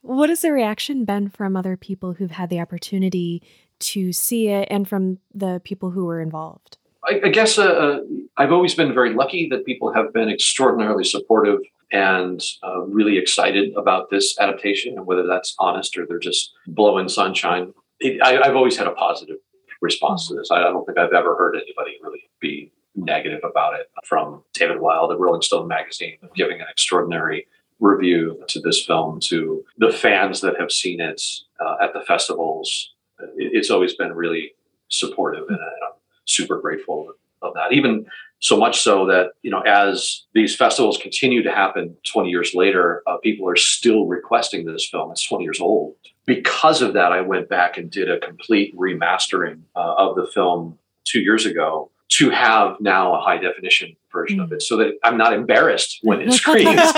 what 0.03 0.29
has 0.29 0.43
the 0.43 0.53
reaction 0.53 1.07
been 1.07 1.31
from 1.31 1.57
other 1.57 1.79
people 1.79 2.13
who've 2.13 2.31
had 2.31 2.51
the 2.51 2.61
opportunity 2.61 3.43
to 3.81 4.13
see 4.13 4.49
it, 4.49 4.69
and 4.71 4.87
from 4.87 5.17
the 5.35 5.63
people 5.65 5.91
who 5.91 6.05
were 6.05 6.21
involved? 6.21 6.77
I, 7.09 7.23
I 7.25 7.29
guess 7.31 7.57
uh, 7.59 7.63
uh, 7.65 7.99
I've 8.37 8.53
always 8.53 8.75
been 8.75 8.93
very 8.93 9.15
lucky 9.15 9.49
that 9.49 9.65
people 9.65 9.95
have 9.95 10.13
been 10.13 10.29
extraordinarily 10.29 11.05
supportive 11.05 11.61
and 11.93 12.43
uh, 12.63 12.81
really 12.83 13.19
excited 13.19 13.75
about 13.77 14.11
this 14.11 14.39
adaptation, 14.39 14.97
and 14.97 15.07
whether 15.07 15.27
that's 15.27 15.55
honest 15.59 15.97
or 15.97 16.07
they're 16.07 16.19
just 16.19 16.53
blowing 16.67 17.09
sunshine. 17.09 17.73
It, 18.01 18.21
I, 18.23 18.41
I've 18.41 18.57
always 18.57 18.77
had 18.77 18.87
a 18.87 18.93
positive 18.93 19.37
response 19.81 20.29
to 20.29 20.35
this. 20.35 20.51
I, 20.51 20.61
I 20.61 20.71
don't 20.71 20.85
think 20.87 20.99
I've 20.99 21.13
ever 21.13 21.37
heard 21.37 21.55
anybody 21.55 21.99
really 22.03 22.31
be 22.41 22.73
negative 22.95 23.41
about 23.45 23.75
it. 23.75 23.91
From 24.05 24.43
David 24.55 24.81
Wild 24.81 25.13
at 25.13 25.19
Rolling 25.19 25.43
Stone 25.43 25.69
magazine, 25.69 26.19
giving 26.35 26.61
an 26.61 26.67
extraordinary 26.71 27.47
review 27.81 28.43
to 28.49 28.61
this 28.61 28.85
film, 28.85 29.21
to 29.21 29.65
the 29.79 29.93
fans 29.93 30.41
that 30.41 30.59
have 30.59 30.71
seen 30.71 31.01
it 31.01 31.21
uh, 31.61 31.77
at 31.83 31.93
the 31.93 32.01
festivals. 32.01 32.93
It, 33.37 33.51
it's 33.53 33.71
always 33.71 33.95
been 33.95 34.13
really 34.13 34.53
supportive, 34.89 35.45
and 35.49 35.59
I'm 35.59 35.97
super 36.25 36.61
grateful 36.61 37.13
of 37.43 37.55
that. 37.55 37.73
Even 37.73 38.07
so 38.43 38.57
much 38.57 38.81
so 38.81 39.07
that 39.07 39.29
you 39.43 39.51
know, 39.51 39.61
as 39.61 40.25
these 40.35 40.55
festivals 40.57 40.99
continue 40.99 41.43
to 41.45 41.51
happen 41.51 41.97
20 42.13 42.29
years 42.29 42.55
later, 42.55 43.03
uh, 43.07 43.17
people 43.19 43.49
are 43.49 43.57
still 43.57 44.07
requesting 44.07 44.67
this 44.67 44.87
film. 44.91 45.11
It's 45.13 45.27
20 45.27 45.45
years 45.45 45.61
old. 45.61 45.95
Because 46.27 46.83
of 46.83 46.93
that, 46.95 47.13
I 47.13 47.21
went 47.21 47.49
back 47.49 47.79
and 47.79 47.91
did 47.91 48.11
a 48.11 48.19
complete 48.21 48.77
remastering 48.77 49.61
uh, 49.77 49.95
of 49.97 50.17
the 50.17 50.27
film 50.27 50.79
two 51.05 51.21
years 51.21 51.47
ago 51.47 51.91
to 52.11 52.31
have 52.31 52.77
now 52.81 53.15
a 53.15 53.21
high 53.21 53.39
definition 53.39 53.97
version 54.13 54.39
of 54.41 54.53
it, 54.53 54.61
so 54.61 54.77
that 54.77 54.93
I'm 55.03 55.17
not 55.17 55.33
embarrassed 55.33 56.01
when 56.03 56.21
it 56.21 56.33
screens 56.41 56.69
at 56.79 56.93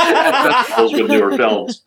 festivals 0.67 0.93
with 0.95 1.09
newer 1.09 1.37
films. 1.37 1.83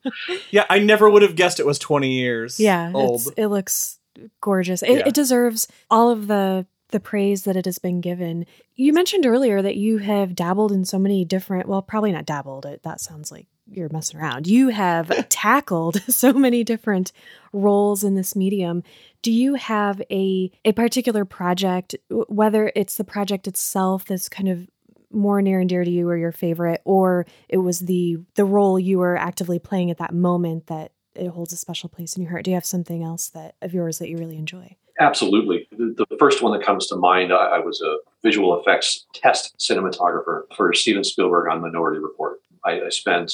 yeah, 0.51 0.65
I 0.69 0.79
never 0.79 1.09
would 1.09 1.21
have 1.23 1.35
guessed 1.35 1.59
it 1.59 1.65
was 1.65 1.77
20 1.79 2.09
years 2.11 2.59
Yeah, 2.59 2.91
old. 2.93 3.21
it 3.35 3.47
looks 3.47 3.99
gorgeous. 4.41 4.81
It, 4.83 4.89
Yeah. 4.99 5.07
it 5.07 5.13
deserves 5.13 5.67
all 5.91 6.09
of 6.09 6.27
the 6.27 6.65
the 6.89 6.99
praise 6.99 7.43
that 7.43 7.55
it 7.55 7.65
has 7.65 7.79
been 7.79 8.01
given. 8.01 8.45
You 8.75 8.93
mentioned 8.93 9.25
earlier 9.25 9.61
that 9.61 9.75
you 9.75 9.97
have 9.97 10.35
dabbled 10.35 10.71
in 10.71 10.85
so 10.85 10.97
many 10.97 11.25
different. 11.25 11.67
Well, 11.67 11.81
probably 11.81 12.11
not 12.11 12.25
dabbled. 12.25 12.65
It 12.65 12.83
that 12.83 13.01
sounds 13.01 13.31
like 13.31 13.47
you're 13.69 13.89
messing 13.91 14.19
around. 14.19 14.47
You 14.47 14.69
have 14.69 15.27
tackled 15.29 16.01
so 16.07 16.33
many 16.33 16.63
different 16.63 17.11
roles 17.51 18.03
in 18.03 18.15
this 18.15 18.35
medium. 18.35 18.83
Do 19.21 19.31
you 19.31 19.55
have 19.55 20.01
a 20.09 20.51
a 20.63 20.71
particular 20.73 21.25
project, 21.25 21.95
whether 22.09 22.71
it's 22.75 22.95
the 22.95 23.03
project 23.03 23.47
itself 23.47 24.05
that's 24.05 24.29
kind 24.29 24.49
of 24.49 24.67
more 25.11 25.41
near 25.41 25.59
and 25.59 25.69
dear 25.69 25.83
to 25.83 25.89
you 25.89 26.07
or 26.07 26.17
your 26.17 26.31
favorite, 26.31 26.81
or 26.85 27.25
it 27.49 27.57
was 27.57 27.81
the 27.81 28.17
the 28.35 28.45
role 28.45 28.79
you 28.79 28.99
were 28.99 29.17
actively 29.17 29.59
playing 29.59 29.91
at 29.91 29.97
that 29.97 30.13
moment 30.13 30.67
that 30.67 30.91
it 31.15 31.29
holds 31.29 31.51
a 31.51 31.57
special 31.57 31.89
place 31.89 32.15
in 32.15 32.21
your 32.21 32.31
heart? 32.31 32.45
Do 32.45 32.51
you 32.51 32.55
have 32.55 32.65
something 32.65 33.03
else 33.03 33.29
that 33.29 33.55
of 33.61 33.73
yours 33.73 33.99
that 33.99 34.09
you 34.09 34.17
really 34.17 34.37
enjoy? 34.37 34.77
Absolutely. 34.99 35.67
The, 35.71 36.05
the 36.09 36.17
first 36.17 36.41
one 36.41 36.57
that 36.57 36.65
comes 36.65 36.87
to 36.87 36.95
mind, 36.95 37.31
I, 37.31 37.57
I, 37.57 37.59
was 37.59 37.81
a 37.81 37.97
visual 38.23 38.59
effects 38.59 39.05
test 39.13 39.55
cinematographer 39.59 40.43
for 40.55 40.73
Steven 40.73 41.03
Spielberg 41.03 41.51
on 41.51 41.61
Minority 41.61 41.99
Report. 41.99 42.39
I, 42.65 42.81
I 42.81 42.89
spent 42.89 43.31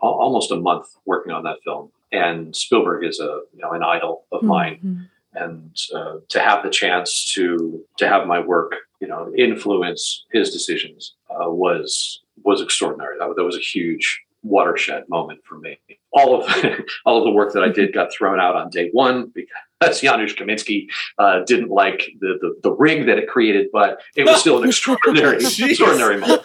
almost 0.00 0.50
a 0.50 0.56
month 0.56 0.86
working 1.06 1.32
on 1.32 1.42
that 1.44 1.62
film, 1.64 1.90
and 2.12 2.54
Spielberg 2.54 3.04
is 3.04 3.18
a 3.18 3.40
you 3.54 3.62
know 3.62 3.72
an 3.72 3.82
idol 3.82 4.24
of 4.30 4.40
mm-hmm. 4.40 4.48
mine. 4.48 5.08
And 5.32 5.76
uh, 5.94 6.16
to 6.30 6.40
have 6.40 6.62
the 6.62 6.70
chance 6.70 7.32
to 7.34 7.84
to 7.98 8.08
have 8.08 8.26
my 8.26 8.40
work, 8.40 8.74
you 9.00 9.08
know, 9.08 9.32
influence 9.36 10.24
his 10.32 10.50
decisions 10.50 11.14
uh, 11.30 11.50
was 11.50 12.22
was 12.42 12.60
extraordinary. 12.60 13.16
That, 13.18 13.34
that 13.36 13.44
was 13.44 13.56
a 13.56 13.60
huge 13.60 14.22
watershed 14.46 15.04
moment 15.08 15.40
for 15.44 15.58
me. 15.58 15.78
All 16.12 16.40
of 16.40 16.48
all 17.06 17.18
of 17.18 17.24
the 17.24 17.30
work 17.30 17.52
that 17.52 17.62
I 17.62 17.68
did 17.68 17.92
got 17.92 18.12
thrown 18.12 18.40
out 18.40 18.54
on 18.54 18.70
day 18.70 18.90
one 18.92 19.32
because 19.34 20.00
Janusz 20.00 20.34
Kaminski 20.34 20.86
uh, 21.18 21.40
didn't 21.44 21.70
like 21.70 22.08
the, 22.20 22.38
the, 22.40 22.56
the 22.62 22.72
rig 22.72 23.06
that 23.06 23.18
it 23.18 23.28
created, 23.28 23.68
but 23.72 24.00
it 24.14 24.24
was 24.24 24.40
still 24.40 24.62
an 24.62 24.68
extraordinary 24.68 25.36
extraordinary 25.36 26.18
moment. 26.18 26.42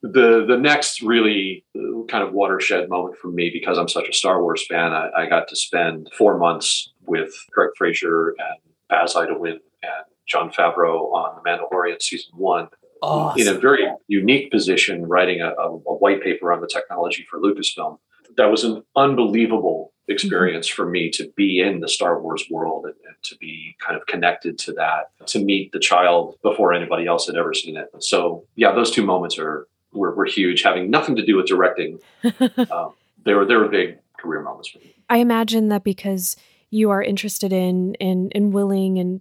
The 0.00 0.44
the 0.46 0.56
next 0.56 1.02
really 1.02 1.64
uh, 1.76 2.04
kind 2.08 2.22
of 2.22 2.32
watershed 2.32 2.88
moment 2.88 3.16
for 3.18 3.28
me 3.28 3.50
because 3.52 3.78
I'm 3.78 3.88
such 3.88 4.08
a 4.08 4.12
Star 4.12 4.40
Wars 4.40 4.64
fan, 4.66 4.92
I, 4.92 5.10
I 5.16 5.26
got 5.26 5.48
to 5.48 5.56
spend 5.56 6.10
four 6.16 6.38
months 6.38 6.92
with 7.06 7.34
Greig 7.50 7.70
Fraser 7.76 8.28
and 8.38 8.58
Baz 8.88 9.14
Idoine 9.14 9.58
and 9.82 10.04
Jon 10.28 10.50
Favreau 10.50 11.12
on 11.12 11.34
The 11.34 11.50
Mandalorian 11.50 12.00
season 12.00 12.32
one 12.36 12.68
awesome. 13.02 13.40
in 13.40 13.48
a 13.48 13.58
very 13.58 13.88
unique 14.06 14.50
position 14.50 15.06
writing 15.06 15.40
a, 15.40 15.48
a, 15.48 15.70
a, 15.70 15.94
white 15.96 16.22
paper 16.22 16.52
on 16.52 16.60
the 16.60 16.66
technology 16.66 17.26
for 17.28 17.38
Lucasfilm. 17.38 17.98
That 18.36 18.50
was 18.50 18.64
an 18.64 18.82
unbelievable 18.96 19.92
experience 20.06 20.68
mm-hmm. 20.68 20.76
for 20.76 20.88
me 20.88 21.10
to 21.10 21.30
be 21.36 21.60
in 21.60 21.80
the 21.80 21.88
Star 21.88 22.20
Wars 22.20 22.44
world 22.50 22.84
and, 22.84 22.94
and, 23.06 23.16
to 23.22 23.36
be 23.36 23.76
kind 23.84 23.96
of 23.96 24.06
connected 24.06 24.58
to 24.58 24.72
that, 24.74 25.10
to 25.26 25.38
meet 25.40 25.72
the 25.72 25.80
child 25.80 26.36
before 26.42 26.72
anybody 26.72 27.06
else 27.06 27.26
had 27.26 27.36
ever 27.36 27.52
seen 27.52 27.76
it. 27.76 27.88
So, 28.00 28.44
yeah, 28.54 28.72
those 28.72 28.90
two 28.90 29.04
moments 29.04 29.38
are 29.38 29.66
were, 29.92 30.14
were 30.14 30.24
huge, 30.24 30.62
having 30.62 30.90
nothing 30.90 31.16
to 31.16 31.24
do 31.24 31.36
with 31.36 31.46
directing. 31.46 31.98
um, 32.70 32.94
they 33.24 33.34
were 33.34 33.44
they 33.44 33.56
were 33.56 33.68
big 33.68 33.98
career 34.18 34.42
moments 34.42 34.68
for 34.68 34.78
me. 34.78 34.94
I 35.08 35.18
imagine 35.18 35.68
that 35.68 35.84
because 35.84 36.36
you 36.70 36.90
are 36.90 37.02
interested 37.02 37.52
in 37.52 37.96
and 38.00 38.32
and 38.34 38.52
willing 38.52 38.98
and 38.98 39.20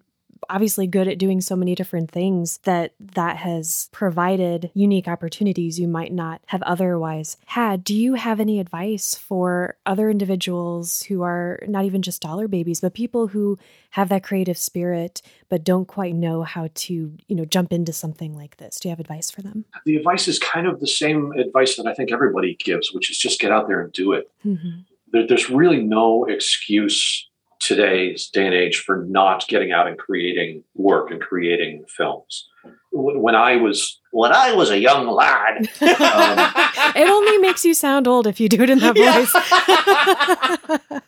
obviously 0.50 0.88
good 0.88 1.08
at 1.08 1.18
doing 1.18 1.42
so 1.42 1.56
many 1.56 1.76
different 1.76 2.12
things 2.12 2.60
that 2.60 2.94
that 3.00 3.38
has 3.38 3.90
provided 3.92 4.72
unique 4.74 5.08
opportunities 5.08 5.80
you 5.80 5.88
might 5.88 6.12
not 6.12 6.42
have 6.48 6.62
otherwise 6.64 7.38
had. 7.46 7.84
Do 7.84 7.96
you 7.96 8.16
have 8.16 8.40
any 8.40 8.60
advice 8.60 9.16
for 9.16 9.78
other 9.86 10.10
individuals 10.10 11.04
who 11.04 11.24
are 11.24 11.60
not 11.68 11.86
even 11.86 12.02
just 12.02 12.22
dollar 12.22 12.48
babies, 12.48 12.82
but 12.82 12.94
people 12.94 13.28
who 13.28 13.58
have 13.92 14.10
that 14.10 14.24
creative 14.24 14.58
spirit 14.58 15.22
but 15.50 15.64
don't 15.64 15.88
quite 15.88 16.14
know 16.14 16.44
how 16.44 16.70
to, 16.74 16.94
you 16.94 17.36
know, 17.36 17.46
jump 17.46 17.72
into 17.72 17.94
something 17.94 18.36
like 18.36 18.58
this? 18.58 18.80
Do 18.80 18.88
you 18.88 18.92
have 18.92 19.00
advice 19.00 19.32
for 19.32 19.42
them? 19.42 19.66
The 19.86 19.96
advice 19.96 20.28
is 20.28 20.40
kind 20.40 20.68
of 20.68 20.80
the 20.80 20.88
same 20.88 21.32
advice 21.34 21.76
that 21.78 21.88
I 21.88 21.94
think 21.94 22.12
everybody 22.12 22.56
gives, 22.56 22.92
which 22.92 23.10
is 23.10 23.18
just 23.18 23.40
get 23.40 23.52
out 23.52 23.68
there 23.68 23.82
and 23.82 23.92
do 23.94 24.14
it. 24.14 24.30
Mm-hmm. 24.46 24.82
There, 25.12 25.28
there's 25.28 25.50
really 25.50 25.82
no 25.82 26.26
excuse 26.26 27.28
today's 27.60 28.28
day 28.28 28.46
and 28.46 28.54
age 28.54 28.78
for 28.78 29.06
not 29.06 29.48
getting 29.48 29.72
out 29.72 29.88
and 29.88 29.98
creating 29.98 30.64
work 30.76 31.12
and 31.12 31.22
creating 31.22 31.86
films. 31.88 32.48
When 32.92 33.36
I 33.36 33.58
was 33.58 34.00
when 34.12 34.32
I 34.32 34.54
was 34.54 34.72
a 34.72 34.80
young 34.80 35.08
lad, 35.08 35.58
um, 35.82 36.52
it 36.96 37.08
only 37.10 37.38
makes 37.40 37.64
you 37.64 37.74
sound 37.74 38.08
old 38.08 38.28
if 38.28 38.40
you 38.40 38.50
do 38.50 38.62
it 38.64 38.70
in 38.70 38.80
that 38.80 38.96
voice. 38.96 39.32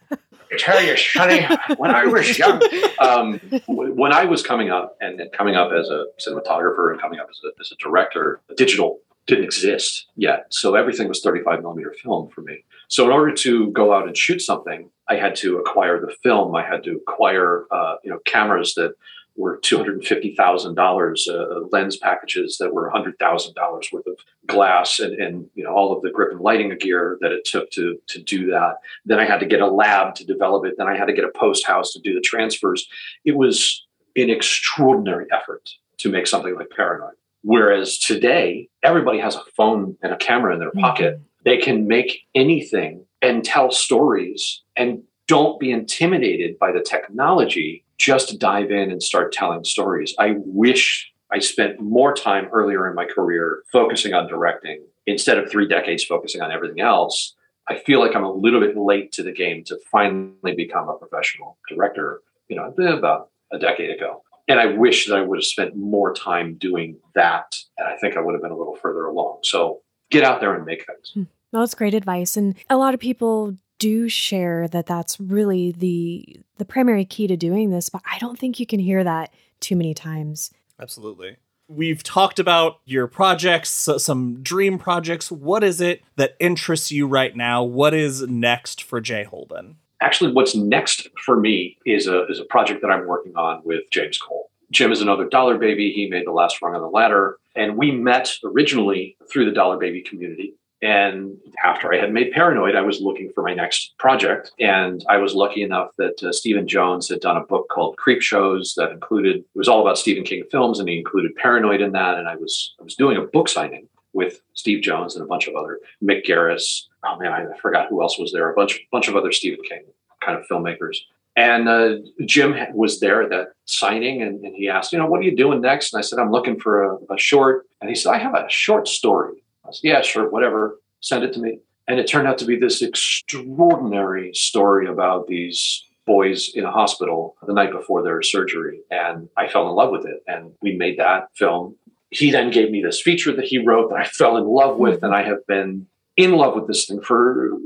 I 0.52 0.58
tell 0.58 0.84
you, 0.84 0.98
Sonny, 0.98 1.48
when 1.78 1.92
I 1.92 2.06
was 2.06 2.38
young, 2.38 2.62
um, 3.00 3.40
when 3.68 4.12
I 4.12 4.26
was 4.26 4.42
coming 4.42 4.72
up 4.72 4.98
and, 5.00 5.20
and, 5.22 5.32
coming 5.32 5.56
up 5.56 5.72
as 5.72 5.90
a 5.90 6.06
cinematographer 6.20 6.92
and 6.92 7.00
coming 7.00 7.20
up 7.20 7.28
as 7.30 7.40
a, 7.46 7.50
as 7.60 7.72
a 7.72 7.76
director, 7.76 8.42
digital 8.58 9.00
didn't 9.30 9.44
exist 9.44 10.08
yet. 10.16 10.48
So 10.50 10.76
everything 10.76 11.08
was 11.08 11.22
35 11.22 11.62
millimeter 11.62 11.94
film 12.02 12.30
for 12.30 12.42
me. 12.42 12.64
So 12.88 13.06
in 13.06 13.12
order 13.12 13.34
to 13.34 13.72
go 13.72 13.94
out 13.94 14.08
and 14.08 14.18
shoot 14.18 14.42
something, 14.42 14.90
I 15.10 15.16
had 15.16 15.36
to 15.38 15.58
acquire 15.58 16.00
the 16.00 16.14
film. 16.24 16.56
I 16.56 16.64
had 16.64 16.84
to 16.84 16.96
acquire, 16.96 17.66
uh, 17.72 17.96
you 18.04 18.12
know, 18.12 18.20
cameras 18.26 18.76
that 18.76 18.94
were 19.36 19.58
two 19.58 19.78
hundred 19.78 20.06
fifty 20.06 20.36
thousand 20.36 20.78
uh, 20.78 20.84
dollars, 20.84 21.28
lens 21.72 21.98
packages 21.98 22.58
that 22.60 22.74
were 22.74 22.90
hundred 22.90 23.18
thousand 23.20 23.56
dollars 23.56 23.90
worth 23.92 24.06
of 24.06 24.18
glass, 24.48 25.00
and, 25.00 25.14
and 25.20 25.50
you 25.56 25.64
know 25.64 25.74
all 25.74 25.96
of 25.96 26.02
the 26.02 26.12
grip 26.12 26.32
and 26.32 26.42
lighting 26.42 26.76
gear 26.78 27.18
that 27.22 27.32
it 27.32 27.46
took 27.46 27.72
to 27.72 27.98
to 28.08 28.22
do 28.22 28.48
that. 28.48 28.76
Then 29.06 29.20
I 29.20 29.26
had 29.26 29.40
to 29.40 29.46
get 29.46 29.62
a 29.62 29.68
lab 29.68 30.16
to 30.16 30.26
develop 30.26 30.66
it. 30.66 30.76
Then 30.78 30.88
I 30.88 30.98
had 30.98 31.06
to 31.06 31.14
get 31.14 31.24
a 31.24 31.32
post 31.36 31.66
house 31.66 31.94
to 31.94 32.00
do 32.00 32.14
the 32.14 32.22
transfers. 32.22 32.88
It 33.24 33.36
was 33.38 33.86
an 34.16 34.30
extraordinary 34.30 35.26
effort 35.32 35.70
to 36.00 36.10
make 36.10 36.28
something 36.28 36.56
like 36.56 36.70
Paranoid. 36.70 37.14
Whereas 37.42 37.98
today, 37.98 38.68
everybody 38.84 39.20
has 39.20 39.36
a 39.36 39.44
phone 39.56 39.98
and 40.04 40.12
a 40.12 40.18
camera 40.18 40.54
in 40.54 40.60
their 40.60 40.70
mm-hmm. 40.70 40.82
pocket. 40.82 41.22
They 41.46 41.58
can 41.58 41.88
make 41.88 42.28
anything 42.36 43.06
and 43.22 43.44
tell 43.44 43.72
stories 43.72 44.62
and 44.76 45.04
don't 45.28 45.60
be 45.60 45.72
intimidated 45.72 46.58
by 46.58 46.72
the 46.72 46.82
technology. 46.82 47.84
Just 47.98 48.40
dive 48.40 48.72
in 48.72 48.92
and 48.92 49.04
start 49.04 49.32
telling 49.32 49.64
stories. 49.64 50.16
I 50.18 50.36
wish 50.38 51.12
I 51.32 51.40
spent 51.40 51.80
more 51.80 52.14
time 52.14 52.48
earlier 52.52 52.88
in 52.88 52.96
my 52.96 53.06
career 53.06 53.64
focusing 53.72 54.14
on 54.14 54.28
directing 54.28 54.84
instead 55.06 55.38
of 55.38 55.50
three 55.50 55.68
decades 55.68 56.04
focusing 56.04 56.42
on 56.42 56.52
everything 56.52 56.80
else. 56.80 57.36
I 57.68 57.78
feel 57.78 58.00
like 58.00 58.16
I'm 58.16 58.24
a 58.24 58.32
little 58.32 58.60
bit 58.60 58.76
late 58.76 59.12
to 59.14 59.24
the 59.24 59.32
game 59.32 59.64
to 59.66 59.78
finally 59.92 60.56
become 60.56 60.90
a 60.90 60.98
professional 60.98 61.58
director, 61.70 62.22
you 62.48 62.56
know, 62.56 62.74
about 62.92 63.30
a 63.52 63.60
decade 63.60 63.92
ago. 63.92 64.24
And 64.48 64.60
I 64.60 64.66
wish 64.66 65.06
that 65.06 65.16
I 65.16 65.22
would 65.22 65.38
have 65.38 65.46
spent 65.46 65.76
more 65.76 66.12
time 66.12 66.56
doing 66.56 66.98
that. 67.14 67.56
And 67.78 67.88
I 67.88 67.96
think 67.98 68.18
I 68.18 68.22
would 68.22 68.34
have 68.34 68.42
been 68.42 68.52
a 68.52 68.58
little 68.58 68.76
further 68.76 69.06
along. 69.06 69.40
So 69.44 69.82
get 70.10 70.24
out 70.24 70.42
there 70.42 70.56
and 70.56 70.66
make 70.66 70.88
things. 70.88 71.12
Hmm. 71.14 71.24
Well, 71.52 71.62
that's 71.62 71.76
great 71.76 71.94
advice. 71.94 72.38
And 72.38 72.56
a 72.70 72.78
lot 72.78 72.94
of 72.94 73.00
people 73.00 73.56
do 73.80 74.10
share 74.10 74.68
that 74.68 74.86
that's 74.86 75.20
really 75.20 75.72
the 75.72 76.42
the 76.58 76.66
primary 76.66 77.06
key 77.06 77.28
to 77.28 77.38
doing 77.38 77.72
this, 77.72 77.90
but 77.90 78.02
I 78.10 78.20
don't 78.20 78.38
think 78.38 78.60
you 78.60 78.66
can 78.66 78.80
hear 78.80 79.04
that 79.04 79.34
too 79.62 79.76
many 79.76 79.94
times. 79.94 80.52
Absolutely. 80.80 81.38
We've 81.68 82.04
talked 82.04 82.40
about 82.40 82.80
your 82.86 83.08
projects, 83.08 83.88
some 83.98 84.42
dream 84.42 84.80
projects. 84.80 85.32
What 85.32 85.64
is 85.64 85.80
it 85.82 86.02
that 86.16 86.36
interests 86.40 86.92
you 86.92 87.08
right 87.08 87.36
now? 87.36 87.64
What 87.64 87.94
is 87.94 88.24
next 88.24 88.84
for 88.84 89.00
Jay 89.00 89.26
Holben? 89.30 89.76
Actually, 90.02 90.34
what's 90.34 90.56
next 90.56 91.08
for 91.24 91.40
me 91.40 91.78
is 91.86 92.08
a 92.08 92.26
is 92.28 92.40
a 92.40 92.46
project 92.46 92.82
that 92.82 92.90
I'm 92.90 93.08
working 93.08 93.36
on 93.36 93.62
with 93.64 93.84
James 93.92 94.18
Cole. 94.18 94.50
Jim 94.72 94.92
is 94.92 95.02
another 95.02 95.28
dollar 95.28 95.58
baby. 95.58 95.92
He 95.92 96.10
made 96.10 96.28
the 96.28 96.32
last 96.32 96.62
rung 96.62 96.76
on 96.76 96.82
the 96.82 96.88
ladder. 96.88 97.38
And 97.56 97.78
we 97.78 97.92
met 97.92 98.34
originally 98.44 99.18
through 99.32 99.46
the 99.46 99.52
dollar 99.52 99.78
baby 99.78 100.02
community. 100.02 100.56
And 100.82 101.38
after 101.64 101.94
I 101.94 101.98
had 101.98 102.14
made 102.14 102.32
Paranoid, 102.32 102.76
I 102.76 102.82
was 102.82 103.02
looking 103.02 103.32
for 103.34 103.44
my 103.44 103.54
next 103.54 103.98
project. 103.98 104.52
And 104.60 105.04
I 105.10 105.18
was 105.18 105.34
lucky 105.34 105.62
enough 105.62 105.90
that 105.98 106.24
uh, 106.24 106.32
Stephen 106.32 106.68
Jones 106.68 107.10
had 107.10 107.20
done 107.20 107.36
a 107.36 107.44
book 107.46 107.68
called 107.70 107.98
Creepshows 107.98 108.76
that 108.76 108.92
included, 108.92 109.38
it 109.38 109.46
was 109.56 109.68
all 109.68 109.82
about 109.82 109.98
Stephen 109.98 110.24
King 110.24 110.44
films, 110.50 110.80
and 110.80 110.88
he 110.88 110.98
included 110.98 111.36
Paranoid 111.36 111.82
in 111.82 111.92
that. 111.94 112.18
And 112.18 112.30
I 112.30 112.36
was, 112.36 112.76
I 112.80 112.84
was 112.84 112.96
doing 112.96 113.18
a 113.18 113.22
book 113.22 113.50
signing 113.50 113.88
with 114.14 114.42
Steve 114.54 114.82
Jones 114.82 115.16
and 115.16 115.24
a 115.24 115.28
bunch 115.28 115.48
of 115.48 115.56
other, 115.56 115.80
Mick 116.02 116.26
Garris. 116.26 116.84
Oh 117.06 117.18
man, 117.18 117.34
I 117.34 117.46
forgot 117.58 117.90
who 117.90 118.02
else 118.02 118.18
was 118.18 118.32
there. 118.32 118.50
A 118.50 118.56
bunch, 118.56 118.80
bunch 118.92 119.08
of 119.08 119.16
other 119.16 119.32
Stephen 119.32 119.64
King 119.68 119.84
kind 120.22 120.38
of 120.38 120.46
filmmakers. 120.48 120.98
And 121.36 121.70
uh, 121.70 121.98
Jim 122.26 122.56
was 122.74 123.00
there 123.00 123.22
at 123.22 123.30
that 123.30 123.50
signing, 123.66 124.22
and, 124.22 124.44
and, 124.44 124.56
he 124.56 124.68
asked, 124.68 124.92
you 124.92 125.00
know, 125.00 125.06
what 125.06 125.20
are 125.22 125.24
you 125.24 125.36
doing 125.36 125.62
next? 125.62 125.94
And 125.94 126.00
I 126.00 126.02
said, 126.02 126.20
I'm 126.20 126.32
looking 126.32 126.60
for 126.60 126.84
a, 126.84 126.98
a 127.14 127.18
short. 127.18 127.68
And 127.80 127.90
he 127.90 127.96
said, 127.96 128.14
I 128.14 128.18
have 128.18 128.34
a 128.34 128.50
short 128.50 128.88
story 128.88 129.44
said, 129.72 129.88
yeah, 129.88 130.02
sure, 130.02 130.30
whatever. 130.30 130.80
Send 131.02 131.24
it 131.24 131.34
to 131.34 131.40
me. 131.40 131.60
And 131.88 132.00
it 132.00 132.08
turned 132.08 132.28
out 132.28 132.38
to 132.40 132.46
be 132.46 132.56
this 132.56 132.82
extraordinary 132.82 134.34
story 134.34 134.88
about 134.88 135.28
these 135.28 135.84
boys 136.06 136.52
in 136.54 136.64
a 136.64 136.72
hospital 136.72 137.36
the 137.46 137.54
night 137.54 137.72
before 137.72 138.04
their 138.04 138.22
surgery. 138.22 138.82
And 138.92 139.30
I 139.38 139.48
fell 139.48 139.68
in 139.70 139.76
love 139.76 139.92
with 139.92 140.06
it. 140.06 140.22
And 140.28 140.52
we 140.62 140.76
made 140.76 141.00
that 141.00 141.30
film. 141.36 141.76
He 142.12 142.32
then 142.32 142.52
gave 142.52 142.70
me 142.70 142.82
this 142.84 143.02
feature 143.02 143.36
that 143.36 143.46
he 143.46 143.58
wrote 143.60 143.90
that 143.90 144.00
I 144.00 144.06
fell 144.06 144.38
in 144.38 144.46
love 144.46 144.78
with. 144.78 145.04
And 145.04 145.16
I 145.16 145.24
have 145.24 145.46
been 145.48 145.88
in 146.16 146.34
love 146.34 146.56
with 146.56 146.68
this 146.68 146.86
thing 146.86 147.02
for 147.02 147.58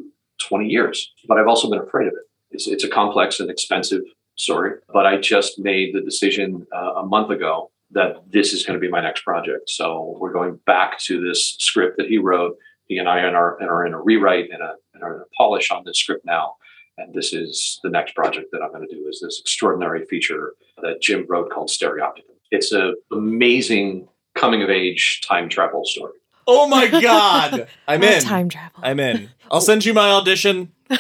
20 0.47 0.67
years. 0.67 1.11
But 1.27 1.37
I've 1.37 1.47
also 1.47 1.69
been 1.69 1.79
afraid 1.79 2.07
of 2.07 2.13
it. 2.13 2.29
It's, 2.51 2.67
it's 2.67 2.83
a 2.83 2.89
complex 2.89 3.39
and 3.39 3.49
expensive 3.49 4.03
story. 4.35 4.75
But 4.91 5.05
I 5.05 5.17
just 5.17 5.59
made 5.59 5.93
the 5.93 6.01
decision 6.01 6.65
uh, 6.73 6.93
a 6.95 7.05
month 7.05 7.29
ago 7.29 7.71
that 7.93 8.23
this 8.29 8.53
is 8.53 8.65
going 8.65 8.79
to 8.79 8.85
be 8.85 8.89
my 8.89 9.01
next 9.01 9.23
project. 9.23 9.69
So 9.69 10.17
we're 10.19 10.33
going 10.33 10.59
back 10.65 10.99
to 10.99 11.21
this 11.21 11.55
script 11.59 11.97
that 11.97 12.07
he 12.07 12.17
wrote. 12.17 12.57
He 12.85 12.97
and 12.97 13.07
I 13.07 13.21
are, 13.21 13.61
are 13.61 13.85
in 13.85 13.93
a 13.93 14.01
rewrite 14.01 14.49
and 14.51 14.61
a, 14.61 14.73
and 14.93 15.03
are 15.03 15.15
in 15.15 15.21
a 15.21 15.25
polish 15.37 15.71
on 15.71 15.83
this 15.85 15.97
script 15.97 16.25
now. 16.25 16.55
And 16.97 17.13
this 17.13 17.33
is 17.33 17.79
the 17.83 17.89
next 17.89 18.13
project 18.13 18.49
that 18.51 18.61
I'm 18.61 18.71
going 18.71 18.87
to 18.87 18.95
do 18.95 19.07
is 19.07 19.19
this 19.21 19.39
extraordinary 19.39 20.05
feature 20.05 20.53
that 20.81 21.01
Jim 21.01 21.25
wrote 21.27 21.49
called 21.49 21.69
Stereopticon. 21.69 22.35
It's 22.51 22.71
an 22.71 22.95
amazing 23.11 24.07
coming 24.35 24.61
of 24.61 24.69
age 24.69 25.21
time 25.21 25.49
travel 25.49 25.85
story. 25.85 26.13
Oh 26.45 26.67
my 26.67 26.87
god. 26.87 27.67
I'm 27.87 28.03
in. 28.03 28.21
time 28.21 28.49
travel. 28.49 28.79
I'm 28.83 28.99
in. 28.99 29.29
I'll 29.49 29.61
send 29.61 29.85
you 29.85 29.93
my 29.93 30.11
audition. 30.11 30.71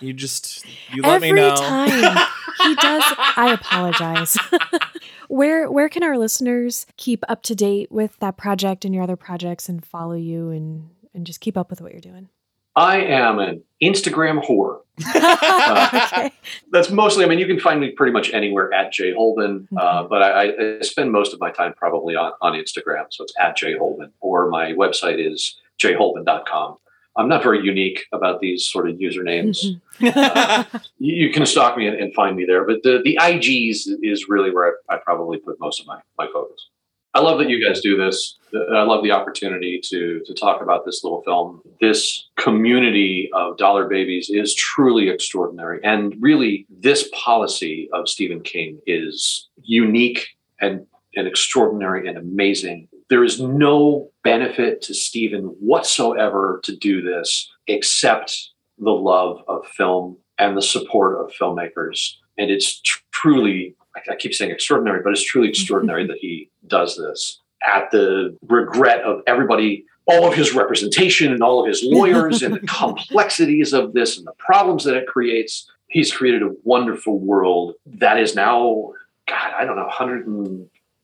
You 0.00 0.12
just 0.12 0.64
you 0.92 1.02
let 1.02 1.16
Every 1.16 1.32
me 1.32 1.40
know. 1.40 1.54
Every 1.54 2.00
time 2.00 2.26
he 2.62 2.74
does, 2.76 3.04
I 3.36 3.52
apologize. 3.58 4.38
where 5.28 5.70
where 5.70 5.88
can 5.88 6.02
our 6.02 6.18
listeners 6.18 6.86
keep 6.96 7.24
up 7.28 7.42
to 7.44 7.54
date 7.54 7.90
with 7.92 8.18
that 8.18 8.36
project 8.36 8.84
and 8.84 8.94
your 8.94 9.02
other 9.04 9.16
projects 9.16 9.68
and 9.68 9.84
follow 9.84 10.14
you 10.14 10.50
and 10.50 10.90
and 11.14 11.26
just 11.26 11.40
keep 11.40 11.56
up 11.56 11.70
with 11.70 11.80
what 11.80 11.92
you're 11.92 12.00
doing? 12.00 12.28
I 12.76 12.98
am 13.00 13.38
an 13.40 13.62
Instagram 13.82 14.44
whore. 14.44 14.80
okay. 16.04 16.30
That's 16.70 16.90
mostly, 16.90 17.24
I 17.24 17.28
mean, 17.28 17.40
you 17.40 17.46
can 17.46 17.58
find 17.58 17.80
me 17.80 17.90
pretty 17.90 18.12
much 18.12 18.32
anywhere 18.32 18.72
at 18.72 18.92
Jay 18.92 19.12
Holben, 19.12 19.66
uh, 19.76 20.04
Mhm. 20.04 20.08
but 20.08 20.22
I, 20.22 20.76
I 20.76 20.80
spend 20.82 21.10
most 21.10 21.34
of 21.34 21.40
my 21.40 21.50
time 21.50 21.72
probably 21.76 22.14
on, 22.14 22.32
on 22.40 22.52
Instagram. 22.52 23.06
So 23.10 23.24
it's 23.24 23.34
at 23.40 23.56
Jay 23.56 23.74
Holben, 23.74 24.10
or 24.20 24.48
my 24.48 24.72
website 24.74 25.18
is 25.18 25.56
jayholben.com. 25.80 26.76
I'm 27.18 27.28
not 27.28 27.42
very 27.42 27.60
unique 27.62 28.06
about 28.12 28.40
these 28.40 28.66
sort 28.66 28.88
of 28.88 28.96
usernames. 28.96 29.64
Mhm. 30.00 30.82
You, 31.00 31.26
you 31.26 31.32
can 31.32 31.44
stalk 31.46 31.76
me 31.76 31.86
and, 31.86 31.96
and 31.96 32.14
find 32.14 32.36
me 32.36 32.44
there, 32.44 32.64
but 32.64 32.82
the, 32.82 33.00
the 33.04 33.18
IGs 33.20 33.88
is 34.02 34.28
really 34.28 34.50
where 34.50 34.74
I, 34.88 34.94
I 34.94 34.98
probably 34.98 35.38
put 35.38 35.58
most 35.60 35.80
of 35.80 35.86
my, 35.86 36.00
my 36.16 36.26
focus. 36.32 36.68
I 37.14 37.20
love 37.20 37.38
that 37.38 37.48
you 37.48 37.64
guys 37.64 37.80
do 37.80 37.96
this. 37.96 38.36
I 38.54 38.82
love 38.82 39.02
the 39.02 39.10
opportunity 39.12 39.80
to 39.84 40.20
to 40.24 40.34
talk 40.34 40.62
about 40.62 40.84
this 40.84 41.02
little 41.02 41.22
film. 41.22 41.62
This 41.80 42.28
community 42.36 43.28
of 43.32 43.56
dollar 43.56 43.88
babies 43.88 44.30
is 44.30 44.54
truly 44.54 45.08
extraordinary, 45.08 45.80
and 45.82 46.14
really, 46.20 46.66
this 46.68 47.08
policy 47.12 47.88
of 47.92 48.08
Stephen 48.08 48.40
King 48.42 48.78
is 48.86 49.48
unique 49.62 50.28
and 50.60 50.86
and 51.16 51.26
extraordinary 51.26 52.06
and 52.08 52.18
amazing. 52.18 52.87
There 53.10 53.24
is 53.24 53.40
no 53.40 54.10
benefit 54.22 54.82
to 54.82 54.94
Stephen 54.94 55.44
whatsoever 55.60 56.60
to 56.64 56.76
do 56.76 57.00
this 57.00 57.50
except 57.66 58.50
the 58.78 58.90
love 58.90 59.42
of 59.48 59.66
film 59.66 60.18
and 60.38 60.56
the 60.56 60.62
support 60.62 61.18
of 61.20 61.32
filmmakers. 61.32 62.14
And 62.36 62.50
it's 62.50 62.80
tr- 62.80 63.00
truly, 63.10 63.74
I 64.10 64.14
keep 64.14 64.34
saying 64.34 64.50
extraordinary, 64.50 65.02
but 65.02 65.12
it's 65.12 65.24
truly 65.24 65.48
extraordinary 65.50 66.06
that 66.06 66.18
he 66.18 66.50
does 66.66 66.96
this 66.96 67.40
at 67.66 67.90
the 67.90 68.36
regret 68.46 69.02
of 69.02 69.22
everybody, 69.26 69.84
all 70.06 70.28
of 70.28 70.34
his 70.34 70.54
representation 70.54 71.32
and 71.32 71.42
all 71.42 71.60
of 71.60 71.66
his 71.66 71.82
lawyers 71.82 72.42
and 72.42 72.54
the 72.54 72.60
complexities 72.66 73.72
of 73.72 73.92
this 73.94 74.16
and 74.16 74.26
the 74.26 74.32
problems 74.38 74.84
that 74.84 74.96
it 74.96 75.06
creates. 75.06 75.68
He's 75.88 76.12
created 76.12 76.42
a 76.42 76.52
wonderful 76.64 77.18
world 77.18 77.74
that 77.86 78.18
is 78.18 78.34
now, 78.34 78.92
God, 79.26 79.52
I 79.56 79.64
don't 79.64 79.76
know, 79.76 79.88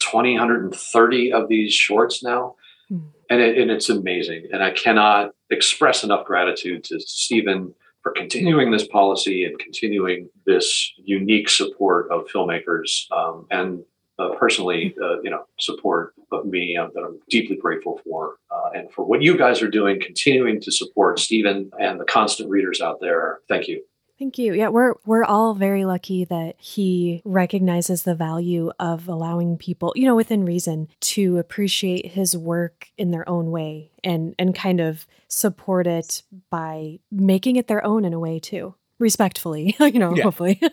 120, 0.07 0.35
130 0.35 1.33
of 1.33 1.49
these 1.49 1.73
shorts 1.73 2.23
now. 2.23 2.57
Hmm. 2.89 2.99
And, 3.31 3.41
it, 3.41 3.59
and 3.59 3.71
it's 3.71 3.89
amazing. 3.89 4.49
And 4.53 4.63
I 4.63 4.71
cannot 4.71 5.33
express 5.51 6.05
enough 6.05 6.27
gratitude 6.27 6.85
to 6.85 7.01
Stephen 7.01 7.75
for 8.03 8.13
continuing 8.13 8.71
this 8.71 8.87
policy 8.87 9.45
and 9.45 9.59
continuing 9.59 10.29
this 10.47 10.93
unique 10.97 11.49
support 11.49 12.11
of 12.11 12.27
filmmakers 12.27 13.11
um, 13.11 13.47
and 13.51 13.83
uh, 14.19 14.29
personally, 14.39 14.95
uh, 15.03 15.21
you 15.23 15.31
know, 15.31 15.45
support 15.59 16.15
of 16.31 16.47
me 16.47 16.77
um, 16.77 16.91
that 16.95 17.03
I'm 17.03 17.19
deeply 17.29 17.57
grateful 17.57 18.01
for, 18.05 18.37
uh, 18.51 18.71
and 18.75 18.91
for 18.93 19.05
what 19.05 19.23
you 19.23 19.37
guys 19.37 19.63
are 19.63 19.69
doing, 19.69 20.01
continuing 20.01 20.61
to 20.61 20.71
support 20.71 21.19
Stephen 21.19 21.71
and 21.81 21.99
the 21.99 22.05
constant 22.05 22.51
readers 22.51 22.81
out 22.81 23.01
there. 23.01 23.41
Thank 23.49 23.67
you. 23.67 23.83
Thank 24.19 24.39
you. 24.39 24.55
Yeah, 24.55 24.69
we're 24.69 24.95
we're 25.05 25.25
all 25.25 25.55
very 25.55 25.85
lucky 25.85 26.25
that 26.27 26.55
he 26.59 27.21
recognizes 27.25 28.05
the 28.05 28.15
value 28.15 28.71
of 28.79 29.09
allowing 29.09 29.57
people, 29.59 29.93
you 29.97 30.07
know, 30.07 30.15
within 30.15 30.45
reason, 30.45 30.89
to 31.01 31.39
appreciate 31.39 32.07
his 32.13 32.37
work 32.37 32.89
in 32.97 33.11
their 33.11 33.29
own 33.29 33.51
way 33.51 33.91
and 34.05 34.35
and 34.39 34.55
kind 34.55 34.81
of 34.81 35.07
support 35.27 35.87
it 35.89 36.23
by 36.49 37.01
making 37.11 37.57
it 37.57 37.67
their 37.67 37.85
own 37.85 38.05
in 38.05 38.13
a 38.13 38.21
way 38.21 38.39
too. 38.39 38.75
Respectfully, 39.01 39.75
you 39.81 39.99
know, 39.99 40.15
Yeah. 40.15 40.25
hopefully. 40.25 40.61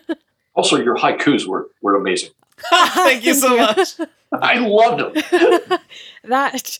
Also, 0.54 0.76
your 0.76 0.96
haikus 0.96 1.46
were 1.46 1.68
were 1.80 1.96
amazing. 1.96 2.28
Thank 2.70 3.24
you 3.24 3.32
so 3.32 3.56
much. 3.56 3.94
I 4.32 4.58
loved 4.58 4.98
them. 5.16 5.78
that 6.24 6.78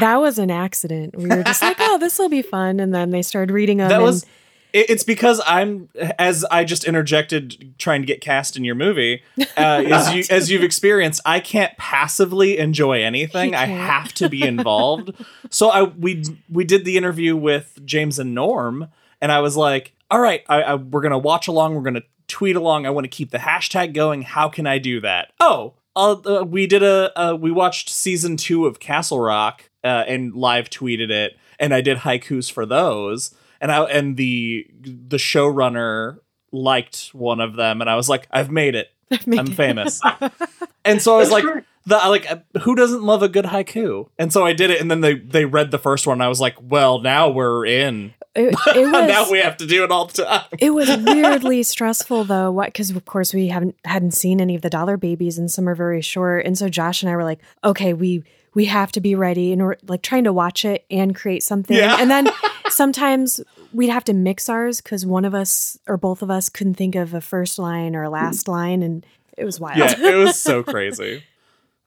that 0.00 0.16
was 0.16 0.38
an 0.38 0.50
accident. 0.50 1.14
We 1.16 1.26
were 1.28 1.42
just 1.42 1.60
like, 1.60 1.76
"Oh, 1.80 1.98
this 1.98 2.18
will 2.18 2.30
be 2.30 2.40
fun," 2.40 2.80
and 2.80 2.94
then 2.94 3.10
they 3.10 3.20
started 3.20 3.52
reading 3.52 3.76
them. 3.76 3.90
That 3.90 3.96
and- 3.96 4.04
was 4.04 4.22
it- 4.22 4.28
it's 4.72 5.02
because 5.02 5.40
I'm 5.46 5.88
as 6.18 6.44
I 6.50 6.64
just 6.64 6.84
interjected 6.84 7.74
trying 7.78 8.02
to 8.02 8.06
get 8.06 8.20
cast 8.20 8.56
in 8.56 8.64
your 8.64 8.74
movie 8.74 9.22
uh, 9.38 9.44
as 9.56 10.14
you 10.14 10.24
as 10.30 10.50
you've 10.50 10.62
experienced 10.62 11.20
I 11.24 11.40
can't 11.40 11.76
passively 11.76 12.58
enjoy 12.58 13.02
anything. 13.02 13.54
I 13.54 13.66
have 13.66 14.12
to 14.14 14.28
be 14.28 14.42
involved. 14.46 15.12
So 15.50 15.70
I 15.70 15.84
we 15.84 16.24
we 16.48 16.64
did 16.64 16.84
the 16.84 16.96
interview 16.96 17.36
with 17.36 17.80
James 17.84 18.18
and 18.18 18.34
Norm 18.34 18.88
and 19.20 19.32
I 19.32 19.40
was 19.40 19.56
like 19.56 19.92
all 20.10 20.20
right 20.20 20.42
I, 20.48 20.62
I 20.62 20.74
we're 20.74 21.02
gonna 21.02 21.18
watch 21.18 21.48
along 21.48 21.74
we're 21.74 21.82
gonna 21.82 22.02
tweet 22.28 22.56
along 22.56 22.86
I 22.86 22.90
want 22.90 23.04
to 23.04 23.08
keep 23.08 23.30
the 23.30 23.38
hashtag 23.38 23.92
going 23.92 24.22
how 24.22 24.48
can 24.48 24.66
I 24.66 24.78
do 24.78 25.00
that? 25.00 25.32
Oh 25.40 25.74
uh, 25.96 26.44
we 26.46 26.66
did 26.66 26.82
a 26.82 27.12
uh, 27.20 27.34
we 27.34 27.50
watched 27.50 27.90
season 27.90 28.36
two 28.36 28.66
of 28.66 28.80
Castle 28.80 29.20
Rock 29.20 29.68
uh, 29.84 30.04
and 30.06 30.34
live 30.34 30.70
tweeted 30.70 31.10
it 31.10 31.36
and 31.58 31.74
I 31.74 31.80
did 31.80 31.98
haikus 31.98 32.50
for 32.50 32.64
those 32.64 33.34
and 33.60 33.70
I 33.70 33.82
and 33.84 34.16
the 34.16 34.66
the 34.80 35.16
showrunner 35.16 36.18
liked 36.52 37.10
one 37.12 37.40
of 37.40 37.56
them, 37.56 37.80
and 37.80 37.90
I 37.90 37.96
was 37.96 38.08
like, 38.08 38.26
I've 38.30 38.50
made 38.50 38.74
it. 38.74 38.88
I'm 39.26 39.46
famous. 39.48 40.00
and 40.84 41.02
so 41.02 41.14
I 41.14 41.18
was 41.18 41.30
That's 41.30 41.44
like, 41.44 41.44
great. 41.44 41.64
the 41.86 41.96
like, 41.96 42.30
uh, 42.30 42.60
who 42.62 42.74
doesn't 42.74 43.02
love 43.02 43.22
a 43.22 43.28
good 43.28 43.44
haiku? 43.46 44.08
And 44.18 44.32
so 44.32 44.44
I 44.44 44.52
did 44.52 44.70
it, 44.70 44.80
and 44.80 44.90
then 44.90 45.00
they 45.00 45.14
they 45.14 45.44
read 45.44 45.70
the 45.70 45.78
first 45.78 46.06
one. 46.06 46.16
And 46.16 46.22
I 46.22 46.28
was 46.28 46.40
like, 46.40 46.56
well, 46.60 47.00
now 47.00 47.28
we're 47.28 47.66
in. 47.66 48.14
it, 48.34 48.54
it 48.54 48.56
was 48.92 49.08
now 49.08 49.30
we 49.30 49.40
have 49.40 49.56
to 49.58 49.66
do 49.66 49.82
it 49.84 49.90
all 49.90 50.06
the 50.06 50.22
time. 50.24 50.44
It 50.58 50.70
was 50.70 50.88
weirdly 50.96 51.62
stressful 51.62 52.24
though. 52.24 52.50
What? 52.52 52.66
Because 52.68 52.90
of 52.90 53.04
course 53.04 53.34
we 53.34 53.48
haven't 53.48 53.74
hadn't 53.84 54.12
seen 54.12 54.40
any 54.40 54.54
of 54.54 54.62
the 54.62 54.70
dollar 54.70 54.96
babies, 54.96 55.38
and 55.38 55.50
some 55.50 55.68
are 55.68 55.74
very 55.74 56.00
short. 56.00 56.46
And 56.46 56.56
so 56.56 56.68
Josh 56.68 57.02
and 57.02 57.10
I 57.10 57.16
were 57.16 57.24
like, 57.24 57.40
okay, 57.64 57.92
we 57.92 58.22
we 58.54 58.66
have 58.66 58.92
to 58.92 59.00
be 59.00 59.14
ready, 59.14 59.52
and 59.52 59.62
we're 59.62 59.76
like 59.86 60.02
trying 60.02 60.24
to 60.24 60.32
watch 60.32 60.64
it 60.64 60.84
and 60.90 61.14
create 61.14 61.42
something. 61.42 61.76
Yeah. 61.76 61.96
And 62.00 62.10
then 62.10 62.28
sometimes 62.68 63.40
we'd 63.72 63.88
have 63.88 64.04
to 64.04 64.14
mix 64.14 64.48
ours 64.48 64.80
because 64.80 65.06
one 65.06 65.24
of 65.24 65.34
us 65.34 65.78
or 65.86 65.96
both 65.96 66.22
of 66.22 66.30
us 66.30 66.48
couldn't 66.48 66.74
think 66.74 66.94
of 66.94 67.14
a 67.14 67.20
first 67.20 67.58
line 67.58 67.94
or 67.94 68.02
a 68.02 68.10
last 68.10 68.46
mm. 68.46 68.52
line, 68.52 68.82
and 68.82 69.06
it 69.36 69.44
was 69.44 69.60
wild. 69.60 69.78
Yeah, 69.78 69.94
it 69.98 70.16
was 70.16 70.38
so 70.38 70.62
crazy. 70.64 71.24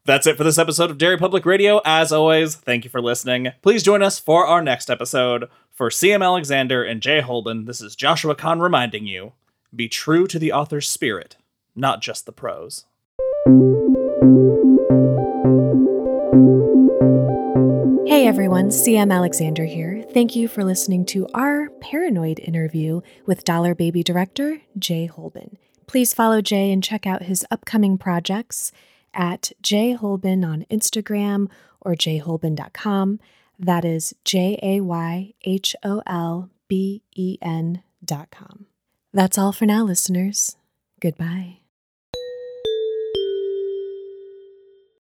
That's 0.06 0.26
it 0.26 0.36
for 0.36 0.44
this 0.44 0.58
episode 0.58 0.90
of 0.90 0.98
Derry 0.98 1.16
Public 1.16 1.46
Radio. 1.46 1.80
As 1.84 2.12
always, 2.12 2.56
thank 2.56 2.84
you 2.84 2.90
for 2.90 3.00
listening. 3.00 3.52
Please 3.62 3.82
join 3.82 4.02
us 4.02 4.18
for 4.18 4.46
our 4.46 4.62
next 4.62 4.90
episode. 4.90 5.48
For 5.72 5.88
CM 5.88 6.22
Alexander 6.22 6.84
and 6.84 7.00
Jay 7.00 7.22
Holben, 7.22 7.66
this 7.66 7.80
is 7.80 7.96
Joshua 7.96 8.34
Kahn 8.34 8.60
reminding 8.60 9.06
you 9.06 9.32
be 9.74 9.88
true 9.88 10.26
to 10.28 10.38
the 10.38 10.52
author's 10.52 10.88
spirit, 10.88 11.36
not 11.74 12.00
just 12.00 12.26
the 12.26 12.32
prose. 12.32 12.84
Hey 18.14 18.28
everyone, 18.28 18.68
CM 18.68 19.12
Alexander 19.12 19.64
here. 19.64 20.04
Thank 20.14 20.36
you 20.36 20.46
for 20.46 20.62
listening 20.62 21.04
to 21.06 21.26
our 21.34 21.68
Paranoid 21.80 22.38
interview 22.38 23.00
with 23.26 23.42
Dollar 23.42 23.74
Baby 23.74 24.04
director 24.04 24.60
Jay 24.78 25.10
Holben. 25.12 25.56
Please 25.88 26.14
follow 26.14 26.40
Jay 26.40 26.70
and 26.70 26.80
check 26.80 27.08
out 27.08 27.24
his 27.24 27.44
upcoming 27.50 27.98
projects 27.98 28.70
at 29.12 29.50
Jay 29.60 29.96
Holben 30.00 30.46
on 30.46 30.64
Instagram 30.70 31.50
or 31.80 31.96
jayholben.com. 31.96 33.18
That 33.58 33.84
is 33.84 34.14
J 34.24 34.60
A 34.62 34.80
Y 34.80 35.34
H 35.42 35.74
O 35.82 36.00
L 36.06 36.50
B 36.68 37.02
E 37.16 37.36
N 37.42 37.82
dot 38.04 38.30
com. 38.30 38.66
That's 39.12 39.38
all 39.38 39.50
for 39.50 39.66
now, 39.66 39.82
listeners. 39.82 40.56
Goodbye. 41.00 41.63